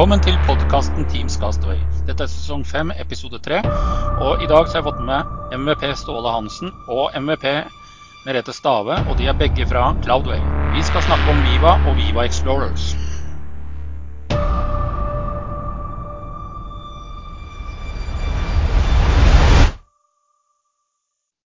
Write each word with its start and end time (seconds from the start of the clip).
Velkommen 0.00 0.22
til 0.24 0.38
podkasten 0.48 1.04
Teams 1.12 1.34
Castaway. 1.36 1.76
Dette 2.08 2.24
er 2.24 2.30
sesong 2.32 2.62
fem, 2.64 2.88
episode 3.02 3.36
tre. 3.44 3.58
Og 4.24 4.40
i 4.40 4.46
dag 4.48 4.64
så 4.64 4.78
har 4.78 4.80
jeg 4.80 4.86
fått 4.86 5.02
med 5.04 5.58
MVP 5.60 5.84
Ståle 6.00 6.32
Hansen 6.32 6.70
og 6.88 7.12
MVP 7.20 7.44
Merete 8.24 8.54
Stave, 8.56 8.96
og 9.04 9.20
de 9.20 9.28
er 9.28 9.36
begge 9.36 9.68
fra 9.68 9.90
Cloudway. 10.00 10.40
Vi 10.72 10.86
skal 10.88 11.04
snakke 11.04 11.28
om 11.28 11.44
Viva 11.44 11.74
og 11.84 12.00
Viva 12.00 12.24
Explorers. 12.24 12.94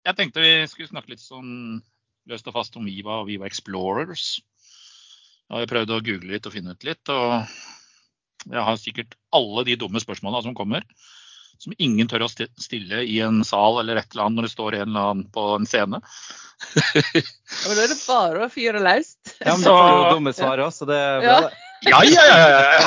Jeg 0.05 0.19
tenkte 0.21 0.45
vi 0.45 0.57
skulle 0.69 0.93
snakke 0.93 1.15
litt 1.15 1.25
sånn 1.25 1.79
løst 2.29 2.53
og 2.53 2.61
fast 2.61 2.77
om 2.77 2.85
Viva 2.85 3.23
og 3.23 3.31
Viva 3.33 3.49
Explorers. 3.49 4.35
Da 5.49 5.57
har 5.57 5.65
jeg 5.65 5.73
prøvd 5.73 5.97
å 5.97 6.03
google 6.11 6.37
litt 6.37 6.45
og 6.45 6.53
finne 6.53 6.77
ut 6.77 6.85
litt. 6.85 7.09
og 7.09 7.73
jeg 8.51 8.65
har 8.69 8.81
sikkert 8.81 9.15
alle 9.35 9.65
de 9.67 9.77
dumme 9.79 10.01
spørsmålene 10.01 10.45
som 10.45 10.55
kommer, 10.57 10.85
som 11.61 11.73
ingen 11.77 12.09
tør 12.11 12.25
å 12.25 12.31
stille 12.31 13.03
i 13.07 13.19
en 13.23 13.43
sal 13.47 13.79
eller 13.81 14.01
et 14.01 14.09
eller 14.11 14.25
annet 14.25 14.39
når 14.39 14.47
det 14.47 14.53
står 14.53 14.77
en 14.77 14.89
eller 14.89 15.11
annen 15.11 15.27
på 15.33 15.45
en 15.55 15.67
scene. 15.69 16.01
ja, 16.75 17.21
men 17.67 17.75
Da 17.75 17.83
er 17.83 17.91
det 17.91 17.99
bare 18.05 18.45
å 18.45 18.51
fyre 18.51 18.81
løs. 18.83 19.15
Ja, 19.39 19.55
men 19.55 19.63
da 19.65 19.75
får 19.75 19.85
du 19.85 19.95
jo 19.95 20.09
dumme 20.17 20.35
svar 20.35 20.63
òg, 20.63 20.73
så 20.75 20.87
det 20.89 20.99
er 20.99 21.23
bra. 21.25 21.37
Ja, 21.85 22.01
ja, 22.07 22.23
ja! 22.25 22.37
ja, 22.41 22.61
ja. 22.63 22.85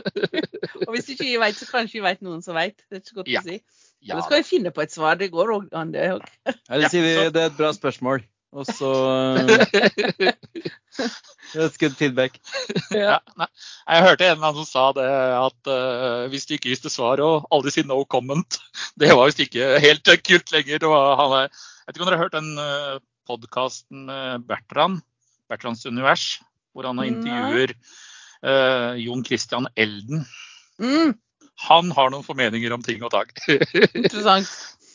og 0.86 0.94
hvis 0.96 1.12
ikke 1.12 1.26
vi 1.28 1.36
vet, 1.38 1.58
så 1.58 1.68
kanskje 1.68 2.00
vi 2.00 2.04
vet 2.06 2.22
noen 2.24 2.42
som 2.44 2.56
vet. 2.58 2.78
Det 2.88 2.98
er 2.98 3.04
ikke 3.04 3.20
godt 3.20 3.30
ja. 3.30 3.42
å 3.42 3.46
si. 3.46 3.60
Ja. 4.02 4.16
Eller 4.16 4.26
skal 4.26 4.40
vi 4.40 4.48
finne 4.48 4.72
på 4.74 4.82
et 4.82 4.94
svar? 4.94 5.18
Det 5.20 5.30
går 5.30 5.52
òg 5.54 5.68
an, 5.78 5.92
det 5.94 6.08
òg. 6.16 6.24
Det 6.48 6.90
det 6.90 7.04
er 7.28 7.44
et 7.44 7.58
bra 7.58 7.70
spørsmål. 7.76 8.24
Og 8.52 8.66
så 8.68 8.90
That's 11.52 11.78
good 11.80 11.94
feedback. 11.96 12.36
Ja, 12.92 13.18
jeg 13.40 14.04
hørte 14.04 14.26
en 14.26 14.34
eller 14.34 14.46
annen 14.46 14.58
som 14.60 14.68
sa 14.68 14.84
det 14.96 15.06
at 15.08 15.70
uh, 15.72 16.28
hvis 16.32 16.44
du 16.48 16.54
ikke 16.56 16.72
visste 16.72 16.92
svar 16.92 17.20
og 17.24 17.48
aldri 17.52 17.72
si 17.72 17.84
no 17.88 18.02
comment, 18.04 18.58
det 19.00 19.12
var 19.12 19.30
visst 19.30 19.40
ikke 19.44 19.80
helt 19.82 20.12
kult 20.28 20.52
lenger. 20.52 20.84
Han 21.20 21.36
jeg 21.42 21.50
vet 21.88 21.96
ikke 21.96 22.04
om 22.04 22.10
dere 22.10 22.20
har 22.20 22.24
hørt 22.26 22.36
den 22.36 22.52
uh, 22.60 23.00
podkasten 23.28 24.06
med 24.06 24.46
Bertrand, 24.48 25.00
Bertrands 25.50 25.86
univers, 25.88 26.26
hvor 26.72 26.86
han 26.88 27.00
intervjuer 27.04 27.74
uh, 28.44 28.92
Jon 29.00 29.24
Christian 29.24 29.68
Elden. 29.76 30.26
Mm. 30.82 31.16
Han 31.68 31.92
har 31.94 32.12
noen 32.12 32.26
formeninger 32.26 32.72
om 32.74 32.84
ting 32.84 33.02
og 33.04 33.12
tak. 33.14 33.34
Interessant. 33.98 34.50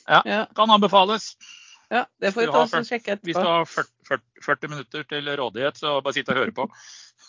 Ja, 0.08 0.46
Kan 0.56 0.72
anbefales. 0.72 1.34
Ja, 1.90 2.04
det 2.20 2.34
får 2.36 2.42
vi 2.42 2.48
ta 2.52 2.62
og 2.66 2.88
sjekke 2.88 3.14
etterpå. 3.16 3.30
Hvis 3.30 3.38
du 3.38 3.48
har 3.48 3.68
40, 3.72 4.22
40, 4.44 4.72
minutter 4.74 5.04
til 5.08 5.30
rådighet, 5.40 5.80
så 5.80 6.00
bare 6.04 6.18
sitt 6.18 6.32
og 6.34 6.42
høre 6.44 6.56
på. 6.56 6.70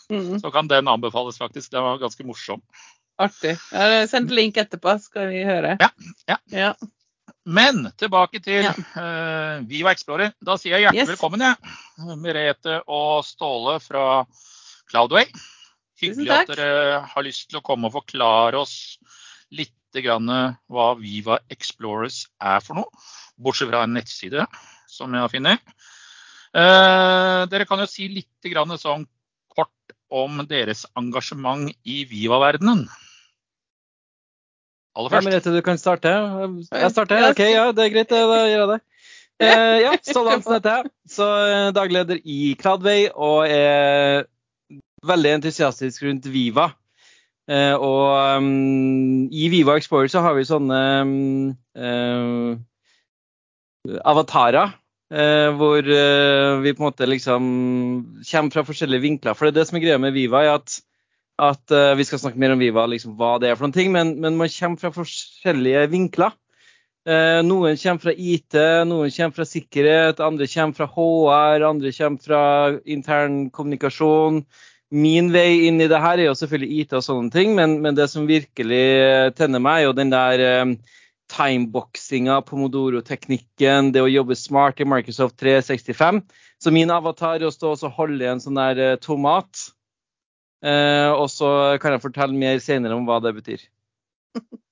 Mm. 0.09 0.39
Så 0.41 0.49
kan 0.49 0.65
den 0.69 0.89
anbefales, 0.89 1.37
faktisk. 1.37 1.69
Den 1.69 1.85
var 1.85 1.99
ganske 2.01 2.25
morsom. 2.25 2.63
Artig. 3.21 3.59
Ja, 3.73 4.07
send 4.09 4.31
link 4.33 4.57
etterpå, 4.57 4.95
skal 5.05 5.27
vi 5.29 5.43
høre. 5.45 5.75
Ja. 5.83 5.89
ja. 6.31 6.37
ja. 6.49 6.71
Men 7.45 7.91
tilbake 8.01 8.41
til 8.41 8.65
ja. 8.65 8.73
uh, 8.73 9.69
Viva 9.69 9.93
Explorer. 9.93 10.33
Da 10.41 10.57
sier 10.57 10.79
jeg 10.79 10.87
hjertelig 10.87 11.03
yes. 11.03 11.13
velkommen, 11.13 11.45
jeg. 11.45 11.77
Merete 12.25 12.79
og 12.89 13.21
Ståle 13.29 13.77
fra 13.85 14.07
Cloudway. 14.89 15.29
Hyggelig 16.01 16.33
at 16.39 16.55
dere 16.55 17.03
har 17.13 17.29
lyst 17.29 17.51
til 17.51 17.61
å 17.61 17.65
komme 17.69 17.91
og 17.91 17.99
forklare 17.99 18.65
oss 18.65 18.97
litt 19.53 19.77
grann 20.01 20.29
hva 20.73 20.89
Viva 20.97 21.37
Explorers 21.53 22.25
er 22.41 22.65
for 22.65 22.81
noe 22.81 23.09
bortsett 23.39 23.71
fra 23.71 23.85
en 23.87 23.95
nettside 23.97 24.47
som 24.91 25.15
jeg 25.15 25.25
har 25.25 25.33
funnet. 25.33 25.77
Eh, 26.57 27.43
dere 27.53 27.67
kan 27.69 27.83
jo 27.83 27.89
si 27.91 28.09
litt 28.11 28.53
sånn 28.81 29.07
kort 29.53 29.95
om 30.11 30.41
deres 30.49 30.87
engasjement 30.97 31.71
i 31.85 32.05
Viva-verdenen. 32.09 32.87
Aller 34.99 35.13
først. 35.13 35.29
Ja, 35.29 35.31
Merete, 35.31 35.55
du 35.55 35.63
kan 35.63 35.79
starte. 35.79 36.15
Jeg 36.73 36.91
starter? 36.91 37.29
OK, 37.31 37.45
ja, 37.53 37.71
det 37.73 37.85
er 37.85 37.93
greit. 37.95 38.11
Da 38.11 38.45
gjør 38.49 38.65
jeg 38.65 38.71
det. 38.75 38.81
Eh, 39.39 39.77
ja, 39.85 39.93
Ståle 40.03 40.33
Hansen 40.33 40.57
heter 40.57 40.73
jeg. 40.81 40.89
Så 41.15 41.27
eh, 41.47 41.69
dagleder 41.71 42.19
i 42.27 42.57
Cloudway 42.59 43.05
og 43.15 43.45
er 43.47 44.25
veldig 45.07 45.37
entusiastisk 45.37 46.03
rundt 46.03 46.27
Viva. 46.27 46.73
Eh, 47.47 47.75
og 47.79 48.41
um, 48.43 49.29
i 49.31 49.47
Viva 49.53 49.77
Explorer 49.79 50.11
så 50.11 50.25
har 50.27 50.35
vi 50.35 50.43
sånne 50.49 50.81
um, 51.07 52.59
avatarer. 54.05 54.75
Eh, 55.09 55.49
hvor 55.57 55.81
eh, 55.81 56.59
vi 56.61 56.75
på 56.77 56.83
en 56.83 56.91
måte 56.91 57.07
liksom 57.09 57.45
kommer 58.29 58.53
fra 58.53 58.65
forskjellige 58.69 59.05
vinkler. 59.07 59.37
For 59.37 59.49
det 59.49 59.55
er 59.55 59.61
det 59.63 59.69
som 59.71 59.79
er 59.79 59.85
greia 59.87 60.01
med 60.03 60.13
Viva, 60.13 60.43
er 60.45 60.59
at, 60.59 60.75
at 61.41 61.73
eh, 61.73 61.95
vi 61.97 62.05
skal 62.05 62.21
snakke 62.21 62.41
mer 62.41 62.53
om 62.53 62.61
Viva, 62.61 62.85
liksom 62.91 63.15
hva 63.17 63.39
det 63.41 63.49
er 63.49 63.57
for 63.57 63.69
noen 63.69 63.77
ting, 63.79 63.95
men, 63.95 64.19
men 64.21 64.37
man 64.37 64.53
kommer 64.53 64.83
fra 64.83 64.93
forskjellige 64.93 65.87
vinkler. 65.95 66.37
Eh, 67.09 67.41
noen 67.47 67.81
kommer 67.81 68.05
fra 68.05 68.13
IT, 68.13 68.59
noen 68.91 69.15
kommer 69.15 69.39
fra 69.39 69.49
sikkerhet, 69.49 70.21
andre 70.21 70.51
kommer 70.53 70.77
fra 70.77 70.91
HR, 70.93 71.65
andre 71.71 71.95
kommer 71.97 72.27
fra 72.29 72.43
intern 72.85 73.47
kommunikasjon. 73.49 74.43
Min 74.93 75.33
vei 75.33 75.69
inn 75.71 75.81
i 75.81 75.89
det 75.89 76.05
her 76.05 76.21
er 76.21 76.29
jo 76.29 76.37
selvfølgelig 76.37 76.85
IT 76.85 76.95
og 77.01 77.05
sånne 77.05 77.33
ting, 77.33 77.57
men, 77.57 77.79
men 77.81 77.97
det 77.97 78.11
som 78.13 78.29
virkelig 78.29 78.85
tenner 79.41 79.61
meg, 79.65 79.81
er 79.81 79.89
jo 79.89 79.97
den 79.97 80.13
der 80.13 80.45
timeboxinga, 81.33 82.41
pomodoro-teknikken, 82.49 83.93
det 83.95 84.05
å 84.05 84.11
jobbe 84.11 84.37
smart 84.39 84.81
i 84.81 84.87
Microsoft 84.89 85.39
365. 85.43 86.23
Så 86.63 86.73
min 86.75 86.91
avatar 86.91 87.39
er 87.39 87.49
å 87.49 87.55
stå 87.55 87.75
og 87.77 87.99
holde 87.99 88.25
i 88.25 88.31
en 88.31 88.43
sånn 88.43 88.59
der 88.59 88.81
eh, 88.85 88.97
tomat. 89.03 89.69
Eh, 90.65 91.11
og 91.13 91.29
så 91.31 91.51
kan 91.83 91.95
jeg 91.95 92.03
fortelle 92.03 92.39
mer 92.39 92.59
senere 92.65 92.97
om 92.97 93.07
hva 93.07 93.21
det 93.23 93.37
betyr. 93.37 93.69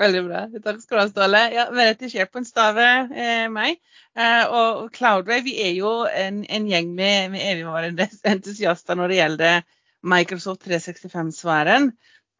Veldig 0.00 0.20
bra. 0.24 0.46
Takk 0.64 0.78
skal 0.80 0.96
du 0.96 1.00
ha, 1.02 1.08
Ståle. 1.10 1.40
Ja, 1.52 1.66
Merete 1.76 2.08
en 2.08 2.46
stave, 2.48 2.86
eh, 3.12 3.48
meg. 3.52 3.80
Eh, 4.16 4.44
og 4.48 4.88
Cloudway, 4.96 5.42
vi 5.44 5.58
er 5.60 5.74
jo 5.76 5.90
en, 6.08 6.44
en 6.48 6.68
gjeng 6.70 6.94
med, 6.94 7.34
med 7.34 7.44
evigvarende 7.52 8.08
entusiaster 8.32 8.96
når 8.96 9.12
det 9.12 9.18
gjelder 9.20 9.60
Microsoft 10.00 10.64
365-sfæren. 10.64 11.90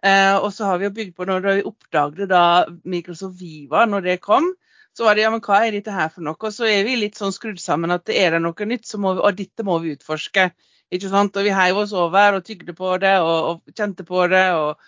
Eh, 0.03 0.37
og 0.39 0.49
så 0.57 0.65
har 0.65 0.81
vi 0.81 0.87
jo 0.89 0.95
bygd 0.97 1.15
på 1.17 1.27
når 1.29 1.47
vi 1.47 1.69
oppdaget 1.69 2.31
da 2.31 2.43
Microsoft 2.89 3.37
Viva 3.41 3.85
når 3.89 4.07
det 4.07 4.21
kom. 4.25 4.49
Så 4.97 5.05
var 5.07 5.15
det 5.15 5.23
ja, 5.23 5.31
men 5.31 5.43
hva 5.45 5.61
er 5.63 5.77
dette 5.77 5.95
her 5.95 6.09
for 6.11 6.25
noe? 6.27 6.39
Og 6.41 6.55
så 6.55 6.67
er 6.67 6.83
vi 6.87 6.97
litt 6.99 7.19
sånn 7.21 7.35
skrudd 7.35 7.61
sammen 7.63 7.95
at 7.95 8.11
er 8.11 8.35
det 8.35 8.41
noe 8.43 8.67
nytt, 8.67 8.89
så 8.89 8.99
må 8.99 9.15
vi, 9.17 9.23
og 9.23 9.37
dette 9.39 9.67
må 9.67 9.79
vi 9.85 9.95
utforske. 9.95 10.49
Ikke 10.91 11.11
sant? 11.13 11.37
Og 11.39 11.47
vi 11.47 11.55
heiv 11.55 11.79
oss 11.85 11.93
over 11.95 12.39
og 12.39 12.47
tygde 12.47 12.75
på 12.77 12.97
det 13.03 13.15
og, 13.23 13.37
og 13.51 13.77
kjente 13.77 14.07
på 14.09 14.25
det 14.33 14.47
og, 14.57 14.81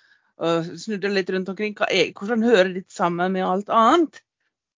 og, 0.42 0.72
snudde 0.82 1.12
litt 1.12 1.30
rundt 1.30 1.52
omkring. 1.52 1.76
Er, 1.86 2.10
hvordan 2.18 2.42
hører 2.42 2.72
dette 2.72 2.94
sammen 2.94 3.36
med 3.36 3.46
alt 3.46 3.70
annet? 3.70 4.22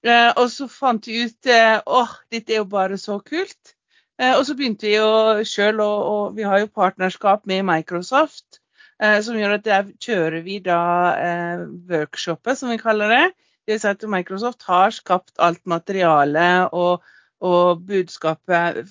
Eh, 0.04 0.30
og 0.36 0.50
så 0.52 0.68
fant 0.68 1.08
vi 1.08 1.22
ut 1.24 1.48
eh, 1.48 1.78
åh, 1.80 2.12
dette 2.34 2.52
er 2.52 2.60
jo 2.60 2.68
bare 2.68 3.00
så 3.00 3.16
kult. 3.24 3.72
Eh, 4.20 4.34
og 4.34 4.44
så 4.44 4.58
begynte 4.58 4.90
vi 4.90 4.98
jo 4.98 5.40
sjøl, 5.48 5.80
og, 5.80 6.04
og 6.10 6.36
vi 6.36 6.44
har 6.44 6.60
jo 6.60 6.68
partnerskap 6.68 7.48
med 7.48 7.64
Microsoft. 7.70 8.60
Eh, 9.02 9.18
som 9.26 9.38
gjør 9.38 9.56
at 9.56 9.64
der 9.66 9.88
kjører 10.02 10.44
vi 10.46 10.60
da 10.62 10.80
eh, 11.18 11.64
workshopet, 11.90 12.58
som 12.58 12.70
vi 12.70 12.78
kaller 12.78 13.10
det. 13.10 13.24
Det 13.64 13.74
vil 13.74 13.80
si 13.82 13.90
at 13.90 14.06
Microsoft 14.10 14.66
har 14.68 14.94
skapt 14.94 15.40
alt 15.42 15.62
materialet 15.66 16.74
og, 16.76 17.02
og 17.42 17.82
budskapet 17.88 18.84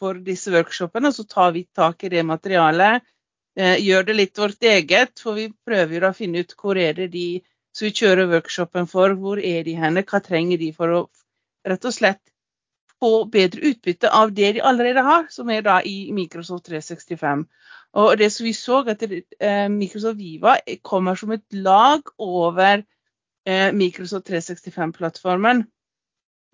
for 0.00 0.20
disse 0.24 0.52
workshopene. 0.54 1.12
Så 1.12 1.26
tar 1.28 1.52
vi 1.56 1.66
tak 1.76 2.04
i 2.04 2.12
det 2.14 2.24
materialet, 2.24 3.04
eh, 3.58 3.76
gjør 3.84 4.08
det 4.08 4.16
litt 4.16 4.40
vårt 4.40 4.64
eget. 4.64 5.18
For 5.20 5.36
vi 5.36 5.50
prøver 5.66 6.08
å 6.08 6.14
finne 6.16 6.44
ut 6.44 6.56
hvor 6.56 6.80
er 6.80 6.96
det 6.96 7.10
de 7.12 7.28
som 7.76 7.86
vi 7.86 7.94
kjører 7.94 8.30
workshopen 8.32 8.88
for, 8.90 9.12
hvor 9.14 9.38
er 9.38 9.62
de 9.66 9.76
henne, 9.78 10.02
hva 10.06 10.22
trenger 10.24 10.58
de 10.58 10.72
for 10.74 10.96
å 10.96 11.02
rett 11.68 11.84
og 11.84 11.92
slett 11.92 12.22
få 13.00 13.24
bedre 13.32 13.72
utbytte 13.72 14.10
av 14.12 14.32
det 14.36 14.52
de 14.56 14.62
allerede 14.62 15.02
har, 15.04 15.26
som 15.32 15.50
er 15.50 15.64
da 15.64 15.80
i 15.86 16.12
Microsoft 16.12 16.68
365. 16.68 17.44
Og 18.00 18.18
det 18.18 18.30
som 18.32 18.46
vi 18.46 18.52
så, 18.54 18.82
at 18.92 19.02
eh, 19.02 19.68
Microsoft 19.72 20.18
Viva 20.18 20.56
kommer 20.86 21.14
som 21.18 21.32
et 21.34 21.46
lag 21.52 22.02
over 22.18 22.82
eh, 23.46 23.72
Microsoft 23.74 24.30
365-plattformen. 24.30 25.64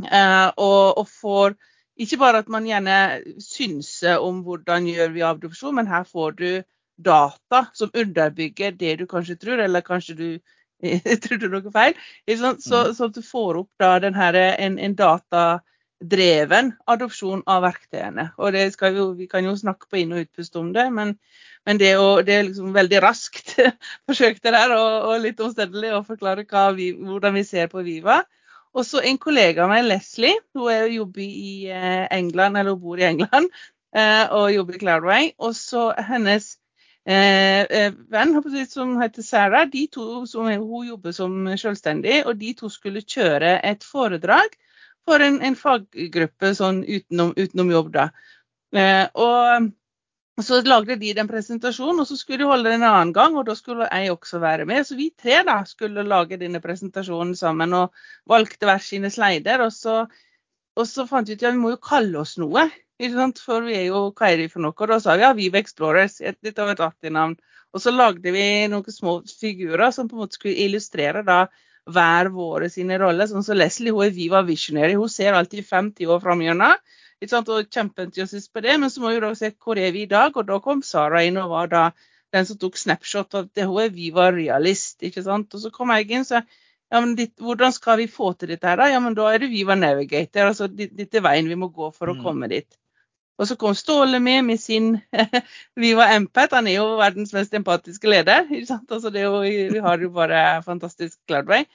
Eh, 0.05 0.49
og, 0.57 0.99
og, 0.99 1.09
får 1.09 1.57
ikke 1.97 2.17
bare 2.21 2.39
at 2.45 2.49
man 2.53 2.67
gjerne 2.69 2.97
synser 3.41 4.21
om 4.21 4.43
hvordan 4.45 4.89
gjør 4.89 5.13
vi 5.13 5.25
adopsjon, 5.25 5.75
men 5.77 5.87
her 5.89 6.05
får 6.05 6.37
du 6.41 6.51
data 6.97 7.67
som 7.75 7.93
underbygger 7.93 8.77
det 8.77 8.99
du 9.01 9.07
kanskje 9.07 9.37
tror, 9.37 9.61
eller 9.61 9.85
kanskje 9.85 10.15
du 10.17 10.29
trodde 11.25 11.49
noe 11.53 11.73
feil. 11.73 11.97
Så, 12.29 12.57
så, 12.61 12.83
mm. 12.87 12.95
så, 12.95 13.05
at 13.05 13.17
du 13.17 13.23
får 13.23 13.61
opp 13.63 13.71
da 13.81 13.99
den 14.01 14.15
her, 14.15 14.37
en, 14.57 14.79
en 14.79 14.97
data 14.97 15.61
dreven 16.01 16.73
adopsjon 16.87 17.43
av 17.49 17.63
verktøyene. 17.65 18.31
Og 18.37 18.53
det 18.53 18.69
skal 18.75 18.97
jo, 18.97 19.11
Vi 19.17 19.27
kan 19.27 19.45
jo 19.45 19.57
snakke 19.57 19.89
på 19.89 20.03
inn- 20.03 20.13
og 20.13 20.27
utpust 20.27 20.57
om 20.57 20.73
det, 20.73 20.87
men, 20.93 21.17
men 21.67 21.79
det, 21.79 21.93
er 21.97 22.23
det, 22.23 22.35
er 22.35 22.49
liksom 22.49 22.75
veldig 22.75 23.03
raskt 23.03 23.57
forsøk 24.07 24.43
det 24.43 24.53
der, 24.53 24.77
og, 24.77 25.09
og 25.11 25.23
litt 25.25 25.41
omstendelig 25.41 25.95
å 25.97 26.05
forklare 26.05 26.45
vi, 26.77 26.93
hvordan 26.93 27.35
vi 27.35 27.45
ser 27.45 27.69
på 27.73 27.83
Viva. 27.83 28.23
Og 28.77 28.85
så 28.85 29.01
en 29.01 29.17
kollega 29.17 29.65
av 29.65 29.73
meg, 29.73 29.87
Leslie, 29.87 30.37
hun 30.55 30.69
er, 30.69 30.85
jo 30.85 31.01
jobber 31.07 31.23
i 31.25 31.71
eh, 31.73 32.05
England, 32.13 32.59
eller 32.59 32.77
hun 32.77 32.83
bor 32.83 33.01
i 33.01 33.09
England 33.09 33.49
eh, 33.97 34.27
og 34.37 34.53
jobber 34.53 34.77
i 34.77 34.81
Cloudway. 34.83 35.31
Og 35.41 35.55
så 35.57 35.95
hennes 35.97 36.59
eh, 37.09 37.89
venn 38.13 38.37
som 38.69 38.99
heter 39.01 39.25
Sarah. 39.25 39.65
De 39.73 39.87
to 39.89 40.27
som 40.29 40.45
hun 40.45 40.87
jobber 40.91 41.17
som 41.17 41.49
selvstendig, 41.57 42.27
og 42.27 42.37
de 42.37 42.53
to 42.53 42.69
skulle 42.69 43.01
kjøre 43.01 43.63
et 43.65 43.85
foredrag 43.85 44.53
for 45.07 45.23
en, 45.23 45.41
en 45.45 45.57
faggruppe 45.59 46.53
sånn 46.59 46.83
utenom, 46.85 47.33
utenom 47.39 47.73
jobb. 47.73 47.91
da. 47.95 48.07
Eh, 48.77 49.05
og 49.15 49.73
så 50.45 50.61
lagde 50.69 50.99
de 51.01 51.15
den 51.17 51.29
presentasjonen, 51.31 52.03
og 52.03 52.09
så 52.11 52.17
skulle 52.21 52.43
de 52.43 52.49
holde 52.51 52.69
den 52.69 52.83
en 52.83 52.91
annen 52.91 53.13
gang, 53.17 53.39
og 53.41 53.47
da 53.49 53.55
skulle 53.57 53.89
jeg 53.89 54.13
også 54.13 54.41
være 54.43 54.67
med. 54.69 54.85
Så 54.85 54.99
vi 54.99 55.09
tre 55.17 55.41
da 55.49 55.63
skulle 55.65 56.05
lage 56.05 56.37
denne 56.41 56.61
presentasjonen 56.61 57.33
sammen 57.39 57.73
og 57.73 57.95
valgte 58.29 58.69
hver 58.69 58.83
sine 58.85 59.11
sleider. 59.13 59.65
Og 59.65 59.73
så, 59.73 60.03
og 60.77 60.89
så 60.91 61.07
fant 61.09 61.31
vi 61.31 61.39
ut 61.39 61.47
ja, 61.47 61.55
vi 61.55 61.63
må 61.63 61.73
jo 61.73 61.81
kalle 61.81 62.21
oss 62.21 62.37
noe. 62.43 62.67
For 63.41 63.65
vi 63.65 63.79
er 63.79 63.87
jo 63.89 64.11
hva 64.17 64.29
er 64.29 64.43
det 64.43 64.51
for 64.53 64.65
noe? 64.65 64.77
Og 64.77 64.93
da 64.93 65.01
sa 65.01 65.17
vi 65.17 65.25
ja, 65.25 65.33
Vive 65.37 65.61
Explorers. 65.61 66.19
Dette 66.21 66.65
var 66.65 66.77
et 66.77 66.85
artig 66.85 67.13
navn. 67.17 67.37
Og 67.73 67.81
så 67.85 67.93
lagde 67.93 68.33
vi 68.33 68.45
noen 68.73 68.93
små 68.93 69.19
figurer 69.41 69.89
som 69.93 70.09
på 70.09 70.17
en 70.17 70.25
måte 70.25 70.37
skulle 70.37 70.69
illustrere 70.69 71.25
da 71.25 71.47
hver 71.87 72.31
våre 72.35 72.69
sine 72.73 72.99
roller. 72.99 73.29
Sånn 73.31 73.47
som 73.47 73.59
Leslie 73.59 73.95
hun 73.95 74.07
er 74.07 74.15
Viva 74.15 74.43
Visionary. 74.47 74.97
Hun 74.99 75.13
ser 75.13 75.37
alltid 75.39 75.67
50 75.67 76.13
år 76.13 76.21
fram 76.25 76.43
gjennom. 76.45 76.77
Og 77.23 77.73
kjempeentusiastisk 77.73 78.53
på 78.53 78.63
det. 78.67 78.77
Men 78.83 78.93
så 78.93 79.03
må 79.03 79.15
vi 79.15 79.23
da 79.23 79.33
se 79.39 79.53
hvor 79.55 79.79
er 79.81 79.95
vi 79.95 80.05
i 80.05 80.11
dag. 80.11 80.37
Og 80.37 80.49
da 80.51 80.61
kom 80.63 80.83
Sara 80.87 81.25
inn 81.27 81.41
og 81.41 81.53
var 81.55 81.73
da 81.73 81.89
den 82.35 82.47
som 82.49 82.59
tok 82.61 82.77
snapshot. 82.77 83.35
av 83.35 83.51
det, 83.55 83.67
hun 83.67 83.83
er 83.85 83.95
Viva 83.95 84.31
Realist. 84.35 85.03
ikke 85.03 85.25
sant? 85.25 85.55
Og 85.55 85.63
så 85.63 85.73
kom 85.75 85.95
jeg 85.95 86.11
inn 86.11 86.27
sa 86.29 86.43
ja, 86.87 87.01
men 87.01 87.17
ditt, 87.19 87.35
hvordan 87.43 87.73
skal 87.75 87.99
vi 87.99 88.07
få 88.07 88.33
til 88.39 88.53
dette 88.53 88.69
her 88.69 88.79
da? 88.79 88.87
Ja, 88.93 89.01
men 89.03 89.17
da 89.19 89.27
er 89.33 89.43
det 89.43 89.51
Viva 89.51 89.75
Navigator. 89.75 90.53
altså 90.53 90.69
Dette 90.71 91.23
veien 91.23 91.49
vi 91.51 91.59
må 91.59 91.69
gå 91.75 91.91
for 91.91 92.13
å 92.13 92.15
mm. 92.15 92.21
komme 92.23 92.51
dit. 92.53 92.69
Og 93.37 93.49
så 93.49 93.57
kom 93.61 93.75
Ståle 93.77 94.21
med 94.21 94.45
med 94.45 94.61
sin 94.61 94.97
Viva 95.81 96.09
Empat. 96.15 96.55
Han 96.57 96.69
er 96.71 96.79
jo 96.79 96.97
verdens 97.01 97.35
mest 97.37 97.55
empatiske 97.55 98.09
leder. 98.09 98.49
Altså 98.89 99.13
jo, 99.13 99.41
vi 99.45 99.83
har 99.83 100.01
jo 100.01 100.11
bare 100.15 100.63
fantastisk 100.65 101.19
Cloudway. 101.29 101.67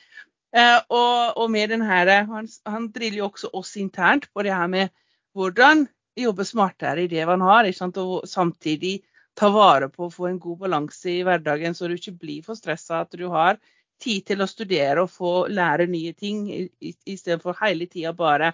Eh, 0.52 0.80
og, 0.90 1.38
og, 1.38 1.52
med 1.52 1.70
den 1.70 1.82
her, 1.86 2.10
han, 2.28 2.48
han, 2.68 2.90
driller 2.92 3.22
jo 3.22 3.30
også 3.30 3.52
oss 3.54 3.78
internt 3.80 4.28
på 4.34 4.44
det 4.44 4.52
her 4.52 4.68
med 4.68 4.90
hvordan 5.38 5.86
jobbe 6.20 6.44
smartere 6.44 7.06
i 7.06 7.08
det 7.08 7.24
man 7.28 7.42
har, 7.42 7.70
og 8.02 8.28
samtidig 8.28 8.98
ta 9.38 9.48
vare 9.50 9.88
på 9.90 10.10
å 10.10 10.12
få 10.12 10.28
en 10.28 10.40
god 10.40 10.66
balanse 10.66 11.08
i 11.14 11.22
hverdagen, 11.24 11.76
så 11.76 11.88
du 11.88 11.96
ikke 11.96 12.18
blir 12.20 12.44
for 12.44 12.60
stressa. 12.60 13.06
At 13.06 13.16
du 13.16 13.30
har 13.32 13.62
tid 14.02 14.26
til 14.28 14.42
å 14.42 14.50
studere 14.50 15.06
og 15.06 15.14
få 15.14 15.48
lære 15.48 15.88
nye 15.88 16.12
ting, 16.18 16.44
istedenfor 16.82 17.56
hele 17.62 17.88
tida 17.88 18.12
bare 18.18 18.52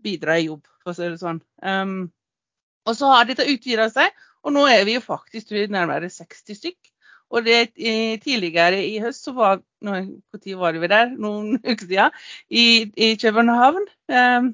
bidra 0.00 0.38
i 0.38 0.48
jobb, 0.48 0.64
for 0.82 0.94
å 0.94 0.96
si 0.96 1.10
det 1.10 1.20
sånn. 1.20 1.42
Um, 1.60 2.08
og 2.84 2.96
så 2.96 3.12
har 3.12 3.28
dette 3.28 3.46
utvida 3.48 3.88
seg, 3.92 4.12
og 4.44 4.52
nå 4.52 4.66
er 4.68 4.84
vi 4.84 4.98
jo 4.98 5.04
faktisk 5.04 5.54
nærmere 5.72 6.10
60 6.12 6.58
stykk. 6.58 6.80
Og 7.34 7.46
det, 7.46 7.72
tidligere 8.22 8.82
i 8.84 8.98
høst 9.02 9.24
så 9.24 9.32
var 9.34 9.62
Når 9.84 10.04
var 10.60 10.76
vi 10.78 10.86
der? 10.86 11.10
Noen 11.18 11.58
uker 11.70 11.86
siden. 11.86 12.10
I, 12.50 12.92
i 12.96 13.16
København. 13.16 13.88
Um, 14.08 14.52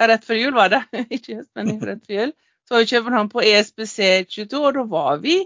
rett 0.00 0.24
før 0.24 0.40
jul 0.40 0.56
var 0.56 0.72
det. 0.72 0.82
Ikke 1.14 1.36
høst, 1.36 1.50
men 1.54 1.76
rett 1.90 2.04
før 2.06 2.22
jul. 2.22 2.32
Så 2.66 2.74
var 2.74 2.82
vi 2.82 2.88
i 2.88 2.90
København 2.96 3.30
på 3.32 3.44
ESBC 3.44 3.98
22, 4.28 4.64
og 4.64 4.74
da 4.74 4.84
var 4.88 5.22
vi 5.22 5.38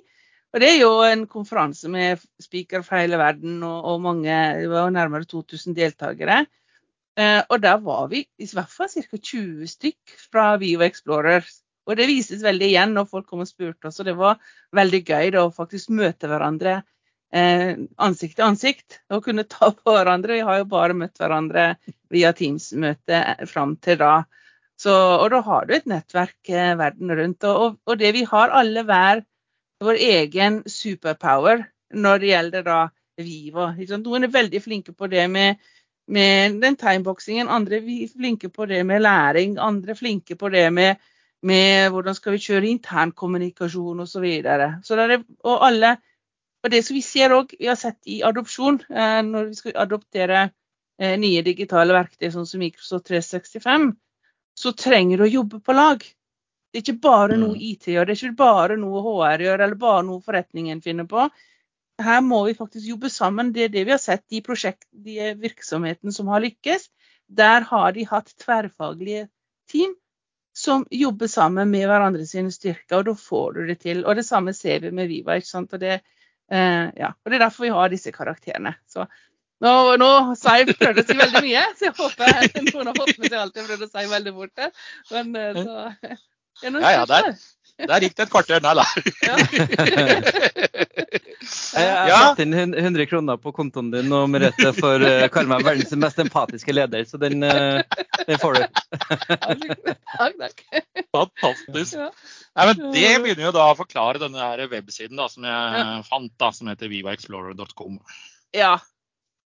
og 0.53 0.61
Det 0.61 0.69
er 0.69 0.83
jo 0.83 1.01
en 1.01 1.23
konferanse 1.27 1.89
med 1.89 2.21
spikere 2.41 2.85
fra 2.85 2.99
hele 3.01 3.17
verden 3.17 3.63
og, 3.65 3.85
og 3.89 4.03
mange, 4.05 4.35
det 4.61 4.69
var 4.69 4.91
nærmere 4.93 5.25
2000 5.25 5.77
deltakere. 5.77 6.43
Eh, 7.17 7.41
og 7.49 7.63
der 7.63 7.79
var 7.81 8.07
vi 8.13 8.27
i 8.39 8.49
hvert 8.53 8.69
fall 8.69 8.89
ca. 8.93 9.17
20 9.17 9.67
stykk 9.67 10.17
fra 10.33 10.57
Vivo 10.61 10.85
Explorers 10.85 11.62
og 11.87 11.99
det 11.99 12.07
vises 12.07 12.43
veldig 12.45 12.69
igjen 12.69 12.93
når 12.97 13.09
folk 13.11 13.29
kom 13.31 13.43
og 13.43 13.51
spurte 13.51 13.91
oss, 13.91 13.99
og 14.01 14.07
det 14.07 14.15
var 14.19 14.39
veldig 14.77 15.01
gøy 15.03 15.33
da, 15.35 15.47
å 15.47 15.55
faktisk 15.55 15.91
møte 15.95 16.31
hverandre 16.31 16.77
eh, 17.35 17.75
ansikt 17.97 18.39
til 18.39 18.47
ansikt. 18.47 19.01
Og 19.11 19.25
kunne 19.27 19.49
ta 19.51 19.73
på 19.75 19.97
hverandre. 19.97 20.39
Vi 20.39 20.47
har 20.47 20.63
jo 20.63 20.71
bare 20.71 20.97
møtt 20.97 21.19
hverandre 21.21 21.73
via 22.13 22.33
Teams-møte 22.37 23.49
fram 23.51 23.77
til 23.83 23.99
da. 24.03 24.15
Så, 24.79 24.95
og 24.95 25.29
da 25.31 25.43
har 25.47 25.67
du 25.67 25.77
et 25.77 25.91
nettverk 25.91 26.51
eh, 26.51 26.73
verden 26.79 27.13
rundt. 27.19 27.45
Og, 27.51 27.79
og, 27.87 27.95
det 27.99 28.15
vi 28.17 28.25
har 28.29 28.55
alle 28.55 28.87
hver 28.89 29.23
vår 29.83 29.99
egen 29.99 30.63
superpower 30.71 31.67
når 31.93 32.23
det 32.23 32.33
gjelder 32.33 32.67
da 32.67 32.81
Viva. 33.23 33.73
Noen 34.01 34.27
er 34.27 34.33
veldig 34.33 34.61
flinke 34.65 34.95
på 34.97 35.07
det 35.13 35.27
med, 35.31 35.59
med 36.11 36.61
den 36.63 36.79
timeboksingen, 36.81 37.51
andre 37.53 37.79
er 37.83 38.09
flinke 38.09 38.49
på 38.49 38.67
det 38.71 38.81
med 38.89 39.03
læring, 39.05 39.59
andre 39.61 39.93
er 39.93 39.99
flinke 39.99 40.39
på 40.41 40.49
det 40.55 40.65
med 40.73 41.03
med 41.43 41.91
hvordan 41.91 42.15
skal 42.15 42.37
vi 42.37 42.45
kjøre 42.45 42.71
internkommunikasjon 42.71 44.05
osv. 44.05 44.13
Så 44.13 44.23
videre. 44.23 44.73
så 44.85 44.97
og 45.43 45.67
alle 45.67 45.97
og 46.63 46.71
det 46.71 46.83
som 46.87 46.95
vi 46.95 47.03
ser 47.03 47.35
også, 47.35 47.59
vi 47.59 47.67
har 47.67 47.79
sett 47.79 47.99
i 48.07 48.23
adopsjon, 48.23 48.81
eh, 48.91 49.21
når 49.27 49.51
vi 49.51 49.59
skal 49.59 49.79
adoptere 49.83 50.43
eh, 50.47 51.17
nye 51.19 51.43
digitale 51.43 51.95
verktøy 51.97 52.31
sånn 52.31 52.47
som 52.47 52.63
Microsoft 52.63 53.09
365, 53.11 53.89
så 54.63 54.73
trenger 54.79 55.19
du 55.19 55.25
å 55.27 55.33
jobbe 55.33 55.59
på 55.65 55.75
lag. 55.75 56.05
Det 56.71 56.79
er 56.79 56.85
ikke 56.85 57.03
bare 57.09 57.39
noe 57.41 57.57
mm. 57.57 57.65
IT 57.73 57.89
gjør, 57.91 58.07
det 58.07 58.15
er 58.15 58.21
ikke 58.21 58.39
bare 58.39 58.77
noe 58.81 59.03
HR 59.03 59.47
gjør, 59.49 59.65
eller 59.67 59.81
bare 59.81 60.05
noe 60.07 60.23
forretningen 60.25 60.85
finner 60.85 61.09
på. 61.11 61.27
Her 62.03 62.23
må 62.25 62.45
vi 62.47 62.55
faktisk 62.57 62.87
jobbe 62.89 63.11
sammen. 63.13 63.51
Det 63.53 63.67
er 63.67 63.75
det 63.75 63.83
vi 63.89 63.95
har 63.95 64.01
sett 64.01 64.25
i 64.33 64.41
prosjekt, 64.45 64.87
de 64.93 65.35
virksomhetene 65.43 66.15
som 66.15 66.31
har 66.33 66.43
lykkes. 66.45 66.87
Der 67.43 67.67
har 67.69 67.93
de 67.97 68.07
hatt 68.09 68.33
tverrfaglige 68.41 69.27
team 69.71 69.93
som 70.53 70.87
jobber 70.91 71.31
sammen 71.33 71.71
med 71.71 71.87
hverandre 71.89 72.27
sine 72.29 72.53
styrker, 72.53 72.99
og 72.99 73.07
da 73.09 73.15
får 73.19 73.53
du 73.57 73.61
det 73.71 73.79
til. 73.85 74.05
Og 74.05 74.17
det 74.19 74.27
samme 74.27 74.55
ser 74.57 74.83
vi 74.85 74.93
med 74.95 75.09
Viva. 75.09 75.37
ikke 75.37 75.49
sant? 75.49 75.73
Og 75.73 75.81
det, 75.81 76.01
eh, 76.53 76.87
ja. 76.99 77.13
og 77.13 77.31
det 77.31 77.39
er 77.39 77.45
derfor 77.47 77.67
vi 77.67 77.77
har 77.77 77.93
disse 77.93 78.13
karakterene. 78.13 78.75
Så 78.89 79.07
nå, 79.63 79.73
nå 79.97 80.11
sa 80.39 80.59
jeg 80.59 80.75
prøvde 80.77 81.05
å 81.05 81.09
si 81.09 81.17
veldig 81.17 81.43
mye, 81.45 81.65
så 81.79 81.89
jeg 81.89 81.97
håper 81.97 82.29
noen 82.69 82.91
har 82.91 83.01
fått 83.01 83.17
med 83.17 83.31
seg 83.31 83.41
alt 83.41 83.57
jeg 83.57 83.69
prøvde 83.71 83.89
å 83.89 83.93
si 83.93 84.07
veldig 84.13 84.37
fort. 84.41 84.69
Men 85.15 85.37
eh, 85.39 85.61
så 85.63 86.19
ja, 86.63 86.91
ja, 86.93 87.05
der, 87.09 87.33
der 87.81 88.05
gikk 88.05 88.17
det 88.19 88.27
et 88.27 88.33
kvarter. 88.33 88.61
Nei 88.65 88.75
da. 88.79 88.85
Jeg 91.73 91.89
har 91.89 92.09
ja. 92.09 92.19
satt 92.31 92.43
inn 92.45 92.55
100 92.55 93.07
kroner 93.11 93.39
på 93.41 93.53
kontoen 93.57 93.91
din 93.93 94.13
og 94.15 94.29
Merete 94.31 94.71
for 94.77 95.03
å 95.03 95.11
uh, 95.25 95.27
kalle 95.33 95.51
meg 95.51 95.65
verdens 95.67 95.95
mest 95.99 96.21
empatiske 96.23 96.75
leder, 96.75 97.05
så 97.09 97.19
den, 97.21 97.43
uh, 97.43 97.83
den 98.29 98.39
får 98.41 98.61
du. 98.61 98.63
Fantastisk. 101.17 101.99
Nei, 102.53 102.67
men 102.69 102.93
det 102.95 103.11
begynner 103.25 103.49
jo 103.49 103.55
da 103.57 103.67
å 103.73 103.79
forklare 103.79 104.23
denne 104.23 104.41
her 104.45 104.65
websiden 104.71 105.19
da, 105.19 105.29
som 105.33 105.47
jeg 105.49 105.83
ja. 105.83 105.99
fant, 106.07 106.33
da, 106.41 106.53
som 106.55 106.71
heter 106.71 106.93
vivaexplorer.com. 106.93 107.99
Ja. 108.57 108.77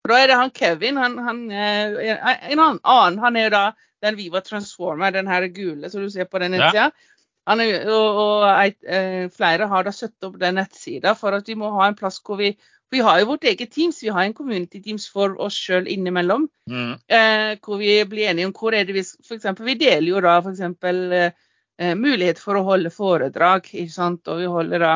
For 0.02 0.14
Da 0.14 0.18
er 0.18 0.32
det 0.32 0.38
han 0.38 0.50
Kevin. 0.54 0.98
Han, 0.98 1.18
han, 1.22 1.44
eh, 1.50 2.22
en 2.50 2.62
annen 2.62 3.20
han 3.22 3.38
er 3.38 3.48
jo 3.48 3.54
da 3.54 3.64
den 4.02 4.16
Viva 4.18 4.40
Transformer, 4.42 5.14
den 5.14 5.30
her 5.30 5.46
gule 5.54 5.90
som 5.90 6.02
du 6.02 6.10
ser 6.10 6.26
på 6.30 6.40
den 6.42 6.56
nettsida. 6.56 6.88
Ja. 6.90 7.11
Er, 7.50 7.88
og, 7.90 8.18
og 8.22 8.44
eh, 8.86 9.26
flere 9.34 9.66
har 9.66 9.86
da 9.86 9.92
satt 9.94 10.28
opp 10.28 10.36
den 10.38 10.60
nettsida 10.60 11.16
for 11.18 11.34
at 11.34 11.48
vi 11.50 11.56
må 11.58 11.72
ha 11.74 11.88
en 11.88 11.98
plass 11.98 12.20
hvor 12.22 12.38
vi 12.38 12.54
Vi 12.92 13.00
har 13.00 13.22
jo 13.22 13.30
vårt 13.30 13.46
eget 13.48 13.70
Teams, 13.72 14.02
vi 14.02 14.10
har 14.12 14.26
en 14.26 14.34
community 14.36 14.82
Teams 14.82 15.06
for 15.08 15.32
oss 15.40 15.54
sjøl 15.56 15.86
innimellom. 15.88 16.42
Mm. 16.68 16.90
Eh, 17.08 17.52
hvor 17.64 17.78
vi 17.80 18.04
blir 18.04 18.28
enige 18.28 18.46
om 18.46 18.52
hvor 18.52 18.74
er 18.76 18.84
det 18.84 18.92
vi 18.92 19.00
f.eks. 19.00 19.46
Vi 19.64 19.74
deler 19.80 20.08
jo 20.10 20.20
da 20.20 20.34
f.eks. 20.42 20.60
Eh, 20.60 21.32
eh, 21.80 21.94
mulighet 21.96 22.38
for 22.38 22.60
å 22.60 22.66
holde 22.66 22.92
foredrag. 22.92 23.70
ikke 23.72 23.94
sant, 23.94 24.28
og 24.28 24.42
vi 24.42 24.50
holder 24.52 24.84
da 24.84 24.92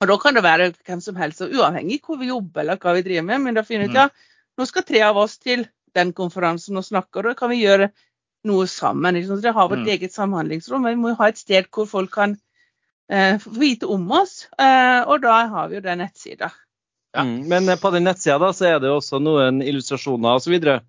og 0.00 0.08
Da 0.08 0.16
kan 0.22 0.34
det 0.34 0.42
være 0.46 0.72
hvem 0.86 1.00
som 1.02 1.16
helst, 1.18 1.42
uavhengig 1.42 2.00
hvor 2.06 2.18
vi 2.20 2.30
jobber 2.30 2.62
eller 2.62 2.78
hva 2.78 2.94
vi 2.94 3.02
driver 3.02 3.26
med. 3.26 3.40
Men 3.44 3.58
da 3.58 3.64
finner 3.66 3.88
vi 3.88 3.90
ut 3.90 3.96
mm. 3.96 4.00
ja, 4.00 4.08
nå 4.58 4.66
skal 4.66 4.86
tre 4.86 5.02
av 5.02 5.18
oss 5.18 5.38
til 5.42 5.66
den 5.96 6.12
konferansen 6.14 6.78
og 6.78 6.86
snakke, 6.86 7.18
og 7.18 7.30
da 7.30 7.34
kan 7.38 7.50
vi 7.50 7.62
gjøre 7.64 7.90
noe 8.46 8.66
sammen. 8.70 9.14
Liksom. 9.14 9.36
Så 9.36 9.42
det 9.42 9.54
har 9.56 9.68
vårt 9.68 9.84
mm. 9.86 9.88
eget 9.88 10.12
samhandlingsrom. 10.12 10.82
Men 10.82 10.96
vi 10.96 11.02
må 11.02 11.12
jo 11.12 11.18
ha 11.20 11.28
et 11.28 11.40
sted 11.40 11.68
hvor 11.74 11.88
folk 11.90 12.12
kan 12.14 12.36
eh, 13.10 13.38
få 13.42 13.54
vite 13.58 13.86
om 13.86 14.06
oss, 14.12 14.46
eh, 14.58 15.02
og 15.02 15.22
da 15.24 15.40
har 15.50 15.68
vi 15.68 15.78
jo 15.78 15.84
den 15.84 16.02
nettsida. 16.04 16.52
Ja. 17.16 17.24
Mm. 17.24 17.48
Men 17.48 17.68
eh, 17.68 17.80
på 17.80 17.90
den 17.90 18.04
nettsida 18.04 18.52
så 18.52 18.68
er 18.68 18.78
det 18.80 18.92
jo 18.92 19.00
også 19.00 19.20
noen 19.22 19.62
illustrasjoner 19.64 20.38
osv. 20.38 20.54
Eh, 20.58 20.80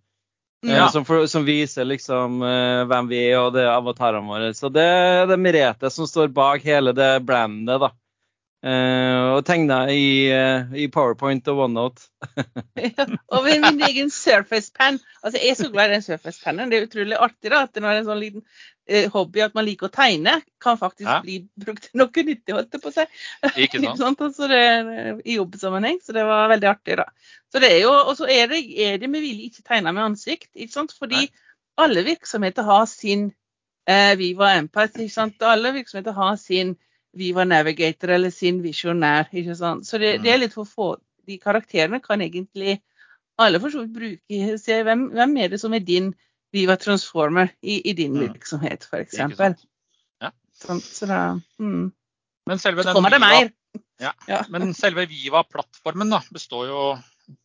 ja. 0.68 0.90
Som, 0.92 1.06
som, 1.28 1.46
viser 1.48 1.88
liksom 1.88 2.42
uh, 2.44 2.84
hvem 2.90 3.08
vi 3.08 3.22
er 3.30 3.38
og 3.40 3.54
det 3.56 3.64
er 3.64 3.78
avatarene 3.78 4.28
våre. 4.28 4.52
Så 4.54 4.68
det 4.74 4.84
er 4.84 5.30
det 5.30 5.40
Merete 5.40 5.92
som 5.94 6.08
står 6.08 6.34
bak 6.36 6.66
hele 6.68 6.92
det 6.96 7.14
brandet, 7.24 7.80
da. 7.80 7.94
Uh, 8.60 9.38
og 9.38 9.46
tegna 9.48 9.86
i, 9.88 10.28
uh, 10.36 10.74
i, 10.76 10.90
PowerPoint 10.92 11.46
og 11.48 11.62
OneNote. 11.64 12.10
ja, 12.90 13.06
og 13.32 13.46
med 13.46 13.62
min 13.64 13.86
egen 13.88 14.10
Surface 14.12 14.74
Pen. 14.76 14.98
Altså, 15.24 15.40
jeg 15.40 15.54
er 15.54 15.56
så 15.62 15.70
glad 15.72 15.88
i 15.88 15.94
den 15.94 16.04
Surface 16.04 16.42
Pennen. 16.44 16.68
Det 16.68 16.76
er 16.76 16.90
utrolig 16.90 17.16
artig 17.16 17.54
da, 17.54 17.62
at 17.64 17.72
det 17.78 17.86
er 17.86 18.02
en 18.02 18.10
sånn 18.10 18.20
liten 18.20 18.44
uh, 18.44 19.06
hobby 19.14 19.46
at 19.46 19.56
man 19.56 19.64
liker 19.64 19.88
å 19.88 19.94
tegne, 19.94 20.34
kan 20.60 20.76
faktisk 20.82 21.08
Hæ? 21.08 21.22
bli 21.24 21.38
brukt 21.64 21.88
til 21.88 22.02
noe 22.02 22.26
nyttig, 22.28 22.58
holdt 22.58 22.76
det 22.76 22.82
på 22.84 22.92
seg. 22.98 23.16
Ikke 23.64 23.80
sant? 24.02 24.26
altså, 24.28 24.52
det, 24.52 24.60
I 25.24 25.40
jobbsammenheng. 25.40 26.04
Så 26.04 26.18
det 26.20 26.28
var 26.28 26.52
veldig 26.52 26.72
artig, 26.74 27.00
da. 27.00 27.08
Så 27.56 27.64
det 27.64 27.72
er 27.78 27.80
jo, 27.86 27.96
Og 27.96 28.12
så 28.20 28.28
er 28.28 28.52
det, 28.52 28.60
er 28.76 29.00
det 29.00 29.08
med 29.14 29.24
vilje 29.24 29.48
ikke 29.48 29.64
tegna 29.72 29.96
med 29.96 30.04
ansikt, 30.10 30.52
ikke 30.52 30.76
sant? 30.76 30.92
fordi 31.00 31.24
Nei. 31.30 31.48
alle 31.80 32.04
virksomheter 32.12 32.68
har 32.68 32.84
sin 32.92 33.30
Viva 34.20 34.52
Empire, 34.60 34.92
Ikke 35.00 35.16
sant? 35.16 35.40
Alle 35.42 35.72
virksomheter 35.74 36.14
har 36.14 36.36
sin 36.38 36.76
Viva 37.18 37.46
Navigator 37.46 38.14
eller 38.16 38.34
sin 38.34 38.62
Visionær. 38.64 39.30
ikke 39.34 39.56
sant? 39.56 39.88
Så 39.88 39.98
det, 39.98 40.20
det 40.24 40.32
er 40.32 40.40
mm. 40.40 40.44
litt 40.46 40.56
for 40.56 40.70
få 40.70 40.90
De 41.30 41.38
karakterene 41.38 42.00
kan 42.02 42.22
egentlig 42.22 42.80
alle 43.40 43.60
for 43.62 43.72
så 43.72 43.84
vidt 43.84 43.94
bruke 43.96 44.58
Se 44.60 44.82
hvem, 44.84 45.10
hvem 45.14 45.38
er 45.38 45.54
det 45.54 45.62
som 45.62 45.74
er 45.74 45.86
din 45.86 46.14
Viva 46.54 46.76
Transformer 46.82 47.52
i, 47.62 47.78
i 47.90 47.94
din 47.94 48.16
mm. 48.18 48.22
virksomhet, 48.26 48.88
f.eks. 48.90 49.20
Ja. 49.20 50.32
Så, 50.54 50.80
så 50.82 51.06
da 51.06 51.22
mm. 51.62 51.92
Men 52.50 52.60
selve 52.60 52.84
så 52.84 52.96
kommer 52.98 53.14
det 53.14 53.22
mer. 53.22 53.52
Ja. 54.02 54.16
ja. 54.28 54.42
Men 54.50 54.74
selve 54.74 55.06
Viva-plattformen 55.06 56.16
består 56.34 56.66
jo 56.72 56.82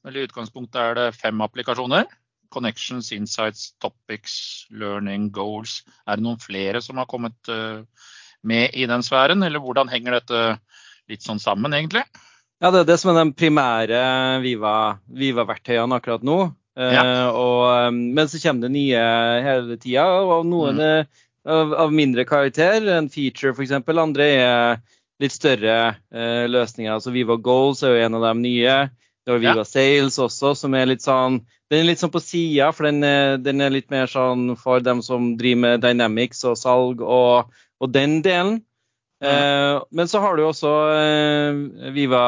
eller 0.05 0.23
I 0.23 0.29
utgangspunktet 0.29 0.81
er 0.81 0.95
det 0.97 1.17
fem 1.19 1.41
applikasjoner. 1.45 2.07
Connections, 2.55 3.11
Insights, 3.13 3.73
Topics, 3.83 4.67
Learning, 4.71 5.31
Goals. 5.35 5.83
Er 6.07 6.17
det 6.17 6.25
noen 6.25 6.41
flere 6.41 6.81
som 6.85 7.01
har 7.01 7.09
kommet 7.11 7.51
uh, 7.51 7.83
med 8.49 8.75
i 8.77 8.87
den 8.91 9.05
sfæren, 9.07 9.43
eller 9.47 9.63
hvordan 9.63 9.91
henger 9.93 10.19
dette 10.21 10.45
litt 11.11 11.25
sånn 11.25 11.43
sammen, 11.43 11.75
egentlig? 11.77 12.05
Ja, 12.63 12.71
det 12.71 12.85
er 12.85 12.91
det 12.93 12.99
som 13.01 13.13
er 13.13 13.21
de 13.21 13.37
primære 13.37 14.03
Viva-verktøyene 14.45 15.89
Viva 15.91 15.99
akkurat 15.99 16.25
nå. 16.25 16.39
Ja. 16.75 17.03
Uh, 17.05 17.29
og, 17.39 17.61
um, 17.89 18.01
men 18.17 18.31
så 18.31 18.41
kommer 18.43 18.67
det 18.67 18.75
nye 18.75 19.05
hele 19.47 19.77
tida, 19.79 20.07
og 20.27 20.47
noen 20.49 20.81
mm. 20.81 20.85
er 20.87 21.05
av, 21.45 21.75
av, 21.85 21.95
mindre 21.95 22.25
karakter. 22.27 22.89
En 22.97 23.11
feature, 23.13 23.55
f.eks. 23.55 23.75
Andre 23.93 24.29
er 24.35 24.81
litt 25.23 25.35
større 25.35 25.77
uh, 25.95 26.45
løsninger. 26.51 26.95
Altså 26.97 27.15
Viva 27.15 27.37
Goals 27.37 27.85
er 27.85 27.95
jo 27.95 28.07
en 28.07 28.19
av 28.19 28.27
de 28.31 28.35
nye. 28.43 28.79
Det 29.25 29.35
var 29.37 29.43
Viva 29.43 29.63
ja. 29.63 29.69
Sales 29.69 30.19
også, 30.21 30.55
som 30.59 30.75
er 30.77 30.91
litt 30.91 31.05
sånn 31.05 31.39
Den 31.73 31.81
er 31.81 31.87
litt 31.89 32.03
sånn 32.03 32.13
på 32.13 32.21
sida, 32.21 32.73
for 32.77 32.89
den 32.91 33.01
den 33.41 33.63
er, 33.65 33.73
litt 33.73 33.89
mer 33.91 34.11
sånn 34.11 34.51
for 34.61 34.85
dem 34.85 35.01
som 35.03 35.33
driver 35.41 35.63
med 35.63 35.85
Dynamics 35.85 36.45
og 36.45 36.59
salg 36.61 37.01
og, 37.01 37.55
og 37.85 37.93
den 37.95 38.23
delen. 38.25 38.63
Eh, 39.25 39.79
men 39.95 40.11
så 40.11 40.21
har 40.25 40.37
du 40.37 40.45
også 40.45 40.73
eh, 40.93 41.93
Viva 41.95 42.25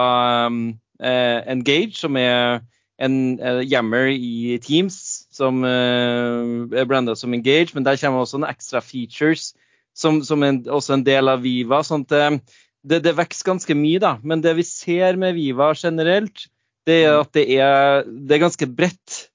eh, 0.48 1.40
Engage, 1.52 1.96
som 1.98 2.16
er 2.20 2.62
en 3.02 3.36
eh, 3.40 3.62
jammer 3.68 4.08
i 4.14 4.56
Teams 4.64 5.26
som 5.34 5.64
eh, 5.68 6.78
er 6.80 6.88
blanda 6.88 7.16
som 7.18 7.34
Engage, 7.36 7.74
men 7.74 7.84
der 7.84 7.98
kommer 8.00 8.24
også 8.24 8.40
en 8.40 8.48
ekstra 8.48 8.80
features 8.80 9.50
som, 9.96 10.22
som 10.24 10.42
en, 10.44 10.62
også 10.68 10.96
en 10.96 11.04
del 11.04 11.28
av 11.32 11.44
Viva. 11.44 11.82
sånn 11.84 12.06
at 12.08 12.16
eh, 12.16 12.38
det, 12.86 13.02
det 13.04 13.16
vokser 13.18 13.50
ganske 13.50 13.76
mye, 13.76 14.00
da. 14.02 14.16
Men 14.22 14.44
det 14.44 14.54
vi 14.60 14.64
ser 14.66 15.18
med 15.20 15.34
Viva 15.36 15.72
generelt, 15.74 16.46
det 16.86 17.00
er 17.02 17.16
at 17.18 17.32
det 17.34 17.46
er, 17.58 18.04
det 18.06 18.36
er 18.36 18.44
ganske 18.44 18.68
bredt. 18.70 19.26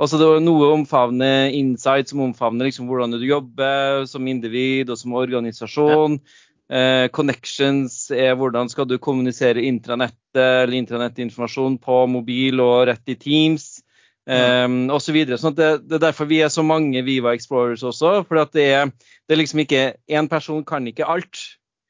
Altså 0.00 0.18
det 0.18 0.28
var 0.28 0.40
Noe 0.42 0.70
omfavne 0.72 1.50
insight, 1.54 2.08
som 2.10 2.24
omfavner 2.24 2.68
liksom 2.68 2.88
hvordan 2.88 3.12
du 3.14 3.26
jobber 3.26 4.06
som 4.10 4.26
individ 4.26 4.90
og 4.90 4.98
som 4.98 5.14
organisasjon. 5.18 6.18
Ja. 6.18 6.40
Eh, 6.72 7.06
connections 7.12 8.06
er 8.14 8.36
hvordan 8.38 8.70
skal 8.72 8.86
du 8.88 8.96
kommunisere 9.02 9.60
intranettet 9.68 10.40
eller 10.40 10.78
intranettinformasjon 10.78 11.76
på 11.82 12.04
mobil 12.08 12.62
og 12.64 12.86
rett 12.88 13.12
i 13.12 13.18
Teams. 13.20 13.82
Um, 14.22 14.86
osv. 14.94 15.16
så. 15.26 15.36
Sånn 15.42 15.56
det, 15.58 15.68
det, 15.82 15.96
er 15.96 16.04
derfor 16.04 16.28
vi 16.30 16.38
er 16.44 16.50
så 16.54 16.62
mange 16.62 17.02
Viva 17.02 17.34
Explorers 17.34 17.82
også. 17.84 18.20
For 18.28 18.38
det 18.54 18.68
er, 18.70 18.92
det 19.26 19.34
er 19.34 19.40
liksom 19.40 19.64
ikke 19.64 19.82
Én 20.08 20.30
person 20.30 20.62
kan 20.64 20.86
ikke 20.88 21.08
alt. 21.10 21.42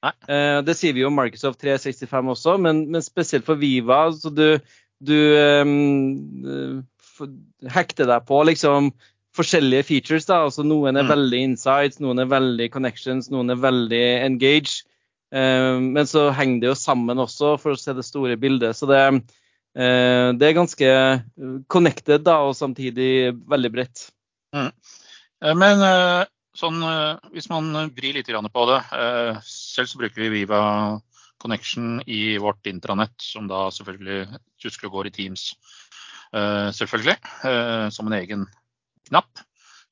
Eh, 0.02 0.59
det 0.66 0.75
sier 0.75 0.97
vi 0.97 1.04
jo 1.04 1.12
om 1.12 1.18
Microsoft 1.21 1.61
365 1.62 2.32
også, 2.35 2.56
men, 2.59 2.87
men 2.90 3.04
spesielt 3.04 3.47
for 3.47 3.61
Viva. 3.61 4.09
så 4.16 4.32
du 4.32 4.59
du 5.02 5.18
um, 5.66 6.82
hekter 7.72 8.08
deg 8.10 8.24
på 8.28 8.42
liksom 8.48 8.90
forskjellige 9.36 9.88
features. 9.88 10.26
da, 10.28 10.42
altså 10.46 10.64
Noen 10.66 10.96
er 10.96 11.06
mm. 11.06 11.12
veldig 11.12 11.42
insights, 11.48 12.00
noen 12.02 12.22
er 12.22 12.30
veldig 12.30 12.68
connections, 12.74 13.30
noen 13.32 13.54
er 13.54 13.60
veldig 13.62 14.02
engage. 14.26 14.82
Um, 15.32 15.92
men 15.96 16.08
så 16.08 16.26
henger 16.36 16.60
det 16.60 16.68
jo 16.68 16.76
sammen 16.76 17.22
også, 17.22 17.54
for 17.60 17.72
å 17.72 17.80
se 17.80 17.94
det 17.96 18.04
store 18.04 18.36
bildet. 18.40 18.76
Så 18.76 18.88
det, 18.90 19.00
uh, 19.08 20.28
det 20.36 20.48
er 20.48 20.58
ganske 20.58 20.90
connected 21.72 22.26
da, 22.28 22.42
og 22.44 22.58
samtidig 22.58 23.32
veldig 23.48 23.72
bredt. 23.72 24.10
Mm. 24.52 24.68
Men 25.58 25.80
uh, 25.80 26.26
sånn, 26.54 26.82
uh, 26.84 27.16
hvis 27.32 27.48
man 27.50 27.72
vrir 27.96 28.18
litt 28.18 28.28
på 28.28 28.66
det 28.68 28.78
Selv 29.48 29.88
så 29.88 29.98
bruker 29.98 30.20
vi 30.20 30.28
Viva 30.36 30.60
connection 31.42 32.02
i 32.06 32.36
vårt 32.38 32.68
intranett, 32.70 33.16
som 33.18 33.48
da 33.50 33.64
selvfølgelig 33.74 34.38
husker 34.62 34.92
går 34.92 35.08
i 35.08 35.14
Teams, 35.16 35.48
selvfølgelig, 36.32 37.18
uh, 37.44 37.92
som 37.92 38.06
en 38.08 38.16
egen 38.16 38.46
knapp. 39.08 39.28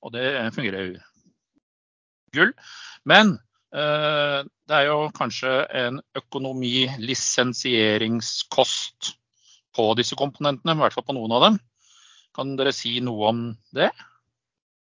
Og 0.01 0.13
det 0.15 0.55
fungerer 0.57 0.87
jo 0.87 0.95
gull. 2.35 2.53
Men 3.05 3.39
uh, 3.75 4.43
det 4.71 4.77
er 4.77 4.85
jo 4.89 5.11
kanskje 5.17 5.67
en 5.83 6.01
økonomi-lisensieringskost 6.19 9.01
på 9.77 9.85
disse 9.99 10.17
komponentene, 10.19 10.73
i 10.75 10.79
hvert 10.83 10.97
fall 10.97 11.07
på 11.07 11.17
noen 11.17 11.33
av 11.37 11.41
dem. 11.47 11.57
Kan 12.37 12.47
dere 12.59 12.73
si 12.75 12.93
noe 13.05 13.23
om 13.31 13.39
det, 13.75 13.91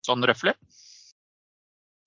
sånn 0.05 0.25
røftlig? 0.27 0.55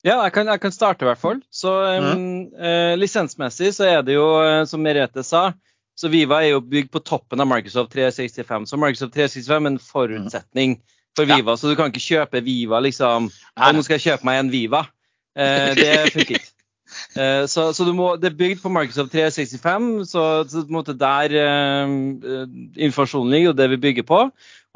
Ja, 0.07 0.17
jeg 0.23 0.33
kan, 0.37 0.47
jeg 0.47 0.61
kan, 0.63 0.73
starte 0.75 1.03
i 1.03 1.09
hvert 1.09 1.23
fall. 1.23 1.41
Så 1.51 1.71
um, 1.99 2.47
eh, 2.55 2.95
Lisensmessig 2.99 3.75
så 3.75 3.85
er 3.89 4.01
det 4.07 4.15
jo, 4.15 4.27
eh, 4.45 4.65
som 4.71 4.81
Merete 4.85 5.23
sa, 5.27 5.43
så 5.97 6.11
Viva 6.13 6.43
er 6.45 6.53
jo 6.55 6.65
bygd 6.65 6.91
på 6.93 7.01
toppen 7.05 7.41
av 7.41 7.49
Microsoft 7.49 7.95
365. 7.95 8.69
Så 8.69 8.81
Microsoft 8.81 9.15
365 9.17 9.57
er 9.57 9.71
en 9.71 9.81
forutsetning 9.81 10.77
for 11.17 11.29
Viva. 11.29 11.55
Ja. 11.55 11.57
Så 11.57 11.71
du 11.71 11.79
kan 11.79 11.93
ikke 11.93 12.05
kjøpe 12.05 12.45
Viva 12.45 12.83
liksom 12.85 13.31
Å, 13.31 13.71
nå 13.73 13.85
skal 13.87 13.97
jeg 13.97 14.11
kjøpe 14.11 14.29
meg 14.29 14.43
en 14.43 14.53
Viva. 14.53 14.85
Eh, 15.37 15.73
det 15.79 15.95
funker 16.13 16.39
ikke. 16.41 16.45
Eh, 17.19 17.45
så, 17.51 17.73
så 17.75 17.83
må, 17.91 18.13
det 18.21 18.29
er 18.29 18.37
bygd 18.39 18.61
på 18.63 18.71
Microsoft 18.71 19.11
365, 19.11 19.89
så, 20.07 20.21
så 20.47 20.61
på 20.63 20.71
en 20.71 20.77
måte 20.77 20.95
der 20.97 21.33
eh, 21.35 21.95
informasjonen 22.87 23.35
ligger, 23.35 23.51
og 23.51 23.59
det 23.59 23.67
vi 23.73 23.79
bygger 23.83 24.07
på. 24.07 24.21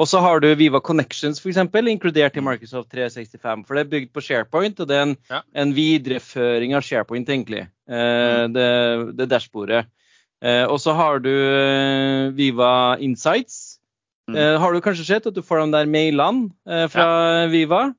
Og 0.00 0.08
så 0.10 0.18
har 0.24 0.42
du 0.42 0.48
Viva 0.58 0.80
Connections 0.82 1.38
f.eks., 1.38 1.60
inkludert 1.92 2.36
i 2.36 2.44
Microsoft 2.44 2.90
365. 2.96 3.62
For 3.68 3.78
det 3.78 3.84
er 3.84 3.92
bygd 3.94 4.12
på 4.16 4.24
SharePoint, 4.26 4.82
og 4.82 4.90
det 4.90 4.98
er 4.98 5.06
en, 5.06 5.14
ja. 5.30 5.40
en 5.62 5.74
videreføring 5.76 6.74
av 6.74 6.82
SharePoint, 6.84 7.30
egentlig. 7.30 7.66
Eh, 7.86 8.42
mm. 8.42 8.58
det, 8.58 8.68
det 9.20 9.30
dashbordet. 9.30 9.84
Eh, 10.40 10.64
og 10.64 10.80
så 10.80 10.94
har 10.96 11.20
du 11.20 11.30
eh, 11.30 12.30
Viva 12.36 12.96
Insights. 13.00 13.78
Mm. 14.30 14.36
Eh, 14.36 14.56
har 14.60 14.72
du 14.72 14.80
kanskje 14.80 15.08
sett 15.08 15.26
at 15.28 15.36
du 15.36 15.42
får 15.44 15.64
de 15.64 15.72
der 15.74 15.90
mailene 15.90 16.50
eh, 16.68 16.86
fra 16.88 17.08
ja. 17.44 17.48
Viva? 17.52 17.90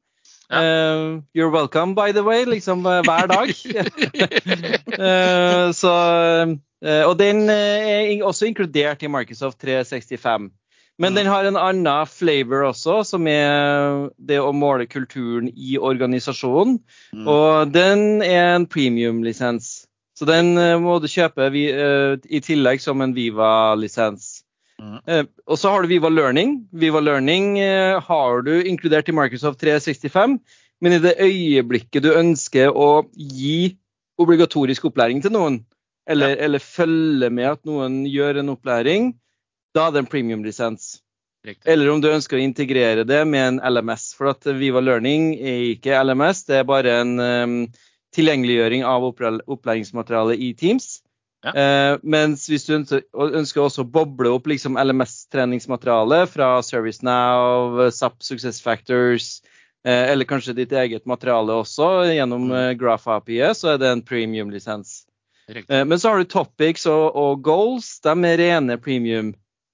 Uh, 0.52 1.22
you're 1.34 1.50
welcome, 1.50 1.96
by 1.96 2.12
the 2.12 2.24
way, 2.24 2.44
liksom 2.44 2.86
uh, 2.86 3.00
hver 3.08 3.28
dag. 3.28 3.54
uh, 5.00 5.72
så, 5.82 5.94
og 7.08 7.14
den 7.20 7.50
er 7.50 8.24
også 8.24 8.50
inkludert 8.50 9.04
i 9.04 9.08
Microsoft 9.08 9.62
365. 9.62 10.50
Men 11.00 11.16
den 11.16 11.26
har 11.26 11.48
en 11.48 11.56
annen 11.56 12.08
flavor 12.08 12.68
også, 12.68 13.00
som 13.08 13.28
er 13.32 14.12
det 14.20 14.42
å 14.44 14.52
måle 14.52 14.86
kulturen 14.92 15.48
i 15.56 15.78
organisasjonen. 15.80 16.82
Mm. 17.16 17.30
Og 17.32 17.72
den 17.74 18.22
er 18.22 18.58
en 18.58 18.68
premium-lisens. 18.68 19.88
Så 20.22 20.28
den 20.30 20.54
uh, 20.54 20.78
må 20.78 21.00
du 21.02 21.10
kjøpe 21.10 21.48
vi, 21.50 21.66
uh, 21.74 22.14
i 22.30 22.44
tillegg 22.46 22.84
som 22.84 23.02
en 23.02 23.16
Viva-lisens. 23.16 24.44
Mm. 24.78 25.00
Uh, 25.10 25.24
og 25.50 25.58
så 25.58 25.72
har 25.74 25.82
du 25.82 25.90
Viva 25.90 26.12
Learning. 26.14 26.60
Viva 26.70 27.02
Learning 27.02 27.56
har 28.06 28.46
du 28.46 28.54
inkludert 28.62 29.10
i 29.10 29.18
Microsoft 29.18 29.64
365. 29.66 30.38
Men 30.82 30.94
i 30.94 31.02
det 31.02 31.16
øyeblikket 31.26 32.06
du 32.06 32.12
ønsker 32.14 32.70
å 32.70 33.08
gi 33.18 33.74
obligatorisk 34.22 34.86
opplæring 34.92 35.24
til 35.26 35.34
noen, 35.34 35.64
eller, 36.10 36.36
ja. 36.36 36.44
eller 36.46 36.62
følge 36.62 37.32
med 37.34 37.56
at 37.56 37.66
noen 37.66 38.04
gjør 38.06 38.44
en 38.44 38.54
opplæring, 38.54 39.12
da 39.74 39.88
er 39.88 39.96
det 39.96 40.04
en 40.04 40.10
premium-lisens. 40.12 41.00
Eller 41.66 41.90
om 41.90 42.02
du 42.02 42.12
ønsker 42.12 42.38
å 42.38 42.46
integrere 42.46 43.06
det 43.10 43.24
med 43.26 43.56
en 43.56 43.62
LMS. 43.74 44.12
For 44.14 44.30
at 44.36 44.46
Viva 44.60 44.82
Learning 44.86 45.32
er 45.34 45.72
ikke 45.72 45.98
LMS, 46.06 46.46
det 46.50 46.62
er 46.62 46.70
bare 46.70 47.00
en 47.02 47.16
tilgjengeliggjøring 48.16 48.84
av 48.88 49.06
opplæringsmateriale 49.08 50.36
i 50.36 50.52
Teams. 50.58 51.00
Ja. 51.42 51.54
Eh, 51.58 51.94
mens 52.04 52.46
hvis 52.52 52.68
du 52.68 52.76
ønsker, 52.76 53.02
ønsker 53.18 53.64
også 53.64 53.82
å 53.82 53.90
boble 53.90 54.30
opp 54.36 54.50
liksom 54.52 54.78
LMS-treningsmateriale 54.78 56.26
fra 56.30 56.52
ServiceNow, 56.66 57.80
SAP 57.90 58.20
Success 58.22 58.62
Factors, 58.62 59.40
uh, 59.88 60.12
eller 60.12 60.30
kanskje 60.30 60.54
ditt 60.60 60.76
eget 60.78 61.08
materiale 61.10 61.56
også 61.64 61.88
gjennom 62.12 62.52
eh, 62.54 62.74
Graph 62.78 63.10
API, 63.10 63.42
så 63.58 63.74
er 63.74 63.82
det 63.82 63.90
en 63.90 64.06
premium-lisens. 64.06 65.02
Men 65.68 66.00
så 66.00 66.14
har 66.14 66.22
du 66.22 66.30
topics 66.32 66.86
og, 66.88 67.16
og 67.18 67.42
goals. 67.44 67.98
De 68.06 68.14
er 68.24 68.38
rene 68.40 68.78
premium 68.80 69.34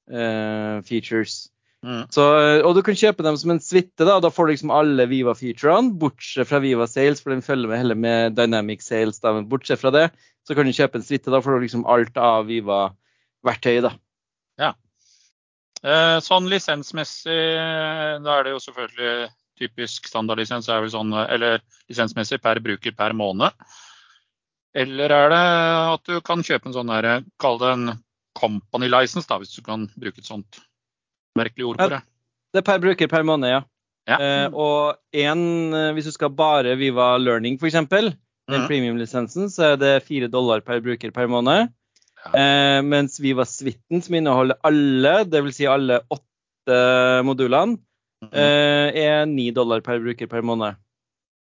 uh, 0.10 0.80
features. 0.88 1.52
Mm. 1.86 2.08
Så, 2.10 2.24
eh, 2.40 2.60
og 2.66 2.74
du 2.76 2.82
kan 2.86 2.98
kjøpe 2.98 3.24
dem 3.26 3.38
som 3.38 3.54
en 3.54 3.62
suite. 3.62 4.06
Da 4.06 4.20
Da 4.24 4.32
får 4.34 4.48
du 4.48 4.54
liksom 4.54 4.74
alle 4.74 5.06
Viva-featurene, 5.10 5.94
bortsett 6.02 6.50
fra 6.50 6.60
Viva 6.64 6.88
Sales, 6.88 7.22
for 7.22 7.32
den 7.34 7.46
følger 7.46 7.70
med 7.70 7.78
heller 7.78 7.96
med 7.96 8.36
Dynamic 8.36 8.82
Sales. 8.82 9.20
Da. 9.20 9.34
Men 9.34 9.50
bortsett 9.50 9.82
fra 9.82 9.92
det, 9.92 10.10
så 10.48 10.56
kan 10.56 10.66
du 10.66 10.74
kjøpe 10.74 11.00
en 11.00 11.06
suite. 11.06 11.32
Da 11.32 11.42
får 11.42 11.58
du 11.58 11.66
liksom 11.68 11.86
alt 11.86 12.18
av 12.18 12.48
Viva-verktøy. 12.50 13.82
da. 13.86 13.94
Ja. 14.58 14.74
Eh, 15.84 16.20
sånn 16.26 16.50
lisensmessig, 16.50 17.42
da 18.26 18.40
er 18.40 18.44
det 18.44 18.56
jo 18.56 18.64
selvfølgelig 18.64 19.30
typisk 19.58 20.08
standardlisens 20.10 20.70
er 20.70 20.82
vel 20.82 20.92
sånn, 20.94 21.14
eller 21.14 21.62
lisensmessig 21.90 22.42
per 22.42 22.60
bruker 22.62 22.94
per 22.98 23.14
måned. 23.18 23.54
Eller 24.78 25.14
er 25.14 25.30
det 25.34 25.44
at 25.94 26.04
du 26.06 26.20
kan 26.22 26.44
kjøpe 26.46 26.70
en 26.70 26.76
sånn 26.76 26.92
kall 27.42 27.58
det 27.62 27.72
en 27.74 27.88
company 28.38 28.90
license, 28.90 29.26
da, 29.30 29.40
hvis 29.42 29.56
du 29.56 29.64
kan 29.66 29.88
bruke 29.98 30.22
et 30.22 30.30
sånt 30.30 30.60
merkelig 31.38 31.72
ord 31.72 31.82
på 31.82 31.90
det? 31.94 32.04
Det 32.54 32.62
er 32.62 32.68
per 32.68 32.80
bruker 32.84 33.10
per 33.12 33.26
måned, 33.28 33.52
ja. 33.52 33.64
ja. 34.10 34.18
Eh, 34.18 34.48
og 34.54 34.98
en, 35.24 35.42
eh, 35.76 35.92
hvis 35.98 36.10
du 36.10 36.16
skal 36.16 36.34
bare 36.36 36.78
Viva 36.80 37.16
Learning 37.22 37.60
f.eks., 37.60 37.78
den 38.48 38.64
mm. 38.64 38.68
premium-lisensen, 38.70 39.50
så 39.52 39.74
er 39.74 39.82
det 39.82 39.94
fire 40.08 40.30
dollar 40.32 40.64
per 40.64 40.80
bruker 40.84 41.12
per 41.12 41.28
måned. 41.32 41.68
Ja. 42.24 42.32
Eh, 42.32 42.80
mens 42.86 43.20
Viva 43.20 43.46
Suiten, 43.46 44.02
som 44.04 44.16
inneholder 44.16 44.60
alle, 44.68 45.14
dvs. 45.28 45.58
Si 45.60 45.68
alle 45.68 46.00
åtte 46.08 46.80
modulene, 47.28 47.78
mm. 48.24 48.32
eh, 48.32 49.02
er 49.04 49.26
ni 49.28 49.50
dollar 49.56 49.84
per 49.84 50.00
bruker 50.04 50.32
per 50.32 50.46
måned. 50.48 50.80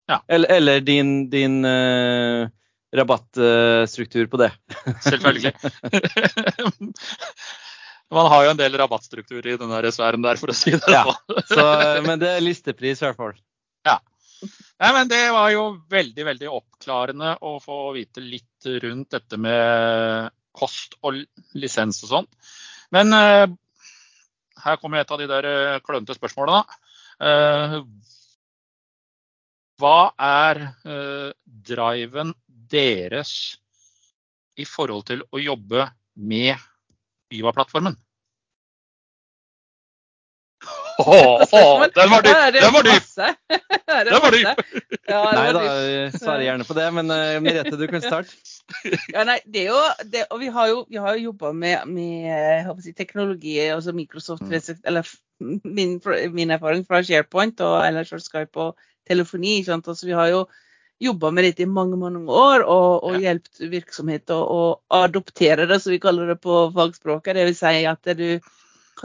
Ja. 0.09 0.23
Eller, 0.33 0.49
eller, 0.57 0.81
din, 0.81 1.29
din 1.29 1.61
uh, 1.69 2.49
rabattstruktur 2.97 4.27
på 4.33 4.41
det. 4.41 4.49
Selvfølgelig. 5.05 5.53
Man 8.15 8.29
har 8.33 8.47
jo 8.47 8.53
en 8.55 8.61
del 8.61 8.77
rabattstruktur 8.81 9.45
i 9.45 9.57
den 9.61 9.93
sfæren 9.93 10.25
der, 10.25 10.39
for 10.41 10.53
å 10.53 10.57
si 10.57 10.73
det 10.73 10.93
ja, 10.93 11.05
så, 11.51 11.65
Men 12.07 12.21
det 12.23 12.31
er 12.39 12.45
listepris, 12.45 13.03
i 13.03 13.09
hvert 13.09 13.19
fall. 13.21 13.37
Ja. 13.85 13.99
Nei, 14.81 14.91
men 14.95 15.11
Det 15.11 15.21
var 15.35 15.51
jo 15.53 15.65
veldig 15.91 16.25
veldig 16.31 16.51
oppklarende 16.53 17.35
å 17.45 17.59
få 17.61 17.81
vite 17.97 18.25
litt 18.25 18.69
rundt 18.85 19.13
dette 19.17 19.41
med 19.41 20.33
kost 20.57 20.97
og 21.07 21.21
lisens 21.59 22.01
og 22.07 22.13
sånn. 22.13 22.29
Men 22.95 23.13
uh, 23.15 23.47
her 24.65 24.79
kommer 24.81 25.03
et 25.03 25.13
av 25.13 25.21
de 25.21 25.29
der 25.31 25.49
uh, 25.49 25.81
klønete 25.85 26.17
spørsmålene. 26.17 26.65
Uh, 27.19 27.83
hva 29.79 30.11
er 30.19 30.59
driven 31.45 32.33
deres 32.49 33.31
i 34.59 34.65
forhold 34.67 35.05
til 35.07 35.23
å 35.31 35.39
jobbe 35.39 35.85
med 36.19 36.59
Viva-plattformen? 37.31 37.97
Oh, 40.99 41.45
oh, 41.53 41.87
den 41.95 42.11
var 42.11 42.23
dyp! 42.23 42.63
Den 42.63 42.73
var 42.73 42.83
dyp! 42.83 43.03
Den 44.09 44.21
var 44.23 44.31
dyp! 44.35 44.63
Nei 45.09 45.53
da, 45.55 45.61
jeg 45.63 46.09
svarer 46.19 46.43
gjerne 46.43 46.67
på 46.67 46.75
det, 46.77 46.87
men 46.97 47.13
uh, 47.13 47.39
Merete, 47.43 47.77
du 47.79 47.87
kan 47.91 48.03
starte. 48.03 48.35
Ja, 49.15 49.23
nei, 49.25 49.39
det 49.47 49.63
er 49.63 49.71
jo, 49.71 49.79
det, 50.13 50.25
og 50.35 50.43
Vi 50.43 50.51
har 50.53 50.69
jo, 50.73 50.83
vi 50.91 50.99
har 51.01 51.15
jo 51.17 51.31
jobba 51.31 51.53
med, 51.57 51.87
med 51.89 52.83
si, 52.85 52.93
teknologi, 52.93 53.55
altså 53.63 53.95
Microsoft 53.97 54.43
mm. 54.43 54.83
eller 54.85 55.09
min, 55.65 55.97
min, 56.35 56.51
erfaring 56.51 56.85
fra 56.87 57.01
SharePoint 57.03 57.63
og 57.65 57.79
ellers 57.87 58.11
fra 58.11 58.19
Skype 58.21 58.61
og 58.61 58.91
telefoni. 59.09 59.63
Sant? 59.65 59.89
Altså, 59.89 60.07
vi 60.07 60.19
har 60.19 60.29
jo 60.35 60.45
jobba 60.99 61.31
med 61.31 61.45
dette 61.47 61.63
i 61.63 61.71
mange 61.71 61.97
mange 61.99 62.21
år 62.27 62.65
og, 62.65 63.05
og 63.07 63.17
ja. 63.17 63.29
hjulpet 63.29 63.61
virksomheter 63.73 64.39
å 64.39 64.63
adoptere 64.99 65.69
det, 65.71 65.81
som 65.83 65.95
vi 65.95 66.01
kaller 66.03 66.33
det 66.33 66.39
på 66.43 66.69
fagspråket. 66.75 67.39
Dvs. 67.39 67.61
Si 67.63 67.85
at 67.87 68.11
du 68.19 68.41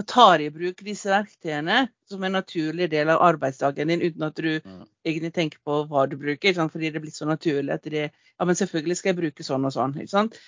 tar 0.10 0.42
i 0.42 0.50
bruk 0.50 0.82
disse 0.82 1.12
verktøyene 1.12 1.86
som 2.10 2.24
en 2.26 2.34
naturlig 2.40 2.90
del 2.90 3.12
av 3.14 3.22
arbeidsdagen 3.22 3.92
din, 3.92 4.02
uten 4.02 4.26
at 4.26 4.40
du 4.42 4.56
ja. 4.56 4.78
egentlig 5.06 5.34
tenker 5.36 5.62
på 5.66 5.84
hva 5.90 6.08
du 6.10 6.18
bruker. 6.18 6.58
Fordi 6.58 6.90
det 6.94 7.02
blir 7.04 7.14
så 7.14 7.30
naturlig 7.30 7.74
at 7.76 7.86
det 7.86 8.10
Ja, 8.10 8.46
men 8.50 8.58
selvfølgelig 8.58 8.98
skal 8.98 9.14
jeg 9.14 9.20
bruke 9.22 9.46
sånn 9.46 9.66
og 9.70 9.76
sånn. 9.76 9.94
ikke 10.02 10.10
sant? 10.10 10.40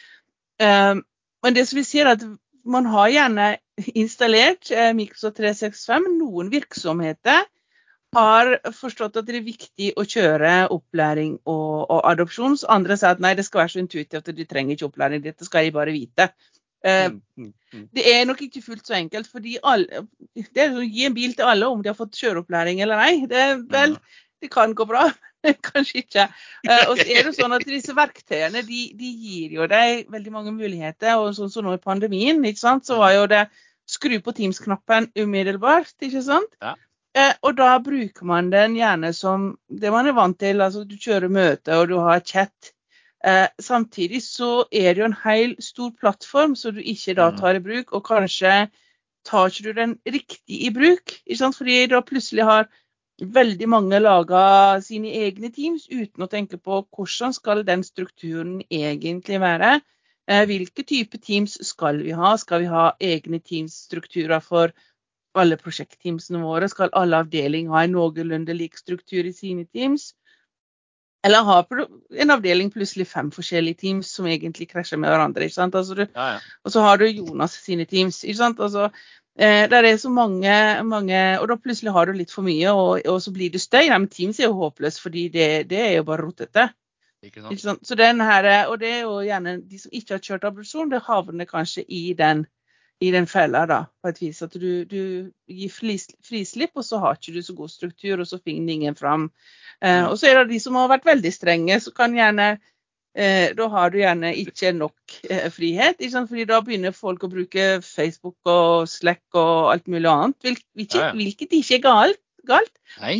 Um, 0.58 1.04
men 1.46 1.54
det 1.54 1.68
som 1.70 1.78
vi 1.78 1.86
sier, 1.86 2.08
er 2.10 2.18
at 2.18 2.24
man 2.66 2.88
har 2.90 3.12
gjerne 3.14 3.50
installert 3.94 4.72
uh, 4.74 4.90
Microsoft 4.98 5.38
365. 5.38 6.10
Noen 6.18 6.50
virksomheter 6.50 7.46
har 8.16 8.52
forstått 8.76 9.20
at 9.20 9.28
det 9.28 9.40
er 9.40 9.46
viktig 9.46 9.92
å 10.00 10.06
kjøre 10.08 10.54
opplæring 10.74 11.38
og, 11.44 11.86
og 11.92 12.02
adopsjon. 12.12 12.58
Andre 12.72 12.98
sier 13.00 13.16
at 13.16 13.24
nei, 13.24 13.36
det 13.38 13.46
skal 13.48 13.64
være 13.64 13.76
så 13.76 13.82
intuitivt 13.84 14.22
at 14.22 14.36
de 14.38 14.48
trenger 14.50 14.76
ikke 14.76 14.90
opplæring, 14.90 15.24
dette 15.24 15.48
skal 15.48 15.68
de 15.68 15.74
bare 15.76 15.96
vite. 15.96 16.30
Uh, 16.86 17.10
mm, 17.10 17.22
mm, 17.38 17.54
mm. 17.74 17.86
Det 17.98 18.04
er 18.12 18.26
nok 18.30 18.42
ikke 18.46 18.62
fullt 18.62 18.88
så 18.88 18.94
enkelt. 19.00 19.28
fordi 19.32 19.58
alle, 19.64 20.06
det 20.36 20.68
er 20.68 20.76
å 20.78 20.86
Gi 20.86 21.08
en 21.08 21.16
bil 21.16 21.34
til 21.34 21.50
alle 21.50 21.70
om 21.72 21.82
de 21.82 21.90
har 21.90 21.98
fått 21.98 22.18
kjøreopplæring 22.20 22.82
eller 22.86 23.02
nei. 23.02 23.26
Det, 23.30 23.46
vel, 23.74 23.98
det 24.42 24.52
kan 24.54 24.76
gå 24.78 24.86
bra, 24.86 25.08
kanskje 25.72 26.04
ikke. 26.04 26.28
Uh, 26.68 26.84
og 26.92 27.00
så 27.02 27.08
er 27.10 27.26
det 27.26 27.36
sånn 27.40 27.58
at 27.58 27.66
Disse 27.66 27.96
verktøyene 27.98 28.62
de, 28.68 28.88
de 28.98 29.14
gir 29.26 29.58
jo 29.58 29.70
deg 29.72 30.06
veldig 30.14 30.36
mange 30.36 30.54
muligheter. 30.54 31.18
og 31.18 31.34
sånn 31.34 31.50
som 31.50 31.64
så 31.64 31.66
nå 31.66 31.78
i 31.80 31.82
pandemien, 31.82 32.44
ikke 32.46 32.62
sant, 32.62 32.86
så 32.86 33.02
var 33.02 33.16
jo 33.18 33.26
det 33.34 33.48
skru 33.90 34.20
på 34.22 34.34
Teams-knappen 34.38 35.10
umiddelbart. 35.18 35.94
ikke 36.06 36.22
sant? 36.26 36.54
Ja. 36.62 36.76
Eh, 37.16 37.34
og 37.48 37.56
da 37.56 37.78
bruker 37.80 38.28
man 38.28 38.50
den 38.52 38.76
gjerne 38.76 39.14
som 39.16 39.54
det 39.72 39.92
man 39.94 40.08
er 40.10 40.16
vant 40.18 40.40
til. 40.40 40.62
altså 40.62 40.84
Du 40.84 40.98
kjører 41.00 41.32
møte 41.32 41.78
og 41.80 41.88
du 41.90 41.98
har 42.04 42.20
chat. 42.20 42.74
Eh, 43.26 43.48
samtidig 43.60 44.22
så 44.24 44.66
er 44.72 44.94
det 44.94 45.02
jo 45.02 45.10
en 45.10 45.22
hel 45.24 45.56
stor 45.64 45.94
plattform 46.00 46.56
som 46.60 46.76
du 46.76 46.82
ikke 46.84 47.16
da 47.16 47.32
mm. 47.32 47.38
tar 47.40 47.60
i 47.60 47.64
bruk. 47.64 47.94
Og 47.94 48.04
kanskje 48.06 48.56
tar 49.26 49.48
ikke 49.48 49.70
du 49.70 49.80
den 49.80 49.96
riktig 50.06 50.66
i 50.68 50.74
bruk. 50.76 51.16
ikke 51.26 51.40
sant? 51.40 51.58
Fordi 51.58 51.86
da 51.94 52.04
plutselig 52.06 52.46
har 52.46 52.68
veldig 53.22 53.70
mange 53.72 54.00
laga 54.02 54.82
sine 54.84 55.14
egne 55.24 55.48
teams 55.56 55.88
uten 55.88 56.26
å 56.26 56.28
tenke 56.28 56.60
på 56.60 56.82
hvordan 56.92 57.34
skal 57.34 57.64
den 57.64 57.84
strukturen 57.88 58.60
egentlig 58.68 59.40
være. 59.40 59.78
Eh, 60.28 60.44
hvilke 60.50 60.84
type 60.84 61.22
teams 61.24 61.56
skal 61.64 62.04
vi 62.04 62.12
ha? 62.12 62.36
Skal 62.38 62.66
vi 62.66 62.70
ha 62.74 62.90
egne 63.00 63.40
teamsstrukturer 63.40 64.44
for 64.44 64.76
alle 65.42 65.58
prosjektteamsene 65.62 66.42
våre? 66.44 66.70
Skal 66.72 66.94
alle 66.94 67.24
avdeling 67.24 67.72
ha 67.74 67.84
en 67.86 67.96
noenlunde 67.96 68.56
lik 68.58 68.78
struktur 68.80 69.26
i 69.26 69.34
sine 69.36 69.66
teams? 69.66 70.14
Eller 71.26 71.42
har 71.42 71.66
en 72.22 72.32
avdeling 72.36 72.70
plutselig 72.72 73.08
fem 73.10 73.32
forskjellige 73.34 73.82
teams 73.82 74.12
som 74.14 74.28
egentlig 74.30 74.70
krasjer 74.70 75.00
med 75.02 75.10
hverandre? 75.10 75.48
ikke 75.48 75.58
sant? 75.58 75.76
Altså 75.76 75.98
du, 75.98 76.04
ja, 76.06 76.26
ja. 76.36 76.40
Og 76.64 76.72
så 76.72 76.84
har 76.86 77.02
du 77.02 77.08
Jonas 77.08 77.58
sine 77.66 77.88
teams. 77.90 78.24
ikke 78.24 78.38
sant? 78.38 78.62
Altså, 78.62 78.92
eh, 79.40 79.66
der 79.72 79.90
er 79.90 79.98
så 79.98 80.10
mange, 80.10 80.84
mange, 80.84 81.40
Og 81.40 81.48
da 81.50 81.56
plutselig 81.56 81.92
har 81.92 82.06
du 82.06 82.14
litt 82.14 82.32
for 82.32 82.46
mye, 82.46 82.72
og, 82.72 83.02
og 83.10 83.22
så 83.22 83.34
blir 83.34 83.50
det 83.50 83.62
støy. 83.62 83.88
Nei, 83.90 83.98
men 83.98 84.10
Teams 84.10 84.40
er 84.40 84.52
jo 84.52 84.60
håpløst, 84.60 85.02
fordi 85.02 85.28
det, 85.34 85.70
det 85.70 85.80
er 85.80 85.94
jo 85.96 86.04
bare 86.04 86.28
rotete. 86.28 86.70
Ikke 87.24 87.42
sant? 87.42 87.52
Ikke 87.52 87.62
sant? 87.62 87.88
Så 87.88 87.96
den 87.96 88.22
her, 88.22 88.68
Og 88.68 88.80
det 88.80 88.92
er 88.94 89.02
jo 89.02 89.18
gjerne 89.26 89.62
de 89.66 89.80
som 89.80 89.92
ikke 89.92 90.14
har 90.14 90.22
kjørt 90.22 90.44
abduksjon, 90.44 90.92
det 90.92 91.02
havner 91.10 91.50
kanskje 91.50 91.86
i 91.90 92.14
den 92.14 92.46
i 93.04 93.12
den 93.12 93.28
fella, 93.28 93.66
da, 93.68 93.80
på 94.02 94.12
et 94.12 94.22
vis. 94.22 94.42
At 94.46 94.56
du, 94.60 94.86
du 94.88 95.02
gir 95.52 95.72
frislipp, 95.74 96.76
og 96.76 96.86
så 96.88 97.02
har 97.04 97.18
ikke 97.18 97.36
du 97.36 97.42
så 97.44 97.56
god 97.58 97.72
struktur, 97.74 98.22
og 98.22 98.30
så 98.30 98.40
finner 98.40 98.76
ingen 98.76 98.96
fram. 98.96 99.30
Eh, 99.84 100.06
og 100.08 100.16
så 100.20 100.30
er 100.30 100.40
det 100.40 100.54
de 100.54 100.62
som 100.64 100.78
har 100.80 100.92
vært 100.94 101.08
veldig 101.08 101.34
strenge, 101.34 101.80
så 101.84 101.92
kan 101.96 102.16
gjerne 102.16 102.54
eh, 102.56 103.52
Da 103.58 103.68
har 103.74 103.92
du 103.92 104.00
gjerne 104.00 104.32
ikke 104.40 104.72
nok 104.78 105.18
eh, 105.30 105.50
frihet. 105.52 106.00
Ikke 106.00 106.14
sant? 106.14 106.32
Fordi 106.32 106.48
da 106.48 106.62
begynner 106.64 106.96
folk 106.96 107.28
å 107.28 107.32
bruke 107.32 107.68
Facebook 107.84 108.38
og 108.52 108.88
Slack 108.92 109.26
og 109.36 109.74
alt 109.74 109.92
mulig 109.92 110.12
annet, 110.12 110.40
hvil, 110.46 110.62
hvilket, 110.80 111.02
ja, 111.02 111.12
ja. 111.12 111.18
hvilket 111.20 111.60
ikke 111.60 111.82
er 111.82 111.86
galt. 111.90 112.24
galt. 112.48 112.74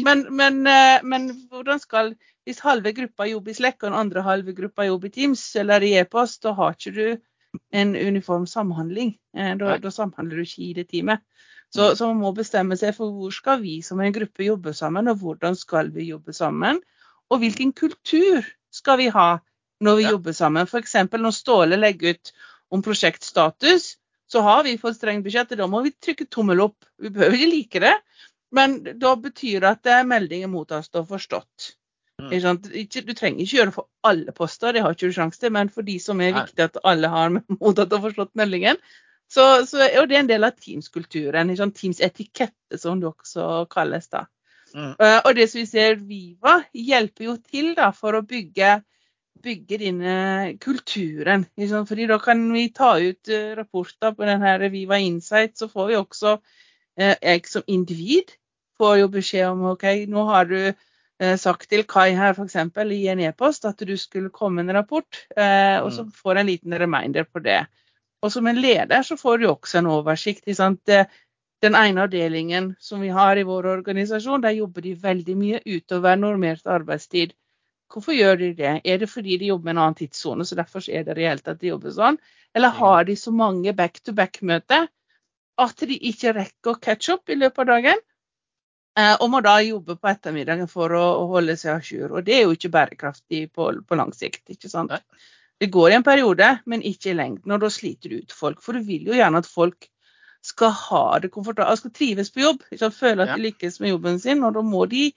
Men, 0.08 0.28
men, 0.32 0.64
eh, 0.72 1.04
men, 1.04 1.30
hvordan 1.52 1.84
skal 1.84 2.16
Hvis 2.46 2.60
halve 2.62 2.92
gruppa 2.94 3.26
jobber 3.26 3.50
i 3.50 3.56
Slack 3.58 3.80
og 3.82 3.90
den 3.90 3.98
andre 3.98 4.22
halve 4.22 4.54
gruppa 4.54 4.86
jobber 4.86 5.10
i 5.10 5.16
Teams 5.16 5.42
eller 5.58 5.82
i 5.82 5.96
e-post, 5.98 6.44
da 6.46 6.52
har 6.54 6.76
ikke 6.76 6.92
du 6.94 7.08
en 7.72 7.96
uniform 7.96 8.46
samhandling. 8.48 9.16
Eh, 9.38 9.54
da, 9.60 9.78
da 9.82 9.92
samhandler 9.94 10.42
du 10.42 10.46
ikke 10.48 10.64
i 10.66 10.74
det 10.78 10.88
teamet. 10.92 11.24
Så, 11.76 11.96
så, 11.98 12.08
man 12.08 12.22
må 12.24 12.32
bestemme 12.36 12.78
seg 12.80 12.94
for 12.96 13.12
hvor 13.12 13.34
skal 13.36 13.60
vi 13.64 13.80
som 13.84 14.00
en 14.00 14.14
gruppe 14.16 14.46
jobbe 14.46 14.72
sammen, 14.78 15.10
og 15.12 15.20
hvordan 15.20 15.58
skal 15.60 15.92
vi 15.96 16.10
jobbe 16.12 16.34
sammen. 16.34 16.80
Og 17.34 17.42
hvilken 17.42 17.74
kultur 17.76 18.46
skal 18.72 19.02
vi 19.02 19.10
ha 19.12 19.30
når 19.84 20.00
vi 20.00 20.06
ja. 20.06 20.14
jobber 20.16 20.36
sammen. 20.38 20.70
F.eks. 20.70 20.96
når 21.12 21.36
Ståle 21.36 21.80
legger 21.80 22.16
ut 22.16 22.34
om 22.72 22.84
prosjektstatus, 22.86 23.96
så 24.32 24.42
har 24.46 24.64
vi 24.66 24.78
for 24.82 24.96
strengt 24.96 25.26
budsjett, 25.26 25.52
og 25.54 25.62
da 25.62 25.68
må 25.70 25.82
vi 25.86 25.94
trykke 25.94 26.30
tommel 26.32 26.64
opp. 26.64 26.88
Vi 27.02 27.12
behøver 27.14 27.38
ikke 27.38 27.52
like 27.52 27.82
det, 27.84 27.96
men 28.56 28.78
da 29.02 29.16
betyr 29.20 29.66
det 29.66 29.74
at 29.76 30.08
meldingen 30.08 30.54
mottas 30.54 30.90
og 30.96 31.10
forstått. 31.12 31.76
Mm. 32.22 32.32
Du 32.32 33.14
trenger 33.14 33.44
ikke 33.44 33.58
gjøre 33.58 33.70
det 33.72 33.76
for 33.76 33.90
alle 34.08 34.32
poster, 34.36 34.72
det 34.72 34.84
har 34.84 34.96
ikke 34.96 35.10
du 35.12 35.16
sjanse 35.18 35.42
til, 35.42 35.52
men 35.52 35.70
for 35.70 35.86
de 35.86 35.98
som 36.00 36.22
er 36.24 36.36
viktig 36.38 36.64
at 36.64 36.80
alle 36.88 37.10
har 37.12 37.34
mottatt 37.60 37.94
og 37.94 38.08
forstått 38.08 38.36
meldingen, 38.40 38.80
så, 39.32 39.66
så 39.68 39.84
er 39.84 40.08
det 40.08 40.20
en 40.20 40.30
del 40.30 40.48
av 40.48 40.56
Teams-kulturen. 40.62 41.52
Teams-etikette, 41.76 42.80
som 42.80 43.02
det 43.02 43.10
også 43.10 43.66
kalles. 43.72 44.08
da. 44.08 44.26
Mm. 44.76 44.94
Uh, 45.00 45.20
og 45.26 45.32
det 45.36 45.50
som 45.50 45.60
vi 45.60 45.66
ser 45.68 46.00
Viva 46.00 46.60
hjelper 46.74 47.28
jo 47.30 47.38
til 47.42 47.74
da, 47.76 47.90
for 47.96 48.16
å 48.16 48.24
bygge, 48.28 48.78
bygge 49.44 49.82
denne 49.82 50.16
kulturen. 50.62 51.48
Liksom. 51.58 51.88
Fordi 51.90 52.08
da 52.12 52.20
kan 52.22 52.48
vi 52.54 52.70
ta 52.76 52.96
ut 53.02 53.34
uh, 53.34 53.54
rapporter 53.60 54.16
på 54.16 54.30
denne 54.30 54.72
Viva 54.72 55.02
Insight, 55.02 55.58
så 55.58 55.68
får 55.72 55.92
vi 55.92 56.00
også 56.00 56.38
uh, 56.38 57.16
jeg 57.18 57.48
som 57.50 57.66
individ 57.68 58.38
får 58.80 59.00
jo 59.02 59.08
beskjed 59.12 59.50
om 59.50 59.72
OK, 59.74 59.88
nå 60.12 60.30
har 60.30 60.52
du 60.52 60.60
Eh, 60.60 60.74
sagt 61.40 61.70
til 61.72 61.86
Kai 61.88 62.12
her 62.18 62.34
f.eks. 62.36 62.56
i 62.92 63.08
en 63.08 63.22
e-post 63.24 63.66
at 63.66 63.80
du 63.88 63.96
skulle 63.98 64.30
komme 64.30 64.64
med 64.64 64.70
en 64.70 64.82
rapport, 64.82 65.22
eh, 65.38 65.80
og 65.80 65.94
så 65.94 66.04
mm. 66.04 66.12
får 66.12 66.36
en 66.42 66.50
liten 66.50 66.74
reminder 66.80 67.24
på 67.24 67.40
det. 67.40 67.62
Og 68.22 68.32
som 68.32 68.48
en 68.48 68.60
leder 68.60 69.02
så 69.06 69.16
får 69.18 69.38
du 69.38 69.48
også 69.48 69.80
en 69.80 69.92
oversikt. 69.94 70.44
Den 71.64 71.76
ene 71.76 72.04
avdelingen 72.04 72.76
som 72.80 73.02
vi 73.02 73.10
har 73.10 73.38
i 73.38 73.46
vår 73.48 73.66
organisasjon, 73.78 74.42
der 74.44 74.58
jobber 74.58 74.82
de 74.82 74.96
veldig 75.02 75.36
mye 75.40 75.62
utover 75.66 76.16
normert 76.20 76.68
arbeidstid. 76.68 77.32
Hvorfor 77.94 78.16
gjør 78.18 78.36
de 78.42 78.50
det? 78.58 78.74
Er 78.84 78.98
det 78.98 79.10
fordi 79.10 79.38
de 79.38 79.52
jobber 79.54 79.70
med 79.70 79.76
en 79.78 79.84
annen 79.84 79.96
tidssone, 79.96 80.46
så 80.46 80.58
derfor 80.58 80.84
er 80.90 81.06
det 81.08 81.16
reelt 81.18 81.48
at 81.48 81.62
de 81.62 81.72
jobber 81.72 81.94
sånn? 81.96 82.20
Eller 82.54 82.76
har 82.76 83.06
de 83.08 83.16
så 83.16 83.32
mange 83.32 83.74
back-to-back-møter 83.74 84.90
at 85.64 85.86
de 85.88 85.98
ikke 86.10 86.34
rekker 86.36 86.74
å 86.74 86.80
catch 86.82 87.14
up 87.14 87.30
i 87.30 87.40
løpet 87.40 87.64
av 87.64 87.72
dagen? 87.72 88.04
Eh, 88.96 89.16
og 89.20 89.28
må 89.32 89.42
da 89.44 89.58
jobbe 89.60 89.98
på 90.00 90.08
ettermiddagen 90.08 90.70
for 90.72 90.94
å, 90.96 91.04
å 91.20 91.24
holde 91.34 91.58
seg 91.60 91.74
à 91.74 91.80
jour. 91.84 92.14
Og 92.16 92.24
det 92.28 92.38
er 92.38 92.46
jo 92.46 92.54
ikke 92.56 92.72
bærekraftig 92.72 93.42
på, 93.52 93.68
på 93.84 93.98
lang 94.00 94.14
sikt. 94.16 94.46
ikke 94.54 94.72
sant? 94.72 94.94
Det 95.60 95.68
går 95.72 95.92
i 95.92 95.98
en 95.98 96.06
periode, 96.06 96.48
men 96.66 96.84
ikke 96.84 97.12
i 97.12 97.18
lengden. 97.18 97.52
Og 97.52 97.60
da 97.64 97.72
sliter 97.72 98.14
du 98.14 98.24
ut 98.24 98.36
folk. 98.36 98.64
For 98.64 98.78
du 98.78 98.88
vil 98.88 99.12
jo 99.12 99.18
gjerne 99.18 99.44
at 99.44 99.52
folk 99.52 99.90
skal 100.46 100.72
ha 100.78 101.04
det 101.20 101.32
komfortabelt, 101.34 101.82
skal 101.82 101.96
trives 101.96 102.32
på 102.32 102.44
jobb. 102.46 102.66
Ikke 102.72 102.92
Føle 102.96 103.28
at 103.28 103.36
de 103.36 103.48
lykkes 103.50 103.80
med 103.84 103.96
jobben 103.96 104.20
sin. 104.24 104.44
Og 104.48 104.56
da 104.56 104.64
må 104.64 104.88
de 104.92 105.10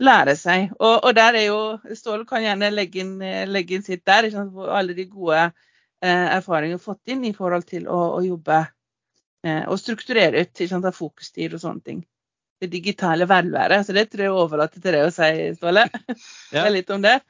lære 0.00 0.36
seg. 0.38 0.72
Og, 0.78 1.04
og 1.04 1.16
der 1.18 1.36
er 1.36 1.48
jo 1.50 1.62
Ståle 2.00 2.24
kan 2.28 2.44
gjerne 2.44 2.72
legge 2.72 3.04
inn, 3.04 3.16
legge 3.52 3.76
inn 3.76 3.84
sitt 3.84 4.06
der. 4.08 4.28
Ikke 4.28 4.40
sant? 4.40 4.60
Alle 4.72 4.96
de 4.96 5.08
gode 5.10 5.42
eh, 5.44 6.26
erfaringene 6.38 6.80
fått 6.80 7.12
inn 7.12 7.28
i 7.28 7.36
forhold 7.36 7.68
til 7.68 7.88
å, 7.92 8.04
å 8.16 8.24
jobbe 8.24 8.62
eh, 9.44 9.64
og 9.66 9.80
strukturere 9.80 10.44
ut 10.44 10.54
ikke 10.54 10.72
sant, 10.72 10.88
av 10.88 10.96
fokustid 10.96 11.56
og 11.58 11.64
sånne 11.64 11.84
ting. 11.84 12.06
Det 12.58 12.70
digitale 12.72 13.28
velværet. 13.30 13.86
Så 13.86 13.94
det 13.94 14.08
tror 14.10 14.24
jeg 14.24 14.34
overlater 14.34 14.82
til 14.82 14.96
deg 14.96 15.06
å 15.06 15.14
si, 15.14 15.30
Ståle. 15.58 15.86
Ja. 16.56 16.66
litt 16.72 16.90
om 16.90 17.04
det. 17.04 17.20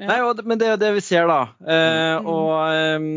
Ja. 0.00 0.08
Nei, 0.08 0.44
men 0.48 0.58
det 0.58 0.66
er 0.66 0.72
jo 0.72 0.80
det 0.80 0.92
vi 0.96 1.02
ser, 1.04 1.26
da. 1.28 1.40
Eh, 1.60 2.14
mm. 2.22 2.28
og, 2.32 2.52
ehm, 2.72 3.10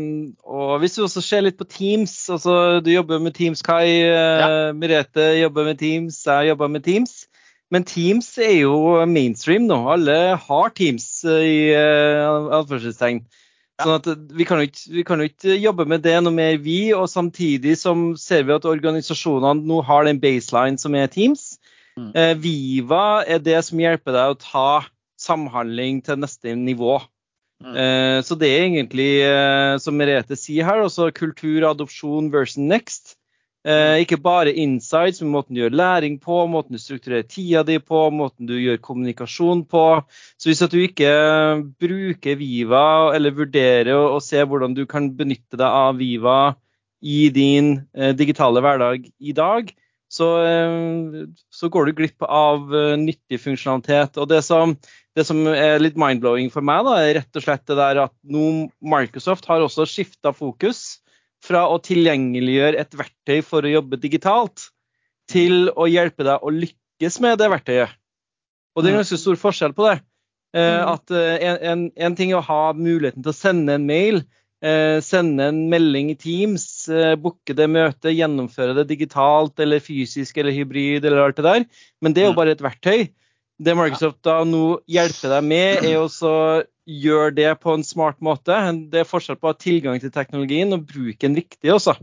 og, 0.44 0.74
hvis 0.82 0.98
du 0.98 1.06
også 1.06 1.22
ser 1.24 1.46
litt 1.46 1.56
på 1.58 1.64
Teams 1.64 2.12
altså 2.30 2.82
Du 2.84 2.90
jobber 2.92 3.22
med 3.22 3.34
Teams, 3.34 3.62
Kai. 3.64 4.04
Eh, 4.04 4.42
ja. 4.42 4.50
Merete 4.76 5.32
jobber 5.40 5.70
med 5.70 5.80
Teams. 5.80 6.20
Jeg 6.28 6.52
jobber 6.52 6.70
med 6.70 6.84
Teams. 6.84 7.24
Men 7.72 7.86
Teams 7.88 8.28
er 8.38 8.60
jo 8.60 8.76
mainstream 9.10 9.66
nå. 9.66 9.80
Alle 9.96 10.36
har 10.38 10.70
Teams 10.76 11.08
eh, 11.26 11.42
i 11.42 11.58
uh, 11.74 12.52
anførselstegn. 12.60 13.24
Sånn 13.82 13.98
at 13.98 14.06
vi 14.32 14.46
kan, 14.48 14.62
ikke, 14.64 14.82
vi 14.88 15.02
kan, 15.04 15.20
jo 15.20 15.28
ikke, 15.28 15.56
jobbe 15.60 15.84
med 15.88 16.04
det 16.06 16.14
noe 16.22 16.32
mer, 16.32 16.56
vi. 16.62 16.94
Og 16.96 17.10
samtidig 17.12 17.76
som 17.80 18.08
ser 18.20 18.46
vi 18.48 18.54
at 18.54 18.68
organisasjonene 18.68 19.66
nå 19.68 19.82
har 19.84 20.06
den 20.08 20.20
baseline 20.22 20.80
som 20.80 20.96
er 20.96 21.10
Teams. 21.12 21.58
Mm. 21.96 22.10
Eh, 22.16 22.32
Viva 22.40 23.24
er 23.28 23.42
det 23.44 23.58
som 23.66 23.80
hjelper 23.80 24.16
deg 24.16 24.32
å 24.32 24.40
ta 24.40 24.70
samhandling 25.20 26.00
til 26.04 26.20
neste 26.22 26.56
nivå. 26.56 26.98
Mm. 27.64 27.76
Eh, 27.82 28.18
så 28.24 28.36
det 28.40 28.50
er 28.52 28.66
egentlig, 28.66 29.10
eh, 29.24 29.76
som 29.80 29.96
Merete 29.96 30.36
sier 30.36 30.68
her, 30.68 30.82
også 30.84 31.10
kultur, 31.16 31.68
adopsjon 31.68 32.32
versus 32.32 32.60
next. 32.60 33.15
Eh, 33.66 34.04
ikke 34.04 34.20
bare 34.22 34.52
insights, 34.62 35.18
men 35.24 35.32
måten 35.34 35.56
du 35.56 35.64
gjør 35.64 35.74
læring 35.74 36.20
på, 36.22 36.44
måten 36.46 36.76
du 36.76 36.78
strukturerer 36.78 37.24
tida 37.26 37.64
di 37.66 37.80
på, 37.82 38.04
måten 38.14 38.46
du 38.46 38.54
gjør 38.54 38.76
kommunikasjon 38.78 39.64
på. 39.66 39.86
Så 40.38 40.52
hvis 40.52 40.62
du 40.70 40.76
ikke 40.84 41.10
bruker 41.82 42.38
Viva, 42.38 43.10
eller 43.16 43.34
vurderer 43.34 43.90
å, 43.98 44.20
se 44.22 44.44
hvordan 44.46 44.76
du 44.76 44.84
kan 44.86 45.08
benytte 45.18 45.58
deg 45.58 45.66
av 45.66 45.98
Viva 45.98 46.54
i 47.02 47.26
din 47.34 47.72
eh, 47.98 48.12
digitale 48.14 48.62
hverdag 48.62 49.08
i 49.18 49.34
dag, 49.34 49.72
så, 50.14 50.28
eh, 50.46 51.26
så, 51.50 51.66
går 51.66 51.88
du 51.88 51.96
glipp 51.98 52.22
av 52.22 52.70
uh, 52.70 52.94
nyttig 53.00 53.40
funksjonalitet. 53.42 54.20
Og 54.22 54.30
det 54.30 54.44
som, 54.46 54.76
det 55.18 55.26
som 55.26 55.42
er 55.50 55.82
litt 55.82 55.98
mind-blowing 55.98 56.52
for 56.54 56.62
meg, 56.62 56.86
da, 56.86 57.00
er 57.02 57.18
rett 57.18 57.42
og 57.42 57.48
slett 57.48 57.66
det 57.66 57.80
der 57.80 58.04
at 58.04 58.14
nå 58.22 58.68
Microsoft 58.78 59.50
har 59.50 59.66
også 59.66 59.88
skifta 59.90 60.30
fokus 60.30 61.00
fra 61.46 61.66
å 61.70 61.78
tilgjengeliggjøre 61.82 62.80
et 62.82 62.96
verktøy 62.98 63.40
for 63.46 63.66
å 63.66 63.76
jobbe 63.76 64.00
digitalt, 64.02 64.70
til 65.30 65.70
å 65.74 65.88
hjelpe 65.90 66.26
deg 66.26 66.42
å 66.42 66.52
lykkes 66.54 67.18
med 67.24 67.40
det 67.40 67.50
verktøyet. 67.50 67.94
Og 68.76 68.84
det 68.84 68.90
er 68.90 68.96
en 68.96 69.02
ganske 69.02 69.18
stor 69.18 69.38
forskjell 69.40 69.74
på 69.76 69.88
det. 69.88 69.96
Eh, 70.56 70.62
mm. 70.62 70.88
at 70.92 71.14
en, 71.16 71.60
en, 71.70 71.84
en, 72.06 72.16
ting 72.16 72.32
er 72.32 72.38
å 72.38 72.46
ha 72.46 72.62
muligheten 72.76 73.24
til 73.24 73.32
å 73.32 73.36
sende 73.36 73.74
en 73.76 73.86
mail, 73.88 74.20
eh, 74.64 74.98
sende 75.04 75.48
en 75.50 75.64
melding 75.72 76.12
i 76.12 76.18
Teams, 76.20 76.66
booke 77.22 77.56
det 77.56 77.66
møtet, 77.72 78.14
gjennomføre 78.14 78.76
det 78.78 78.86
digitalt 78.92 79.58
eller 79.64 79.82
fysisk 79.82 80.38
eller 80.38 80.54
hybrid 80.54 81.04
eller 81.04 81.24
alt 81.24 81.40
det 81.40 81.48
der. 81.48 81.66
Men 82.04 82.16
det 82.16 82.24
er 82.24 82.30
jo 82.30 82.38
bare 82.38 82.54
et 82.56 82.64
verktøy. 82.64 83.08
Det 83.56 83.72
Microsoft 83.72 84.20
da 84.26 84.42
nå 84.44 84.82
hjelper 84.92 85.32
deg 85.32 85.46
med, 85.48 85.86
er 85.88 86.02
å 86.02 86.08
gjøre 86.86 87.34
det 87.34 87.48
på 87.60 87.74
en 87.74 87.84
smart 87.84 88.20
måte. 88.24 88.54
Det 88.90 89.02
er 89.02 89.08
forskjell 89.08 89.38
på 89.40 89.48
å 89.48 89.52
ha 89.52 89.58
tilgang 89.58 89.98
til 90.02 90.12
teknologien 90.14 90.74
og 90.76 90.86
bruke 90.86 91.26
den 91.26 91.36
riktig 91.38 91.72
også. 91.74 91.96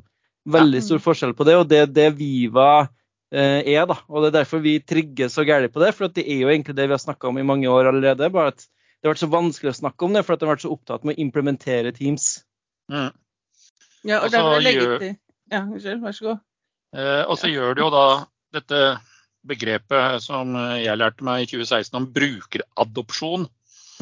Veldig 0.54 0.82
stor 0.84 1.00
forskjell 1.00 1.32
på 1.38 1.48
det, 1.48 1.56
og 1.56 1.70
det 1.72 1.80
er 1.86 1.92
det 1.92 2.10
Viva 2.18 2.84
eh, 3.32 3.64
er. 3.64 3.86
da. 3.88 3.96
Og 4.10 4.26
Det 4.26 4.32
er 4.34 4.38
derfor 4.42 4.64
vi 4.64 4.76
trigger 4.84 5.32
så 5.32 5.46
gærent 5.48 5.74
på 5.74 5.84
det, 5.84 5.94
for 5.96 6.12
det 6.12 6.26
er 6.28 6.44
jo 6.44 6.52
egentlig 6.52 6.76
det 6.76 6.90
vi 6.90 6.98
har 6.98 7.04
snakka 7.04 7.32
om 7.32 7.40
i 7.40 7.48
mange 7.48 7.72
år 7.72 7.94
allerede. 7.94 8.30
bare 8.30 8.52
at 8.56 8.60
det 8.68 9.08
har 9.08 9.16
vært 9.16 9.24
så 9.24 9.32
vanskelig 9.32 9.72
å 9.72 9.80
snakke 9.80 10.06
om 10.06 10.14
det, 10.16 10.24
for 10.24 10.36
at 10.36 10.40
de 10.40 10.48
har 10.48 10.56
vært 10.56 10.66
så 10.66 10.76
opptatt 10.76 11.08
med 11.08 11.16
å 11.16 11.24
implementere 11.24 11.96
Teams. 11.96 12.44
Mm. 12.92 13.10
Ja, 14.04 14.20
og 14.20 14.36
jeg 14.36 14.62
legge 14.64 15.00
til. 15.00 15.18
Ja, 15.52 15.64
unnskyld, 15.64 16.04
vær 16.04 16.16
så 16.16 16.28
god. 16.28 16.46
Eh, 16.96 17.24
og 17.24 17.40
så 17.40 17.50
ja. 17.50 17.56
gjør 17.56 17.76
det 17.76 17.84
jo 17.84 17.90
da 17.94 18.06
dette 18.54 18.80
begrepet 19.48 20.24
som 20.24 20.56
jeg 20.80 20.96
lærte 21.00 21.26
meg 21.28 21.44
i 21.44 21.50
2016 21.52 22.00
om 22.00 22.08
brukeradopsjon. 22.16 23.48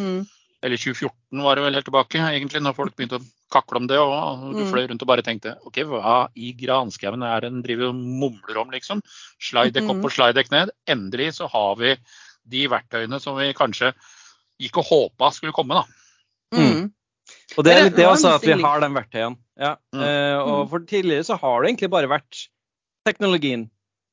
Mm. 0.02 0.22
Eller 0.62 0.78
2014 0.78 1.44
var 1.44 1.58
det 1.58 1.64
vel 1.66 1.78
helt 1.78 1.88
tilbake, 1.88 2.22
egentlig, 2.22 2.62
når 2.62 2.76
folk 2.78 2.96
begynte 2.98 3.18
å 3.18 3.28
kakle 3.52 3.82
om 3.82 3.88
det. 3.90 3.98
Og 3.98 4.44
du 4.54 4.62
mm. 4.62 4.70
fløy 4.70 4.86
rundt 4.92 5.04
og 5.06 5.10
bare 5.10 5.26
tenkte 5.26 5.56
OK, 5.68 5.82
hva 5.90 6.18
i 6.38 6.52
granskauen 6.58 7.26
er 7.26 7.42
det 7.44 7.52
en 7.52 7.64
driver 7.66 7.90
og 7.90 7.98
mumler 7.98 8.62
om, 8.62 8.70
liksom? 8.74 9.02
Slide 9.42 9.84
opp 9.88 10.06
og 10.06 10.14
slide 10.14 10.46
ned. 10.54 10.74
Endelig 10.90 11.32
så 11.40 11.50
har 11.52 11.76
vi 11.82 11.96
de 12.52 12.66
verktøyene 12.72 13.20
som 13.22 13.38
vi 13.40 13.52
kanskje 13.58 13.94
gikk 14.62 14.82
og 14.82 14.90
håpa 14.90 15.32
skulle 15.34 15.56
komme, 15.56 15.82
da. 15.82 16.02
Mm. 16.58 16.90
Og 17.58 17.66
det 17.66 17.74
er 17.74 17.86
litt 17.88 17.98
det 17.98 18.08
også, 18.08 18.36
at 18.38 18.46
vi 18.46 18.56
har 18.62 18.82
de 18.84 18.90
verktøyene. 18.96 19.40
Ja. 19.62 19.76
Mm. 19.94 20.02
Uh, 20.02 20.38
og 20.42 20.72
for 20.72 20.88
tidligere 20.88 21.26
så 21.28 21.38
har 21.42 21.62
det 21.62 21.72
egentlig 21.72 21.92
bare 21.94 22.10
vært 22.12 22.46
teknologien. 23.08 23.68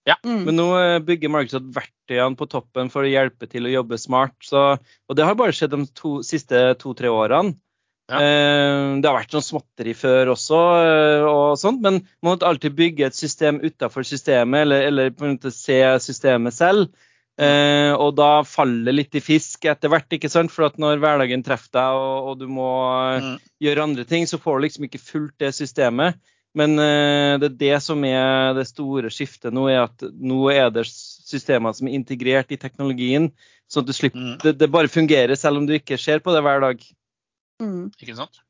Ja. 0.09 0.17
Mm. 0.25 0.43
Men 0.47 0.57
nå 0.57 0.69
eh, 0.79 0.99
bygger 1.05 1.33
Microsoft 1.33 1.71
verktøyene 1.77 2.39
på 2.39 2.49
toppen 2.49 2.93
for 2.93 3.05
å 3.05 3.11
hjelpe 3.11 3.49
til 3.51 3.69
å 3.69 3.73
jobbe 3.73 3.99
smart. 4.01 4.37
Så, 4.45 4.71
og 4.81 5.19
det 5.19 5.27
har 5.29 5.37
bare 5.39 5.55
skjedd 5.57 5.75
de 5.75 5.85
to, 5.99 6.19
siste 6.27 6.63
to-tre 6.81 7.13
årene. 7.13 7.57
Ja. 8.09 8.23
Eh, 8.25 8.95
det 9.03 9.09
har 9.09 9.19
vært 9.19 9.35
sånn 9.37 9.45
småtteri 9.45 9.93
før 9.97 10.33
også, 10.33 10.61
eh, 10.81 11.27
og 11.29 11.59
sånt, 11.61 11.83
men 11.85 12.01
man 12.25 12.39
må 12.39 12.49
alltid 12.49 12.79
bygge 12.79 13.11
et 13.11 13.19
system 13.19 13.61
utafor 13.61 14.07
systemet, 14.09 14.65
eller, 14.65 14.87
eller, 14.89 15.13
på 15.13 15.27
en 15.27 15.37
måte 15.37 15.53
se 15.53 15.77
systemet 16.01 16.57
selv. 16.57 16.89
Eh, 17.39 17.93
og 17.93 18.17
da 18.19 18.41
faller 18.49 18.97
litt 18.97 19.15
i 19.15 19.23
fisk 19.23 19.69
etter 19.71 19.93
hvert, 19.93 20.09
ikke 20.11 20.31
sant? 20.33 20.51
for 20.51 20.67
at 20.67 20.81
når 20.81 20.99
hverdagen 21.05 21.45
treffer 21.47 21.71
deg 21.77 22.01
og, 22.01 22.33
og 22.33 22.41
du 22.41 22.49
må 22.51 22.71
mm. 23.23 23.37
gjøre 23.63 23.85
andre 23.85 24.09
ting, 24.09 24.27
så 24.27 24.41
får 24.43 24.57
du 24.57 24.65
liksom 24.65 24.89
ikke 24.89 25.05
fulgt 25.05 25.45
det 25.45 25.53
systemet. 25.55 26.19
Men 26.59 26.75
uh, 26.81 27.39
det 27.41 27.53
er 27.53 27.59
det 27.63 27.77
som 27.85 28.05
er 28.07 28.55
det 28.57 28.67
store 28.71 29.13
skiftet 29.15 29.55
nå, 29.55 29.69
er 29.71 29.85
at 29.87 30.07
nå 30.19 30.41
er 30.53 30.73
det 30.75 30.87
systemer 30.89 31.77
som 31.77 31.91
er 31.91 31.99
integrert 31.99 32.55
i 32.55 32.61
teknologien. 32.61 33.31
Sånn 33.69 33.85
at 33.85 33.91
du 33.91 33.97
slipper, 33.97 34.23
mm. 34.23 34.39
det, 34.45 34.55
det, 34.63 34.71
bare 34.73 34.91
fungerer 34.91 35.39
selv 35.39 35.61
om 35.61 35.69
du 35.69 35.77
ikke 35.77 36.01
ser 36.01 36.25
på 36.25 36.33
det 36.35 36.43
hver 36.47 36.65
dag. 36.65 36.83
Mm. 37.63 37.91
Ikke 38.01 38.17
sant? 38.17 38.41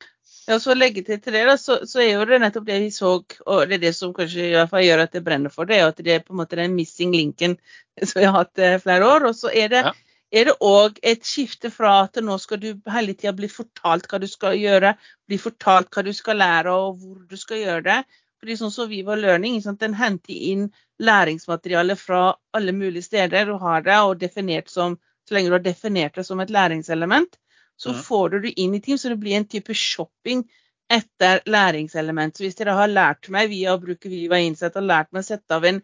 Ja, 0.48 0.56
så 0.62 0.72
legge 0.72 1.02
til 1.04 1.18
til 1.20 1.34
det, 1.36 1.42
da, 1.44 1.58
så, 1.60 1.82
så, 1.84 2.00
er 2.00 2.14
jo 2.14 2.24
det 2.28 2.38
nettopp 2.40 2.64
det 2.70 2.78
vi 2.80 2.92
så, 2.94 3.18
og 3.20 3.58
det 3.68 3.76
er 3.76 3.82
det 3.82 3.94
som 3.98 4.14
kanskje 4.16 4.46
i 4.46 4.54
hvert 4.54 4.70
fall 4.70 4.86
gjør 4.86 5.02
at 5.04 5.12
det 5.12 5.24
brenner 5.26 5.52
for 5.52 5.68
det, 5.68 5.82
at 5.84 6.00
det 6.00 6.14
er 6.14 6.22
på 6.24 6.32
en 6.32 6.40
måte 6.40 6.56
den 6.56 6.76
missing 6.78 7.12
linken 7.12 7.58
som 8.00 8.22
vi 8.22 8.24
har 8.24 8.36
hatt 8.38 8.62
eh, 8.62 8.78
flere 8.80 9.04
år. 9.04 9.26
Og 9.28 9.36
så 9.36 9.52
er 9.52 9.74
det 9.74 9.82
ja 9.84 9.92
er 10.30 10.48
det 10.50 10.54
òg 10.64 10.98
et 11.02 11.24
skifte 11.24 11.70
fra 11.72 12.02
at 12.04 12.18
nå 12.24 12.36
skal 12.40 12.60
du 12.60 12.68
hele 12.92 13.14
tida 13.16 13.32
bli 13.36 13.48
fortalt 13.48 14.08
hva 14.10 14.20
du 14.20 14.26
skal 14.28 14.58
gjøre, 14.60 14.92
bli 15.28 15.38
fortalt 15.40 15.88
hva 15.94 16.04
du 16.04 16.12
skal 16.16 16.40
lære 16.42 16.74
og 16.74 16.98
hvor 17.00 17.22
du 17.30 17.36
skal 17.40 17.62
gjøre 17.62 17.84
det. 17.86 17.98
Fordi 18.38 18.56
sånn 18.60 18.70
som 18.70 18.90
Viva 18.90 19.16
Learning, 19.18 19.58
Den 19.80 19.94
henter 19.94 20.34
inn 20.34 20.68
læringsmateriale 20.98 21.96
fra 21.96 22.36
alle 22.52 22.72
mulige 22.72 23.02
steder 23.02 23.46
Du 23.46 23.56
har 23.58 23.82
det, 23.82 23.98
og 23.98 24.20
definert 24.20 24.68
som, 24.70 24.98
så 25.26 25.34
lenge 25.34 25.48
du 25.48 25.56
har 25.56 25.64
definert 25.64 26.14
det 26.14 26.26
som 26.26 26.40
et 26.40 26.50
læringselement, 26.50 27.38
så 27.76 27.90
ja. 27.90 28.02
får 28.02 28.28
du 28.30 28.40
det 28.40 28.54
inn 28.60 28.74
i 28.74 28.80
Team, 28.80 28.98
så 28.98 29.08
det 29.08 29.18
blir 29.18 29.36
en 29.36 29.48
type 29.48 29.74
shopping 29.74 30.44
etter 30.90 31.40
læringselement. 31.46 32.36
Så 32.36 32.44
hvis 32.44 32.56
dere 32.58 32.76
har 32.78 32.88
lært 32.88 33.28
meg 33.28 33.50
via 33.50 33.74
å 33.74 33.80
bruke 33.82 34.08
Viva 34.08 34.38
Innsett 34.38 34.76
og 34.76 34.86
lært 34.86 35.12
meg 35.12 35.24
å 35.24 35.28
sette 35.28 35.54
av 35.54 35.64
en 35.64 35.80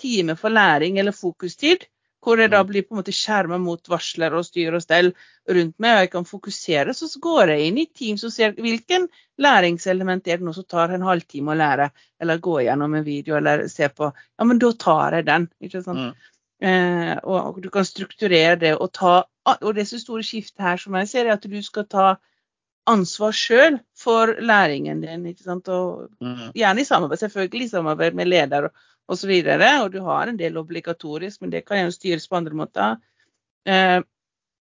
time 0.00 0.36
for 0.36 0.52
læring 0.52 0.98
eller 0.98 1.16
fokustid, 1.16 1.86
hvor 2.26 2.40
jeg 2.42 2.50
da 2.50 2.62
blir 2.66 2.82
på 2.82 2.96
en 2.96 3.00
måte 3.00 3.14
skjerma 3.14 3.58
mot 3.62 3.88
varsler 3.88 4.34
og 4.34 4.42
styr 4.48 4.74
og 4.74 4.82
stell 4.82 5.12
rundt 5.46 5.76
meg, 5.78 5.92
og 5.92 6.00
jeg 6.02 6.10
kan 6.10 6.26
fokusere. 6.26 6.94
Så 6.98 7.06
går 7.22 7.52
jeg 7.52 7.68
inn 7.68 7.78
i 7.78 7.86
Teams 7.86 8.24
og 8.26 8.32
ser 8.34 8.56
hvilken 8.58 9.06
læringselement 9.42 10.26
er 10.26 10.40
det 10.40 10.46
nå 10.48 10.54
som 10.56 10.66
tar 10.66 10.94
en 10.96 11.06
halvtime 11.06 11.54
å 11.54 11.58
lære, 11.60 11.90
eller 12.22 12.42
gå 12.42 12.56
gjennom 12.66 12.96
en 12.98 13.06
video 13.06 13.36
eller 13.38 13.66
se 13.70 13.86
på. 13.94 14.10
Ja, 14.10 14.48
men 14.48 14.58
da 14.62 14.72
tar 14.74 15.20
jeg 15.20 15.28
den. 15.28 15.46
ikke 15.62 15.84
sant? 15.84 16.02
Mm. 16.02 16.32
Eh, 16.66 17.12
og, 17.22 17.60
du 17.62 17.70
kan 17.70 17.84
strukturere 17.84 18.56
det 18.56 18.70
og 18.80 18.88
ta 18.96 19.26
Og 19.46 19.74
det 19.76 19.84
så 19.86 19.98
store 20.00 20.24
skiftet 20.24 20.62
her 20.64 20.80
som 20.80 20.94
jeg 20.96 21.08
ser, 21.10 21.26
er 21.28 21.36
at 21.36 21.44
du 21.46 21.60
skal 21.62 21.84
ta 21.86 22.06
ansvar 22.90 23.34
sjøl 23.36 23.76
for 23.94 24.32
læringen 24.42 25.04
din. 25.04 25.26
ikke 25.30 25.44
sant? 25.46 25.68
Og 25.68 26.08
mm. 26.18 26.50
Gjerne 26.58 26.82
i 26.82 26.88
samarbeid, 26.88 27.22
selvfølgelig 27.22 27.68
i 27.68 27.74
samarbeid 27.76 28.18
med 28.18 28.26
leder 28.32 28.66
og, 28.66 28.86
osv. 29.08 29.32
Og, 29.32 29.48
så 29.48 29.72
og 29.84 29.90
du 29.92 30.00
har 30.06 30.26
en 30.30 30.38
del 30.38 30.56
obligatorisk, 30.60 31.40
men 31.40 31.50
det 31.54 31.64
kan 31.66 31.84
jo 31.84 31.94
styres 31.94 32.28
på 32.28 32.38
andre 32.40 32.54
måter. 32.54 32.96
Eh, 33.66 34.00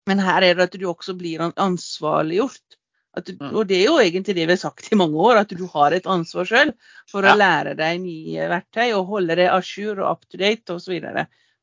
Men 0.09 0.23
her 0.25 0.43
er 0.43 0.55
det 0.57 0.65
at 0.71 0.77
du 0.81 0.87
også 0.89 1.13
blir 1.19 1.43
ansvarliggjort. 1.45 2.79
Du, 3.27 3.35
mm. 3.35 3.51
og 3.57 3.67
det 3.69 3.77
er 3.77 3.91
jo 3.91 3.99
egentlig 4.01 4.35
det 4.37 4.47
vi 4.47 4.55
har 4.55 4.61
sagt 4.61 4.93
i 4.93 4.97
mange 4.97 5.19
år, 5.21 5.43
at 5.43 5.51
du 5.53 5.67
har 5.73 5.93
et 5.93 6.07
ansvar 6.07 6.47
sjøl 6.49 6.71
for 7.11 7.27
å 7.27 7.35
lære 7.37 7.75
deg 7.77 8.01
nye 8.01 8.47
verktøy 8.49 8.93
og 8.95 9.11
holde 9.11 9.37
deg 9.37 9.51
à 9.51 9.59
jour 9.61 9.99
og 9.99 10.11
up 10.13 10.25
to 10.31 10.41
date 10.41 10.73
osv. 10.73 10.97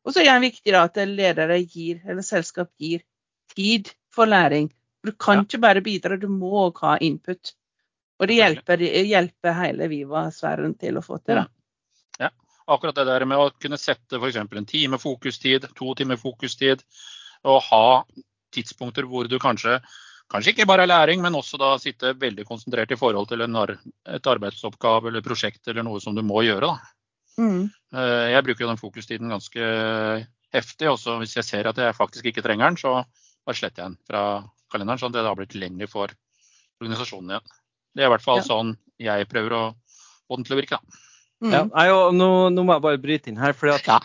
Og 0.05 0.13
så 0.13 0.21
er 0.21 0.33
det 0.33 0.51
viktig 0.51 0.75
da, 0.75 0.83
at 0.85 0.99
ledere 1.09 1.57
gir, 1.63 2.03
eller 2.05 2.25
selskap 2.27 2.69
gir 2.77 3.01
tid 3.55 3.89
for 4.13 4.29
læring. 4.29 4.69
Du 5.05 5.13
kan 5.13 5.41
ja. 5.41 5.45
ikke 5.47 5.61
bare 5.63 5.85
bidra, 5.85 6.17
du 6.17 6.27
må 6.29 6.67
ha 6.81 6.97
input. 7.01 7.55
Og 8.19 8.29
det 8.29 8.37
hjelper, 8.39 8.79
det 8.81 9.05
hjelper 9.09 9.57
hele 9.57 9.89
Viva-sfæren 9.91 10.75
til 10.79 10.99
å 10.99 11.05
få 11.05 11.17
til. 11.23 11.41
da. 11.41 11.47
Akkurat 12.71 12.97
det 12.97 13.05
der 13.05 13.25
med 13.29 13.37
å 13.37 13.51
kunne 13.61 13.77
sette 13.77 14.17
f.eks. 14.17 14.39
en 14.41 14.65
time 14.69 14.97
fokustid, 15.01 15.67
to 15.77 15.93
timer 15.97 16.17
fokustid, 16.17 16.81
og 17.45 17.61
ha 17.67 17.85
tidspunkter 18.55 19.05
hvor 19.09 19.29
du 19.29 19.37
kanskje 19.41 19.79
kanskje 20.31 20.55
ikke 20.55 20.65
bare 20.65 20.85
er 20.85 20.89
læring, 20.89 21.21
men 21.21 21.37
også 21.37 21.59
da 21.61 21.75
sitte 21.81 22.15
veldig 22.17 22.47
konsentrert 22.47 22.91
i 22.91 22.97
forhold 22.97 23.29
til 23.29 23.43
en, 23.45 23.57
et 24.09 24.29
arbeidsoppgave 24.31 25.11
eller 25.11 25.25
prosjekt 25.25 25.67
eller 25.69 25.85
noe 25.85 26.01
som 26.01 26.15
du 26.17 26.23
må 26.25 26.41
gjøre. 26.45 26.71
Mm. 27.37 27.67
Eh, 27.93 28.25
jeg 28.33 28.45
bruker 28.47 28.65
jo 28.65 28.71
den 28.71 28.81
fokustiden 28.81 29.33
ganske 29.33 29.69
heftig. 30.55 30.89
Også 30.89 31.19
hvis 31.21 31.35
jeg 31.37 31.47
ser 31.47 31.69
at 31.69 31.81
jeg 31.81 31.97
faktisk 31.97 32.31
ikke 32.31 32.43
trenger 32.45 32.71
den, 32.71 32.79
så 32.81 32.97
bare 33.45 33.59
sletter 33.59 33.83
jeg 33.83 33.91
den 33.91 33.99
fra 34.09 34.23
kalenderen. 34.71 35.01
Sånn 35.01 35.13
at 35.13 35.19
det 35.19 35.25
da 35.27 35.35
blitt 35.37 35.57
lenger 35.59 35.91
for 35.91 36.13
organisasjonen 36.81 37.35
igjen. 37.35 37.57
Det 37.95 38.03
er 38.03 38.09
i 38.09 38.15
hvert 38.15 38.25
fall 38.25 38.41
ja. 38.41 38.47
sånn 38.47 38.75
jeg 38.99 39.27
prøver 39.31 39.55
å 39.55 39.65
få 40.25 40.39
den 40.39 40.47
til 40.47 40.55
å 40.55 40.61
virke. 40.61 40.79
da. 40.79 41.03
Mm. 41.43 41.51
Ja, 41.51 41.65
nei, 41.67 41.87
nå, 42.15 42.27
nå, 42.55 42.63
må 42.63 42.75
jeg 42.77 42.83
bare 42.85 42.99
bryte 43.03 43.29
inn 43.29 43.39
her, 43.41 43.51
at 43.51 43.87
ja. 43.89 43.97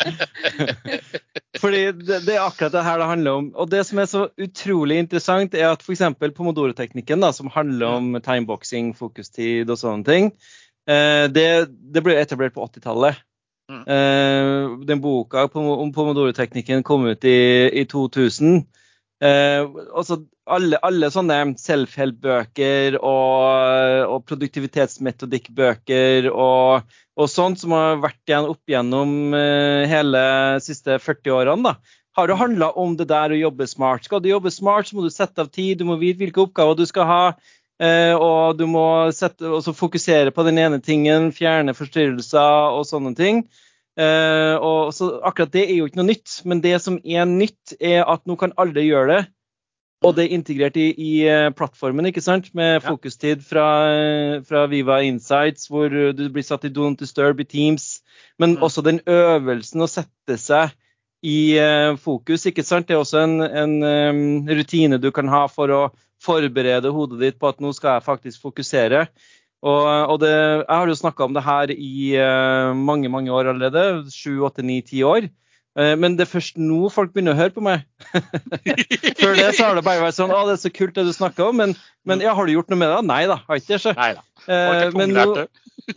fordi 1.60 1.80
det, 1.96 2.18
det, 2.26 2.34
er 2.34 2.44
akkurat 2.44 2.74
det 2.74 2.84
her 2.84 3.00
det 3.00 3.08
handler 3.08 3.38
om. 3.40 3.48
Og 3.56 3.70
det 3.72 3.80
som 3.88 4.00
er 4.00 4.08
så 4.10 4.26
utrolig 4.40 5.00
interessant, 5.00 5.56
er 5.56 5.72
at 5.72 5.82
f.eks. 5.84 6.04
pomodoro-teknikken, 6.36 7.24
som 7.32 7.52
handler 7.54 7.86
om 7.96 8.20
timeboxing, 8.24 8.92
fokustid 8.98 9.70
og 9.72 9.80
sånne 9.80 10.04
ting, 10.06 10.30
eh, 10.88 11.26
det, 11.32 11.48
det 11.70 12.04
ble 12.04 12.20
etablert 12.20 12.56
på 12.56 12.64
80-tallet. 12.68 13.24
Mm. 13.70 13.82
Eh, 13.86 14.78
den 14.88 15.00
boka 15.00 15.46
om 15.54 15.92
pomodoro-teknikken 15.94 16.84
kom 16.86 17.08
ut 17.08 17.24
i, 17.24 17.70
i 17.72 17.86
2000. 17.88 18.64
Eh, 19.20 19.66
altså 19.92 20.22
alle, 20.48 20.78
alle, 20.80 21.10
sånne 21.12 21.52
self-help-bøker 21.60 22.96
og, 22.96 24.14
og 24.14 24.22
produktivitetsmetodikkbøker 24.30 26.30
og, 26.30 26.86
og, 27.18 27.26
sånt 27.28 27.60
som 27.60 27.74
har 27.76 28.00
vært 28.00 28.22
igjen 28.24 28.48
opp 28.48 28.72
gjennom 28.72 29.36
eh, 29.36 29.84
hele 29.90 30.22
de 30.56 30.64
siste 30.64 30.96
40 31.04 31.36
årene, 31.36 31.68
da, 31.68 32.00
har 32.16 32.30
det 32.30 32.40
handla 32.40 32.70
om 32.80 32.96
det 32.96 33.10
der 33.12 33.34
å 33.34 33.42
jobbe 33.42 33.68
smart. 33.68 34.08
Skal 34.08 34.24
du 34.24 34.32
jobbe 34.32 34.52
smart, 34.54 34.88
så 34.88 34.96
må 34.96 35.04
du 35.04 35.12
sette 35.12 35.44
av 35.44 35.52
tid, 35.52 35.78
du 35.78 35.84
må 35.88 36.00
vite 36.00 36.24
hvilke 36.24 36.46
oppgaver 36.46 36.80
du 36.80 36.86
skal 36.88 37.10
ha. 37.10 37.24
Eh, 37.80 38.12
og 38.12 38.58
du 38.58 38.66
må 38.68 38.84
sette, 39.16 39.48
fokusere 39.76 40.34
på 40.36 40.44
den 40.48 40.60
ene 40.60 40.80
tingen, 40.84 41.30
fjerne 41.32 41.72
forstyrrelser 41.76 42.76
og 42.76 42.84
sånne 42.88 43.14
ting. 43.16 43.44
Uh, 44.00 44.56
og 44.64 44.94
så 44.96 45.10
Akkurat 45.28 45.52
det 45.52 45.66
er 45.66 45.76
jo 45.76 45.88
ikke 45.88 46.00
noe 46.00 46.08
nytt, 46.08 46.40
men 46.48 46.62
det 46.64 46.78
som 46.80 46.96
er 47.04 47.28
nytt, 47.28 47.74
er 47.76 48.06
at 48.08 48.24
nå 48.28 48.38
kan 48.40 48.54
alle 48.60 48.86
gjøre 48.86 49.12
det. 49.12 49.20
Og 50.00 50.14
det 50.16 50.24
er 50.24 50.32
integrert 50.38 50.78
i, 50.80 50.86
i 50.96 51.12
uh, 51.28 51.50
plattformen, 51.52 52.08
ikke 52.08 52.24
sant? 52.24 52.48
med 52.56 52.80
fokustid 52.80 53.42
fra, 53.44 53.66
fra, 54.48 54.64
Viva 54.72 55.02
Insights, 55.04 55.68
hvor 55.68 55.92
du 55.92 56.22
blir 56.32 56.46
satt 56.46 56.64
i 56.64 56.72
Don't 56.72 57.02
Disturb 57.02 57.42
i 57.44 57.48
Teams. 57.48 57.98
Men 58.40 58.56
mm. 58.56 58.62
også 58.64 58.86
den 58.86 59.02
øvelsen 59.04 59.84
å 59.84 59.90
sette 59.90 60.38
seg 60.40 60.72
i 61.20 61.60
fokus. 62.00 62.46
ikke 62.48 62.64
sant? 62.64 62.88
Det 62.88 62.96
er 62.96 63.02
også 63.02 63.26
en, 63.26 63.42
en 63.44 64.48
rutine 64.48 64.96
du 64.96 65.10
kan 65.12 65.28
ha 65.28 65.44
for 65.52 65.68
å 65.68 65.82
forberede 66.24 66.92
hodet 66.94 67.20
ditt 67.20 67.38
på 67.40 67.50
at 67.50 67.60
nå 67.60 67.74
skal 67.76 67.98
jeg 67.98 68.06
faktisk 68.06 68.48
fokusere. 68.48 69.04
Og, 69.60 69.84
og 70.14 70.16
det, 70.22 70.30
jeg 70.32 70.72
har 70.72 70.88
jo 70.88 70.96
snakka 70.96 71.26
om 71.26 71.36
det 71.36 71.44
her 71.44 71.72
i 71.74 72.16
uh, 72.16 72.72
mange 72.76 73.10
mange 73.12 73.32
år 73.32 73.52
allerede. 73.52 74.06
Sju, 74.12 74.40
åtte, 74.48 74.64
ni, 74.64 74.80
ti 74.80 75.02
år. 75.04 75.28
Uh, 75.78 75.92
men 76.00 76.16
det 76.16 76.24
er 76.24 76.32
først 76.32 76.56
nå 76.58 76.88
folk 76.90 77.12
begynner 77.12 77.36
å 77.36 77.40
høre 77.42 77.54
på 77.54 77.64
meg. 77.64 77.84
Før 79.20 79.36
det 79.36 79.50
så 79.58 79.68
har 79.68 79.76
det 79.76 79.84
bare 79.86 80.02
vært 80.02 80.16
sånn 80.16 80.32
Å, 80.32 80.40
det 80.48 80.56
er 80.56 80.62
så 80.64 80.72
kult 80.72 80.96
det 80.96 81.04
du 81.06 81.12
snakker 81.14 81.50
om. 81.50 81.60
Men, 81.60 81.76
men 82.08 82.24
ja, 82.24 82.32
har 82.36 82.48
du 82.48 82.54
gjort 82.54 82.72
noe 82.72 82.80
med 82.80 82.90
det? 82.90 83.02
Nei 83.10 83.22
da, 83.30 83.36
har 83.46 83.60
ikke 83.60 83.76
det. 83.76 83.94
Nei 84.00 84.10
da. 84.16 84.24
Uh, 84.48 84.96
men, 84.96 85.12
nå, 85.12 85.44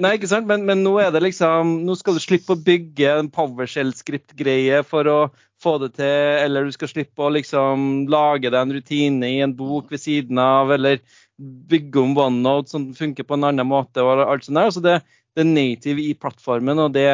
nei, 0.04 0.14
ikke 0.20 0.30
sant? 0.34 0.50
Men, 0.52 0.68
men, 0.68 0.84
nå 0.84 0.98
er 1.00 1.16
det 1.16 1.24
liksom 1.24 1.78
Nå 1.88 1.96
skal 1.96 2.20
du 2.20 2.24
slippe 2.24 2.58
å 2.58 2.60
bygge 2.60 3.16
en 3.16 3.32
PowerShell-skript-greie 3.32 4.84
for 4.88 5.08
å 5.08 5.20
få 5.64 5.78
det 5.80 5.94
til, 5.96 6.22
eller 6.44 6.68
du 6.68 6.74
skal 6.76 6.90
slippe 6.92 7.24
å 7.24 7.32
liksom 7.32 8.04
lage 8.12 8.50
deg 8.50 8.60
en 8.60 8.74
rutine 8.76 9.30
i 9.32 9.38
en 9.46 9.54
bok 9.56 9.94
ved 9.94 10.02
siden 10.04 10.42
av, 10.44 10.74
eller 10.76 11.00
bygge 11.40 12.00
om 12.00 12.18
OneNote 12.18 12.70
som 12.70 12.92
funker 12.96 13.24
på 13.24 13.38
en 13.38 13.50
annen 13.50 13.68
måte. 13.68 14.02
og 14.02 14.24
alt 14.26 14.46
sånt 14.46 14.60
der. 14.60 14.72
Så 14.72 14.84
det, 14.84 15.00
det 15.34 15.44
er 15.44 15.50
native 15.50 16.04
i 16.04 16.14
plattformen, 16.14 16.80
og 16.80 16.94
det, 16.94 17.08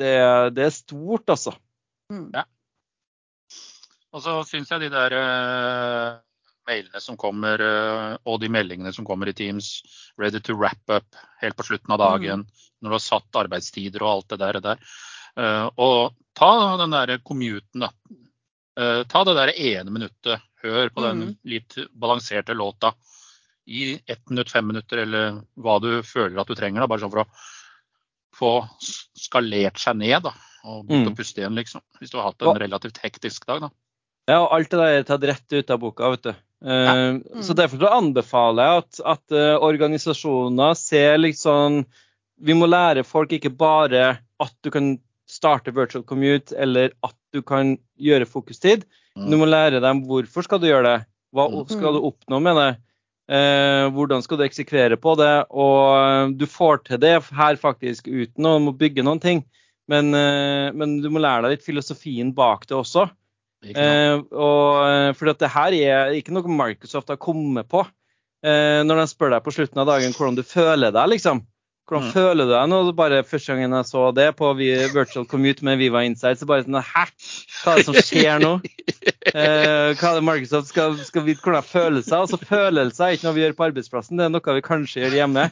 det, 0.00 0.14
det 0.56 0.64
er 0.66 0.74
stort, 0.74 1.28
altså. 1.28 1.54
Mm. 2.12 2.30
Ja. 2.34 2.46
Og 4.10 4.24
så 4.24 4.40
syns 4.48 4.72
jeg 4.72 4.86
de 4.86 4.90
der 4.90 5.14
uh, 5.14 6.16
mailene 6.66 7.02
som 7.04 7.18
kommer, 7.20 7.60
uh, 7.62 8.16
og 8.24 8.40
de 8.42 8.50
meldingene 8.50 8.92
som 8.96 9.06
kommer 9.06 9.30
i 9.30 9.36
Teams, 9.36 9.78
ready 10.18 10.40
to 10.42 10.56
wrap 10.56 10.80
up 10.90 11.20
helt 11.42 11.58
på 11.58 11.68
slutten 11.68 11.94
av 11.94 12.02
dagen, 12.02 12.42
mm. 12.42 12.64
når 12.80 12.90
du 12.90 12.96
har 12.96 13.04
satt 13.04 13.40
arbeidstider 13.44 14.02
og 14.02 14.14
alt 14.14 14.32
det 14.32 14.40
der. 14.42 14.60
der. 14.64 14.82
Uh, 15.38 15.68
og 15.76 16.16
ta 16.34 16.50
den 16.80 16.96
der 16.96 17.18
commuten, 17.22 17.84
da. 17.84 17.92
ta 19.10 19.20
det 19.26 19.34
der 19.36 19.50
ene 19.52 19.92
minuttet. 19.92 20.40
Hør 20.62 20.90
på 20.92 21.02
den 21.04 21.20
mm. 21.20 21.32
litt 21.48 21.74
balanserte 21.96 22.54
låta 22.56 22.92
i 23.70 24.00
ett 24.06 24.30
minutt, 24.30 24.50
fem 24.50 24.66
minutter, 24.66 25.04
eller 25.04 25.40
hva 25.54 25.78
du 25.82 25.90
føler 26.06 26.40
at 26.42 26.50
du 26.50 26.58
trenger. 26.58 26.82
Da, 26.82 26.90
bare 26.90 27.02
sånn 27.04 27.12
for 27.12 27.22
å 27.22 27.28
få 28.34 28.52
skalert 29.18 29.78
seg 29.78 30.00
ned 30.00 30.24
da, 30.26 30.32
og 30.64 30.88
begynt 30.88 31.10
mm. 31.10 31.12
å 31.12 31.18
puste 31.18 31.42
igjen, 31.42 31.58
liksom. 31.58 31.84
Hvis 32.00 32.12
du 32.12 32.18
har 32.18 32.30
hatt 32.30 32.42
en 32.42 32.58
relativt 32.58 32.98
hektisk 33.04 33.46
dag. 33.46 33.68
da. 33.68 33.70
Ja, 34.30 34.38
og 34.42 34.54
alt 34.56 34.70
det 34.72 34.80
der 34.80 34.96
er 34.98 35.06
tatt 35.06 35.26
rett 35.30 35.54
ut 35.54 35.70
av 35.70 35.82
boka. 35.82 36.10
vet 36.14 36.26
du. 36.26 36.32
Uh, 36.60 36.72
ja. 36.72 36.94
mm. 37.16 37.44
Så 37.46 37.56
Derfor 37.56 37.86
anbefaler 37.88 38.66
jeg 38.66 38.82
at, 38.82 39.02
at 39.14 39.36
uh, 39.36 39.62
organisasjoner 39.64 40.74
ser 40.76 41.14
liksom 41.16 41.86
Vi 42.36 42.52
må 42.52 42.66
lære 42.68 43.00
folk 43.08 43.32
ikke 43.32 43.52
bare 43.56 44.18
at 44.40 44.52
du 44.64 44.68
kan 44.72 44.94
starte 45.30 45.72
virtual 45.72 46.02
commute, 46.04 46.56
eller 46.58 46.90
at 47.06 47.16
du 47.30 47.42
kan 47.46 47.76
gjøre 48.00 48.26
fokustid. 48.26 48.86
Mm. 49.14 49.28
Du 49.30 49.36
må 49.38 49.46
lære 49.46 49.82
dem 49.84 50.02
hvorfor 50.08 50.46
skal 50.46 50.60
du 50.62 50.66
gjøre 50.70 50.86
det. 50.88 51.00
Hva 51.36 51.46
mm. 51.52 51.66
skal 51.70 51.96
du 51.96 52.06
oppnå 52.08 52.40
med 52.42 52.58
det? 52.58 52.70
Eh, 53.30 53.86
hvordan 53.94 54.24
skal 54.24 54.40
du 54.40 54.44
eksekvere 54.46 54.98
på 54.98 55.14
det? 55.20 55.32
Og 55.54 55.82
eh, 55.94 56.32
du 56.34 56.46
får 56.50 56.82
til 56.88 57.00
det 57.02 57.14
her 57.30 57.58
faktisk 57.60 58.10
uten 58.10 58.48
å 58.48 58.56
må 58.62 58.74
bygge 58.74 59.04
noen 59.06 59.22
ting. 59.22 59.44
Men, 59.90 60.10
eh, 60.14 60.70
men, 60.74 60.98
du 61.02 61.08
må 61.14 61.22
lære 61.22 61.46
deg 61.46 61.56
litt 61.58 61.66
filosofien 61.66 62.34
bak 62.34 62.66
det 62.66 62.78
også. 62.78 63.06
Eh, 63.60 64.16
og, 64.16 64.66
eh, 64.88 65.12
for 65.18 65.30
det 65.30 65.52
her 65.52 65.76
er 65.76 66.16
ikke 66.16 66.34
noe 66.34 66.58
Microsoft 66.58 67.12
har 67.12 67.20
kommet 67.20 67.68
på. 67.70 67.84
Eh, 68.42 68.80
når 68.86 69.02
de 69.02 69.08
spør 69.10 69.34
deg 69.34 69.44
på 69.44 69.52
slutten 69.52 69.82
av 69.82 69.90
dagen 69.90 70.14
hvordan 70.16 70.38
du 70.38 70.44
føler 70.46 70.94
deg, 70.96 71.12
liksom. 71.14 71.44
Hvordan 71.90 72.06
mm. 72.06 72.12
føler 72.14 72.46
du 72.46 72.54
deg 72.54 72.68
nå? 72.70 72.78
Bare 72.96 73.24
Første 73.26 73.52
gangen 73.52 73.74
jeg 73.74 73.88
så 73.88 74.04
det 74.14 74.28
på 74.38 74.52
Virtual 74.58 75.26
Commute 75.28 75.66
med 75.66 75.80
Viva 75.80 76.04
Insight, 76.06 76.38
så 76.38 76.46
bare 76.48 76.62
sånn 76.62 76.78
Hæ? 76.78 77.06
Hva 77.60 77.74
er 77.74 77.80
det 77.82 77.88
som 77.88 77.98
skjer 77.98 78.42
nå? 78.42 78.52
Eh, 79.20 79.90
hva 80.00 80.10
det 80.16 80.22
Microsoft 80.24 80.70
skal, 80.70 80.94
skal 81.04 81.24
vite 81.26 81.44
hvordan 81.44 81.66
følelser? 81.66 82.22
Altså 82.22 82.38
Følelser 82.40 83.04
er 83.04 83.16
ikke 83.16 83.26
noe 83.26 83.36
vi 83.36 83.42
gjør 83.42 83.56
på 83.58 83.66
arbeidsplassen, 83.66 84.16
det 84.16 84.26
er 84.26 84.32
noe 84.32 84.54
vi 84.56 84.64
kanskje 84.64 85.04
gjør 85.04 85.16
hjemme. 85.18 85.46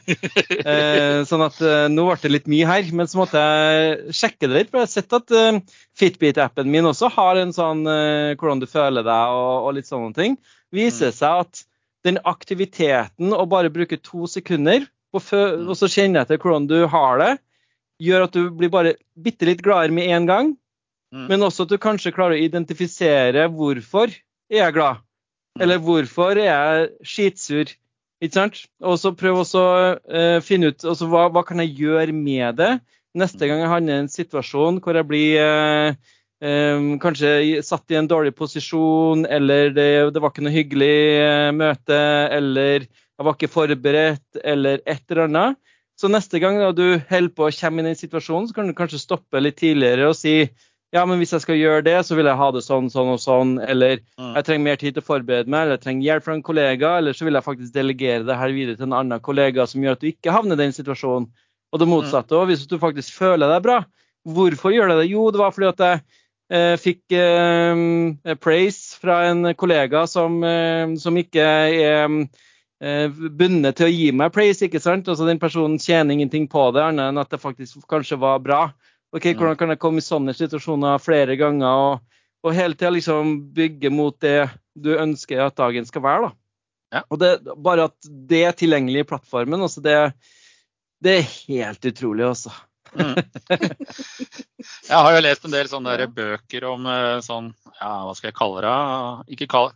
Eh, 0.59 1.21
sånn 1.29 1.43
at 1.45 1.59
eh, 1.63 1.85
nå 1.91 2.03
ble 2.07 2.17
det 2.23 2.31
litt 2.33 2.49
mye 2.51 2.67
her, 2.67 2.89
men 2.95 3.07
så 3.09 3.19
måtte 3.21 3.41
jeg 3.41 4.15
sjekke 4.17 4.49
det 4.49 4.55
litt. 4.55 4.71
For 4.71 4.81
jeg 4.81 4.87
har 4.87 4.91
sett 4.91 5.15
at 5.15 5.33
eh, 5.35 5.59
Fitbit-appen 5.99 6.69
min 6.71 6.89
også 6.89 7.11
har 7.13 7.39
en 7.39 7.53
sånn 7.55 7.85
eh, 7.89 8.35
hvordan 8.39 8.63
du 8.63 8.67
føler 8.69 9.05
deg 9.05 9.35
og, 9.37 9.69
og 9.69 9.75
litt 9.77 9.89
sånne 9.89 10.11
ting. 10.17 10.39
Viser 10.75 11.13
mm. 11.13 11.17
seg 11.21 11.43
at 11.45 11.63
den 12.07 12.19
aktiviteten 12.27 13.35
å 13.35 13.45
bare 13.49 13.71
bruke 13.73 13.99
to 14.01 14.27
sekunder 14.29 14.87
og, 15.15 15.23
og 15.31 15.75
så 15.77 15.89
kjenne 15.91 16.23
etter 16.23 16.41
hvordan 16.41 16.67
du 16.69 16.79
har 16.89 17.21
det, 17.21 17.31
gjør 18.03 18.27
at 18.27 18.35
du 18.35 18.49
blir 18.55 18.71
bare 18.73 18.95
bitte 19.19 19.47
litt 19.49 19.63
gladere 19.65 19.95
med 19.95 20.11
en 20.15 20.29
gang. 20.29 20.51
Mm. 21.15 21.27
Men 21.31 21.45
også 21.47 21.65
at 21.65 21.73
du 21.73 21.79
kanskje 21.81 22.13
klarer 22.15 22.37
å 22.37 22.43
identifisere 22.45 23.47
hvorfor 23.53 24.11
er 24.13 24.61
jeg 24.63 24.75
glad. 24.75 25.01
Mm. 25.57 25.63
Eller 25.65 25.81
hvorfor 25.83 26.37
er 26.37 26.45
jeg 26.45 26.89
skitsur. 27.13 27.73
Ikke 28.19 28.35
sant? 28.35 28.61
Og 28.83 28.99
så 28.99 29.13
prøv 29.15 29.41
også 29.41 29.63
å 29.63 29.75
uh, 29.95 30.39
finne 30.43 30.73
ut 30.73 30.83
altså, 30.83 31.07
hva, 31.09 31.29
hva 31.31 31.45
kan 31.47 31.61
jeg 31.63 31.77
gjøre 31.79 32.15
med 32.15 32.59
det 32.59 32.73
neste 33.17 33.47
gang 33.49 33.63
jeg 33.63 33.71
havner 33.71 33.95
i 33.95 34.03
en 34.03 34.11
situasjon 34.11 34.79
hvor 34.83 34.97
jeg 34.97 35.07
blir 35.09 35.39
uh, 35.41 36.09
um, 36.43 36.91
kanskje 37.01 37.61
satt 37.65 37.89
i 37.93 37.97
en 37.99 38.09
dårlig 38.09 38.35
posisjon, 38.37 39.25
eller 39.25 39.73
det, 39.75 39.89
det 40.13 40.21
var 40.21 40.33
ikke 40.33 40.45
noe 40.45 40.55
hyggelig 40.55 40.99
uh, 41.23 41.49
møte, 41.55 42.01
eller 42.35 42.85
jeg 42.85 43.27
var 43.27 43.35
ikke 43.35 43.51
forberedt, 43.51 44.41
eller 44.43 44.83
et 44.85 45.03
eller 45.09 45.25
annet. 45.27 45.59
Så 45.99 46.07
neste 46.07 46.39
gang 46.39 46.55
da 46.61 46.69
du 46.71 47.01
holder 47.09 47.33
på 47.35 47.49
å 47.49 47.51
komme 47.51 47.81
inn 47.81 47.89
i 47.89 47.91
den 47.91 47.99
situasjonen, 47.99 48.47
så 48.47 48.55
kan 48.55 48.69
du 48.69 48.75
kanskje 48.77 49.01
stoppe 49.01 49.41
litt 49.41 49.57
tidligere 49.59 50.07
og 50.07 50.15
si 50.15 50.45
ja, 50.95 51.03
men 51.05 51.19
hvis 51.21 51.35
jeg 51.35 51.43
skal 51.43 51.59
gjøre 51.59 51.83
det, 51.85 51.97
så 52.07 52.15
vil 52.17 52.25
jeg 52.25 52.39
ha 52.39 52.47
det 52.53 52.63
sånn, 52.65 52.87
sånn 52.89 53.11
og 53.13 53.19
sånn. 53.21 53.51
Eller 53.61 53.99
jeg 53.99 54.45
trenger 54.45 54.65
mer 54.65 54.79
tid 54.81 54.95
til 54.95 55.03
å 55.03 55.05
forberede 55.05 55.51
meg, 55.51 55.67
eller 55.67 55.77
jeg 55.77 55.83
trenger 55.83 56.07
hjelp 56.07 56.25
fra 56.25 56.37
en 56.37 56.45
kollega. 56.47 56.93
Eller 56.97 57.17
så 57.17 57.27
vil 57.27 57.37
jeg 57.37 57.45
faktisk 57.45 57.75
delegere 57.75 58.25
det 58.25 58.37
her 58.39 58.55
videre 58.55 58.79
til 58.79 58.87
en 58.87 58.95
annen 58.97 59.21
kollega 59.21 59.67
som 59.69 59.85
gjør 59.85 59.99
at 59.99 60.01
du 60.01 60.09
ikke 60.09 60.33
havner 60.33 60.57
i 60.57 60.63
den 60.63 60.73
situasjonen. 60.73 61.29
Og 61.69 61.81
det 61.81 61.85
mm. 61.85 61.93
motsatte. 61.93 62.33
Og 62.39 62.49
hvis 62.49 62.65
du 62.65 62.79
faktisk 62.81 63.13
føler 63.21 63.53
deg 63.53 63.61
bra, 63.67 63.83
hvorfor 64.25 64.73
gjør 64.73 64.89
du 64.89 64.95
det? 64.97 65.11
Jo, 65.11 65.27
det 65.29 65.43
var 65.43 65.53
fordi 65.53 65.69
at 65.69 65.85
jeg 65.85 66.01
eh, 66.57 66.75
fikk 66.81 67.17
eh, 67.21 68.35
praise 68.41 68.97
fra 68.97 69.21
en 69.29 69.53
kollega 69.53 70.07
som, 70.09 70.41
eh, 70.41 70.97
som 70.97 71.21
ikke 71.21 71.45
er 71.45 72.17
eh, 72.81 73.13
bundet 73.13 73.77
til 73.77 73.91
å 73.91 73.93
gi 73.93 74.09
meg 74.09 74.33
praise, 74.33 74.65
ikke 74.65 74.81
sant? 74.81 75.05
Altså 75.05 75.29
Den 75.29 75.37
personen 75.37 75.77
tjener 75.77 76.17
ingenting 76.17 76.49
på 76.49 76.71
det, 76.73 76.81
annet 76.81 77.11
enn 77.11 77.21
at 77.21 77.29
det 77.29 77.45
faktisk 77.45 77.85
kanskje 77.93 78.17
var 78.25 78.41
bra. 78.41 78.63
Ok. 79.15 79.31
Hvordan 79.33 79.57
kan 79.57 79.73
jeg 79.73 79.81
komme 79.81 80.01
i 80.01 80.05
sånne 80.05 80.35
situasjoner 80.37 81.01
flere 81.01 81.37
ganger, 81.39 81.83
og, 81.85 82.21
og 82.45 82.55
hele 82.55 82.77
tida 82.77 82.93
liksom 82.93 83.37
bygge 83.55 83.91
mot 83.93 84.17
det 84.21 84.49
du 84.77 84.93
ønsker 84.95 85.41
at 85.47 85.57
dagen 85.59 85.87
skal 85.89 86.05
være. 86.05 86.29
da. 86.29 86.35
Ja. 86.99 87.03
Og 87.09 87.19
det, 87.21 87.33
Bare 87.57 87.89
at 87.89 88.09
det 88.29 88.43
er 88.47 88.57
tilgjengelig 88.57 89.03
i 89.03 89.09
plattformen, 89.11 89.61
altså 89.65 89.81
det, 89.85 89.97
det 91.03 91.19
er 91.19 91.29
helt 91.49 91.85
utrolig, 91.91 92.25
altså. 92.25 92.53
Mm. 92.93 93.13
Jeg 94.89 94.97
har 94.97 95.13
jo 95.13 95.21
lest 95.21 95.45
en 95.45 95.53
del 95.53 95.69
sånne 95.69 95.93
der 95.99 96.09
bøker 96.09 96.65
om 96.71 96.87
eh, 96.89 97.19
sånn, 97.21 97.51
ja, 97.77 97.91
hva 98.07 98.15
skal 98.17 98.31
jeg 98.31 98.37
kalle 98.39 98.63
det? 98.65 98.71
Ikke 99.35 99.49
kalle 99.51 99.75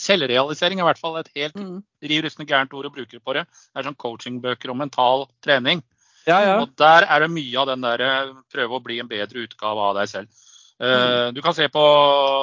Selvrealisering 0.00 0.80
er 0.80 0.82
i 0.82 0.88
hvert 0.88 0.98
fall 0.98 1.16
et 1.20 1.28
helt 1.38 1.54
mm. 1.54 1.74
riv 2.10 2.24
rustende 2.24 2.48
gærent 2.50 2.72
ord 2.74 2.88
å 2.88 2.90
bruke 2.90 3.20
på 3.22 3.34
det. 3.36 3.44
Det 3.46 3.78
er 3.78 3.86
sånn 3.86 4.00
coachingbøker 4.02 4.72
om 4.72 4.80
mental 4.82 5.28
trening. 5.44 5.84
Ja, 6.28 6.38
ja. 6.40 6.56
Og 6.62 6.72
Der 6.80 7.04
er 7.04 7.24
det 7.24 7.30
mye 7.32 7.60
av 7.60 7.68
den 7.68 7.84
der 7.84 8.02
eh, 8.04 8.34
prøve 8.52 8.78
å 8.78 8.84
bli 8.84 8.98
en 9.02 9.10
bedre 9.10 9.44
utgave 9.44 9.88
av 9.90 9.96
deg 9.98 10.10
selv. 10.10 10.44
Uh, 10.74 11.30
du 11.30 11.38
kan 11.42 11.54
se 11.54 11.68
på 11.70 11.82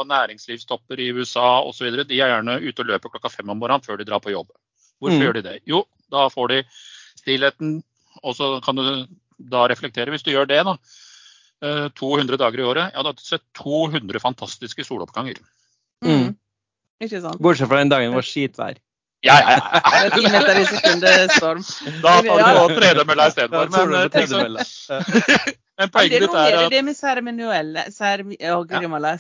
næringslivstopper 0.08 1.02
i 1.04 1.10
USA 1.12 1.60
osv. 1.68 1.90
De 2.08 2.16
er 2.16 2.32
gjerne 2.32 2.62
ute 2.64 2.84
og 2.84 2.88
løper 2.88 3.12
klokka 3.12 3.32
fem 3.34 3.50
om 3.52 3.60
morgenen 3.60 3.84
før 3.84 4.00
de 4.00 4.08
drar 4.08 4.22
på 4.24 4.32
jobb. 4.32 4.48
Hvorfor 5.02 5.18
mm. 5.18 5.24
gjør 5.26 5.36
de 5.38 5.44
det? 5.50 5.56
Jo, 5.68 5.82
da 6.14 6.30
får 6.32 6.54
de 6.54 6.60
stillheten, 7.20 7.82
og 8.22 8.38
så 8.38 8.54
kan 8.64 8.80
du 8.80 8.86
da 9.52 9.66
reflektere. 9.68 10.14
Hvis 10.14 10.24
du 10.24 10.32
gjør 10.32 10.48
det 10.48 10.62
da, 10.68 10.78
uh, 11.66 11.88
200 12.00 12.40
dager 12.40 12.64
i 12.64 12.70
året, 12.70 12.94
ja, 12.96 13.04
da 13.04 13.12
har 13.12 13.20
du 13.20 13.26
sett 13.26 13.44
200 13.60 14.24
fantastiske 14.24 14.88
soloppganger. 14.88 15.42
Mm. 16.06 16.32
Ikke 17.04 17.20
sant? 17.20 17.42
Bortsett 17.42 17.70
fra 17.70 17.82
den 17.82 17.92
dagen 17.92 18.14
det 18.14 18.22
var 18.22 18.30
skitvær. 18.30 18.80
Ja, 19.22 19.36
ja, 19.42 19.82
ja. 20.04 20.10
Ti 20.10 20.22
meter 20.22 20.60
i 20.60 20.66
sekundet 20.66 21.32
storm. 21.32 21.64
Da 22.02 22.14
tar 22.22 22.24
du 22.24 22.30
ja. 22.42 22.68
tredemølla 22.80 23.28
istedenfor. 23.30 23.68
Men, 23.70 23.90
men, 23.92 24.58
men 25.80 25.92
poenget 25.94 26.24
ditt 26.24 26.38
er 26.42 26.58
at 26.64 26.74
Det 26.74 26.82
med 26.88 26.98
seremonielle, 26.98 27.84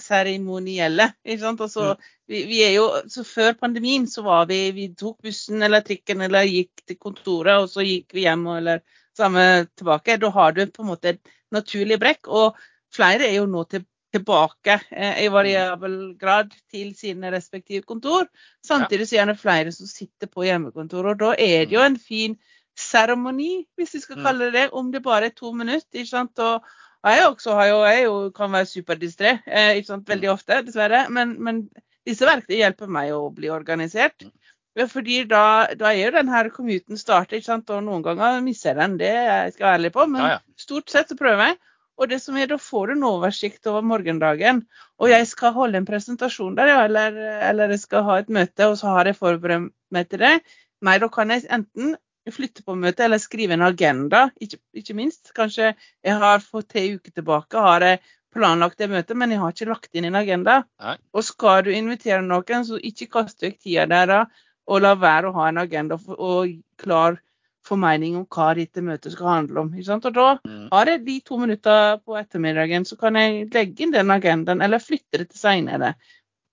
seremonielle 0.02 1.08
ikke 1.22 1.44
sant? 1.44 1.62
Altså, 1.68 1.92
mm. 1.92 2.10
vi, 2.34 2.42
vi, 2.50 2.64
er 2.66 2.74
jo, 2.80 2.88
så 3.14 3.26
Før 3.28 3.54
pandemien 3.60 4.08
så 4.10 4.26
var 4.26 4.50
vi 4.50 4.64
Vi 4.74 4.88
tok 4.98 5.22
bussen 5.30 5.62
eller 5.62 5.86
trikken 5.86 6.26
eller 6.26 6.50
gikk 6.50 6.82
til 6.88 6.98
kontoret, 6.98 7.62
og 7.62 7.70
så 7.70 7.86
gikk 7.86 8.18
vi 8.18 8.26
hjem 8.26 8.48
eller 8.58 8.82
samme 9.18 9.68
tilbake. 9.78 10.18
Da 10.18 10.34
har 10.34 10.58
du 10.58 10.66
på 10.66 10.82
en 10.82 10.92
måte 10.96 11.14
et 11.14 11.22
naturlig 11.54 12.00
brekk. 12.02 12.26
Og 12.26 12.58
flere 12.96 13.30
er 13.30 13.38
jo 13.38 13.46
nå 13.50 13.68
til 13.70 13.86
tilbake 14.12 14.78
eh, 14.92 15.24
i 15.26 15.30
variabel 15.32 15.98
grad 16.20 16.52
til 16.72 16.92
sine 16.98 17.32
respektive 17.32 17.86
kontor. 17.88 18.28
Samtidig 18.68 19.08
så 19.10 19.22
er 19.22 19.32
det 19.32 19.40
flere 19.40 19.72
som 19.76 19.90
sitter 19.90 20.28
på 20.32 20.46
hjemmekontor. 20.48 21.14
Og 21.14 21.22
da 21.22 21.32
er 21.38 21.66
det 21.66 21.78
jo 21.78 21.86
en 21.86 22.00
fin 22.00 22.36
seremoni, 22.78 23.66
hvis 23.78 23.96
vi 23.96 24.04
skal 24.04 24.20
mm. 24.20 24.26
kalle 24.26 24.50
det 24.50 24.54
det, 24.58 24.68
om 24.78 24.92
det 24.92 25.04
bare 25.04 25.30
er 25.30 25.36
to 25.36 25.54
minutter. 25.54 25.88
ikke 25.94 26.12
sant? 26.12 26.40
Og, 26.40 26.68
jeg 27.08 27.26
også 27.26 27.56
har 27.58 27.66
jo, 27.66 27.80
jeg 27.90 28.04
jo, 28.04 28.18
kan 28.36 28.52
være 28.54 28.70
superdistré 28.70 29.40
eh, 29.48 29.78
ikke 29.80 29.94
sant? 29.94 30.10
veldig 30.10 30.30
mm. 30.30 30.34
ofte, 30.34 30.62
dessverre. 30.68 31.08
Men, 31.10 31.34
men 31.44 31.66
disse 32.08 32.28
verktøyene 32.28 32.66
hjelper 32.66 32.92
meg 32.92 33.16
å 33.16 33.26
bli 33.34 33.50
organisert. 33.54 34.28
Mm. 34.28 34.88
Fordi 34.88 35.24
da, 35.28 35.68
da 35.76 35.90
er 35.92 36.06
jo 36.06 36.14
denne 36.16 36.46
commuten 36.54 37.00
startet, 37.00 37.40
ikke 37.40 37.50
sant? 37.50 37.72
og 37.74 37.84
noen 37.84 38.04
ganger 38.06 38.40
misser 38.44 38.72
jeg 38.72 38.80
den. 38.80 39.00
Det 39.02 39.12
jeg 39.12 39.56
skal 39.56 39.68
være 39.68 39.80
ærlig 39.80 39.94
på. 39.96 40.08
Men 40.12 40.40
stort 40.60 40.94
sett 40.94 41.12
så 41.12 41.18
prøver 41.20 41.52
jeg. 41.52 41.60
Og 42.02 42.10
det 42.10 42.18
som 42.24 42.38
er, 42.38 42.50
Da 42.50 42.58
får 42.58 42.88
du 42.88 42.94
en 42.96 43.10
oversikt 43.12 43.68
over 43.70 43.86
morgendagen. 43.86 44.64
Og 44.98 45.12
jeg 45.12 45.28
skal 45.30 45.54
holde 45.54 45.78
en 45.78 45.86
presentasjon 45.86 46.56
der, 46.58 46.72
ja, 46.74 46.80
eller, 46.88 47.18
eller 47.50 47.76
jeg 47.76 47.84
skal 47.84 48.06
ha 48.08 48.20
et 48.22 48.32
møte, 48.34 48.68
og 48.68 48.80
så 48.80 48.96
har 48.96 49.10
jeg 49.10 49.20
forberedt 49.20 49.70
meg 49.94 50.10
til 50.10 50.24
det. 50.24 50.40
Nei, 50.82 50.98
da 50.98 51.12
kan 51.14 51.30
jeg 51.30 51.46
enten 51.54 51.94
flytte 52.30 52.66
på 52.66 52.76
møtet 52.78 53.06
eller 53.06 53.22
skrive 53.22 53.56
en 53.58 53.66
agenda, 53.66 54.28
ikke, 54.42 54.60
ikke 54.78 54.98
minst. 54.98 55.32
Kanskje 55.38 55.72
jeg 55.74 56.18
har 56.24 56.42
for 56.42 56.66
tre 56.66 56.88
uker 56.96 57.14
tilbake 57.14 57.62
har 57.66 57.86
jeg 57.86 58.02
planlagt 58.34 58.80
det 58.80 58.90
møtet, 58.92 59.18
men 59.18 59.34
jeg 59.34 59.42
har 59.42 59.54
ikke 59.54 59.70
lagt 59.70 59.98
inn 59.98 60.08
en 60.08 60.20
agenda. 60.20 60.62
Nei. 60.82 60.96
Og 61.14 61.26
skal 61.28 61.66
du 61.66 61.74
invitere 61.74 62.22
noen, 62.26 62.66
så 62.66 62.80
ikke 62.80 63.10
kast 63.18 63.42
vekk 63.44 63.60
tida 63.60 63.88
der 63.92 64.08
da, 64.10 64.22
og 64.70 64.86
la 64.86 64.94
være 64.96 65.30
å 65.30 65.36
ha 65.40 65.50
en 65.50 65.60
agenda 65.62 65.98
og, 65.98 66.16
og 66.18 66.56
klar 66.82 67.20
formening 67.68 68.16
om 68.18 68.26
hva 68.26 68.52
dette 68.58 68.82
møtet 68.86 69.14
skal 69.14 69.30
handle 69.30 69.64
om. 69.66 69.70
Og 69.78 70.08
da 70.16 70.28
mm. 70.42 70.66
har 70.72 70.92
jeg 70.92 71.04
de 71.06 71.20
to 71.26 71.38
minutter 71.42 72.02
på 72.06 72.18
ettermiddagen, 72.18 72.88
så 72.90 72.98
kan 73.00 73.20
jeg 73.20 73.48
legge 73.54 73.86
inn 73.86 73.94
den 73.94 74.14
agendaen, 74.14 74.64
eller 74.66 74.82
flytte 74.82 75.22
det 75.22 75.30
til 75.32 75.44
seinere. 75.44 75.94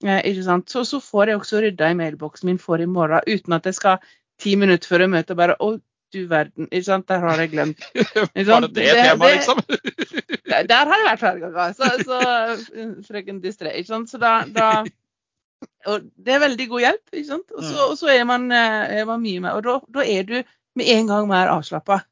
Eh, 0.04 0.42
så, 0.44 0.84
så, 0.84 1.00
får 1.02 1.32
jeg 1.32 1.40
også 1.40 1.62
rydda 1.64 1.90
i 1.90 1.98
mailboksen 1.98 2.52
min 2.52 2.62
for 2.62 2.80
i 2.80 2.86
morgen, 2.86 3.24
uten 3.26 3.56
at 3.56 3.66
jeg 3.66 3.78
skal 3.78 4.10
ti 4.38 4.54
minutter 4.56 4.86
før 4.86 5.06
jeg 5.06 5.14
møter 5.16 5.38
bare 5.38 5.56
Å, 5.58 5.72
du 6.14 6.22
verden. 6.28 6.68
Ikke 6.70 6.86
sant? 6.86 7.08
Der 7.08 7.24
har 7.24 7.40
jeg 7.40 7.50
glemt. 7.52 7.82
Var 8.48 8.64
det 8.64 8.70
det 8.76 8.92
temaet, 8.96 9.34
liksom? 9.34 9.58
der, 10.52 10.68
der 10.70 10.88
har 10.88 11.02
jeg 11.02 11.08
vært 11.08 11.24
flere 11.24 11.42
ganger. 11.42 11.74
Så, 11.76 11.90
så 12.08 12.20
frøken 13.08 13.42
distré. 13.44 13.74
Ikke 13.76 13.92
sant. 13.92 14.12
Så 14.12 14.20
da, 14.22 14.38
da 14.48 14.70
og 15.88 16.06
det 16.16 16.34
er 16.34 16.42
veldig 16.42 16.68
god 16.70 16.84
hjelp. 16.84 17.04
ikke 17.12 17.28
sant? 17.28 17.52
Og 17.54 17.64
så, 17.64 17.74
mm. 17.74 17.84
og 17.90 17.98
så 18.00 18.10
er, 18.14 18.24
man, 18.28 18.48
eh, 18.52 18.96
er, 19.00 19.04
man, 19.08 19.20
mye 19.22 19.42
med. 19.44 19.52
Og 19.58 19.66
da, 19.66 19.76
da 19.98 20.06
er 20.06 20.28
du 20.28 20.36
med 20.78 20.88
en 20.94 21.10
gang 21.10 21.28
mer 21.30 21.50
avslappa. 21.52 22.02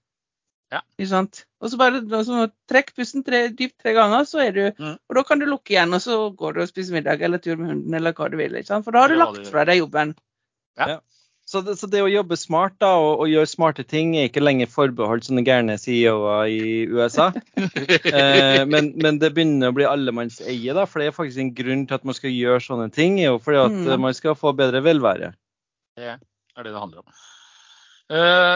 Ja. 0.74 0.82
Og 0.98 1.70
så 1.70 1.78
bare 1.78 2.00
så 2.26 2.46
trekk 2.70 2.92
pusten 2.98 3.22
tre, 3.26 3.46
dypt 3.54 3.78
tre 3.82 3.94
ganger, 3.94 4.26
så 4.26 4.42
er 4.42 4.54
du 4.56 4.62
mm. 4.66 4.96
Og 4.98 5.18
da 5.18 5.22
kan 5.26 5.38
du 5.38 5.46
lukke 5.46 5.76
igjen, 5.76 5.94
og 5.94 6.02
så 6.02 6.18
går 6.34 6.56
du 6.56 6.62
og 6.64 6.70
spiser 6.70 6.96
middag 6.98 7.22
eller 7.22 7.42
tur 7.42 7.54
med 7.60 7.70
hunden 7.70 7.94
eller 7.94 8.16
hva 8.16 8.30
du 8.32 8.38
vil. 8.40 8.56
For 8.66 8.90
da 8.90 9.04
har 9.04 9.12
du 9.12 9.20
lagt 9.20 9.46
fra 9.52 9.66
deg 9.68 9.84
jobben. 9.84 10.16
Ja. 10.76 10.98
Så 11.46 11.60
det, 11.62 11.76
så 11.78 11.86
det, 11.86 12.00
å 12.02 12.10
jobbe 12.10 12.34
smart 12.34 12.74
da, 12.82 12.88
og, 12.98 13.20
og, 13.20 13.28
gjøre 13.30 13.46
smarte 13.46 13.84
ting 13.86 14.16
er 14.18 14.26
ikke 14.26 14.42
lenger 14.42 14.66
forbeholdt 14.66 15.28
sånne 15.28 15.44
gærne 15.46 15.76
CEO-er 15.78 16.50
i 16.50 16.70
USA. 16.90 17.28
eh, 17.62 18.64
men, 18.66 18.90
men, 18.98 19.20
det 19.22 19.30
begynner 19.36 19.70
å 19.70 19.76
bli 19.76 19.86
allemannseie, 19.86 20.74
da, 20.74 20.88
for 20.90 20.98
det 20.98 21.12
er 21.12 21.14
faktisk 21.14 21.44
en 21.44 21.52
grunn 21.54 21.86
til 21.86 22.00
at 22.00 22.08
man 22.10 22.18
skal 22.18 22.34
gjøre 22.34 22.64
sånne 22.66 22.88
ting. 22.90 23.20
jo 23.22 23.38
fordi 23.38 23.62
at 23.62 23.78
mm. 23.78 23.94
man 24.08 24.18
skal 24.18 24.34
få 24.34 24.56
bedre 24.58 24.82
velvære. 24.82 25.30
Det 25.94 26.16
er 26.16 26.66
det 26.66 26.72
det 26.72 26.82
handler 26.82 27.06
om. 27.06 27.14
Eh, 28.12 28.54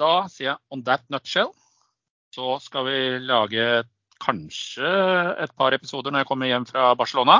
da 0.00 0.12
sier 0.32 0.52
jeg 0.52 0.60
on 0.72 0.82
that 0.86 1.04
nutshell 1.12 1.52
så 2.36 2.56
skal 2.60 2.84
vi 2.88 2.98
lage 3.24 3.66
kanskje 4.20 4.88
et 5.44 5.52
par 5.56 5.76
episoder 5.76 6.12
når 6.12 6.24
jeg 6.24 6.28
kommer 6.30 6.50
hjem 6.50 6.66
fra 6.68 6.90
Barcelona. 6.98 7.38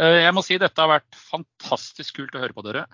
Eh, 0.00 0.20
jeg 0.24 0.32
må 0.36 0.44
si 0.44 0.56
dette 0.60 0.80
har 0.80 0.90
vært 0.90 1.18
fantastisk 1.30 2.20
kult 2.20 2.36
å 2.36 2.42
høre 2.42 2.56
på 2.56 2.64
dere. 2.66 2.86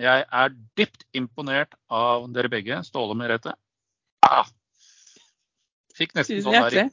Jeg 0.00 0.24
er 0.24 0.56
dypt 0.78 1.04
imponert 1.16 1.76
av 1.92 2.24
dere 2.32 2.48
begge, 2.52 2.80
Ståle 2.86 3.12
og 3.12 3.20
Merete. 3.20 3.52
Ah, 4.24 4.48
fikk 5.96 6.16
nesten 6.16 6.40
sånn 6.44 6.56
der 6.56 6.88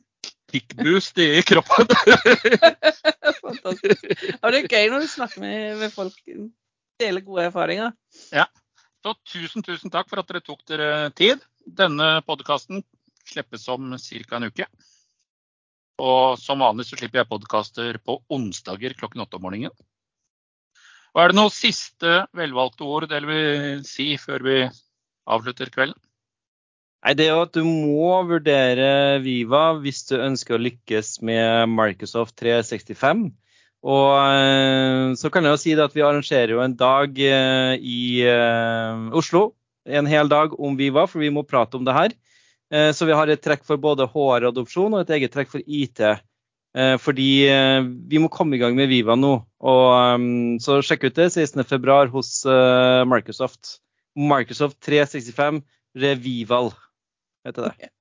kickboost 0.51 1.19
i 1.23 1.29
kroppen. 1.49 1.87
Fantastisk. 3.39 4.07
Ja, 4.33 4.51
det 4.51 4.63
er 4.63 4.67
gøy 4.67 4.89
når 4.91 5.05
du 5.05 5.11
snakker 5.11 5.43
med, 5.43 5.77
med 5.79 5.93
folk, 5.93 6.17
deler 6.99 7.23
gode 7.23 7.47
erfaringer. 7.47 7.93
Ja. 8.35 8.49
Så 8.99 9.13
tusen, 9.31 9.63
tusen 9.63 9.91
takk 9.93 10.09
for 10.12 10.19
at 10.19 10.27
dere 10.27 10.43
tok 10.43 10.65
dere 10.67 10.88
tid. 11.15 11.43
Denne 11.63 12.17
podkasten 12.27 12.81
slippes 13.29 13.67
om 13.71 13.93
ca. 13.95 14.35
en 14.35 14.50
uke. 14.50 14.67
Og 16.00 16.39
som 16.39 16.60
vanlig 16.63 16.87
så 16.87 17.00
slipper 17.00 17.21
jeg 17.21 17.29
podkaster 17.29 18.00
på 18.04 18.17
onsdager 18.31 18.95
klokken 19.00 19.23
åtte 19.23 19.39
om 19.39 19.47
morgenen. 19.47 19.71
Og 21.15 21.23
er 21.23 21.31
det 21.31 21.39
noen 21.39 21.54
siste 21.54 22.25
velvalgte 22.35 22.85
ord 22.85 23.08
dere 23.10 23.27
vil 23.27 23.81
si 23.87 24.12
før 24.19 24.45
vi 24.45 24.60
avslutter 25.31 25.71
kvelden? 25.73 25.97
Nei, 27.00 27.13
Det 27.15 27.25
er 27.25 27.37
jo 27.37 27.45
at 27.47 27.56
du 27.56 27.63
må 27.63 28.12
vurdere 28.27 29.21
Viva 29.23 29.79
hvis 29.79 30.04
du 30.12 30.17
ønsker 30.19 30.58
å 30.58 30.63
lykkes 30.63 31.21
med 31.23 31.71
Microsoft 31.71 32.35
365. 32.41 33.29
Og 33.88 34.12
eh, 34.19 35.13
så 35.15 35.32
kan 35.32 35.46
jeg 35.46 35.56
jo 35.56 35.62
si 35.62 35.75
at 35.80 35.96
vi 35.96 36.04
arrangerer 36.04 36.52
jo 36.56 36.63
en 36.63 36.75
dag 36.75 37.19
eh, 37.23 37.75
i 37.80 38.02
eh, 38.27 39.06
Oslo. 39.15 39.54
En 39.88 40.10
hel 40.10 40.30
dag 40.30 40.58
om 40.60 40.75
Viva, 40.77 41.06
for 41.08 41.23
vi 41.23 41.32
må 41.32 41.46
prate 41.48 41.80
om 41.80 41.86
det 41.88 41.96
her. 41.96 42.17
Så 42.94 43.08
vi 43.10 43.15
har 43.17 43.25
et 43.25 43.42
trekk 43.42 43.63
for 43.65 43.82
både 43.82 44.06
HR-adopsjon 44.06 44.94
og 44.94 45.00
et 45.00 45.13
eget 45.15 45.32
trekk 45.34 45.50
for 45.50 45.63
IT. 45.65 46.04
Fordi 47.02 47.30
vi 48.12 48.19
må 48.21 48.30
komme 48.30 48.54
i 48.54 48.60
gang 48.62 48.75
med 48.77 48.92
Viva 48.92 49.15
nå. 49.17 49.32
Og, 49.71 50.27
så 50.62 50.77
sjekk 50.86 51.08
ut 51.08 51.17
det 51.17 51.32
16.2 51.32 51.98
hos 52.13 52.30
Microsoft. 53.10 53.80
Microsoft 54.13 54.77
365 54.86 55.63
Revival. 55.98 56.69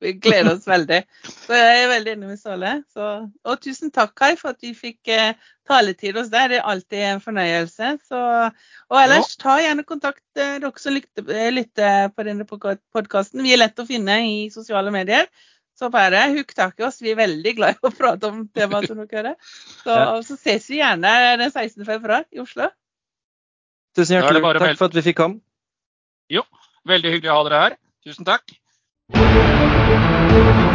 Vi 0.03 0.13
gleder 0.19 0.57
oss 0.57 0.67
veldig. 0.67 0.99
Så 1.23 1.55
jeg 1.55 1.83
er 1.83 1.91
veldig 1.93 2.15
enig 2.17 2.31
med 2.33 2.41
Ståle. 2.41 2.73
Og 2.99 3.61
tusen 3.63 3.93
takk, 3.95 4.15
Kai, 4.19 4.33
for 4.41 4.57
at 4.57 4.65
vi 4.65 4.73
fikk 4.77 5.11
eh, 5.15 5.39
taletid 5.69 6.19
hos 6.19 6.33
deg. 6.33 6.51
Det 6.51 6.59
er 6.59 6.67
alltid 6.73 7.05
en 7.13 7.23
fornøyelse. 7.23 7.93
Så, 8.09 8.23
og 8.91 8.99
ellers, 8.99 9.37
ta 9.41 9.59
gjerne 9.63 9.87
kontakt, 9.87 10.25
eh, 10.39 10.59
dere 10.59 10.83
som 10.83 10.97
lytter, 10.97 11.29
eh, 11.35 11.53
lytter 11.55 12.11
på 12.15 12.27
denne 12.27 12.49
podkasten. 12.49 13.45
Vi 13.47 13.55
er 13.55 13.63
lett 13.63 13.79
å 13.79 13.87
finne 13.89 14.19
i 14.27 14.37
sosiale 14.55 14.93
medier. 14.95 15.31
Så 15.79 15.93
bare 15.95 16.25
hook 16.35 16.51
tak 16.59 16.81
i 16.81 16.89
oss. 16.89 16.99
Vi 16.99 17.15
er 17.15 17.21
veldig 17.21 17.55
glad 17.61 17.79
i 17.79 17.87
å 17.87 17.95
prate 17.95 18.33
om 18.33 18.45
temaet 18.51 18.91
som 18.91 18.99
dere 18.99 19.23
hører. 19.23 19.37
Så, 19.85 19.95
ja. 19.95 20.07
så 20.27 20.35
ses 20.35 20.67
vi 20.67 20.81
gjerne 20.81 21.13
den 21.39 21.53
16. 21.53 21.85
februar 21.87 22.27
i 22.35 22.43
Oslo. 22.43 22.73
Tusen 23.95 24.19
hjertelig 24.19 24.43
takk 24.59 24.81
for 24.81 24.91
at 24.91 24.99
vi 24.99 25.11
fikk 25.13 25.23
komme. 25.23 25.39
Jo, 26.29 26.43
veldig 26.91 27.15
hyggelig 27.15 27.31
å 27.31 27.39
ha 27.39 27.45
dere 27.47 27.61
her. 27.63 27.85
Tusen 28.07 28.27
takk. 28.27 28.59
Thank 29.11 30.63
you. 30.63 30.68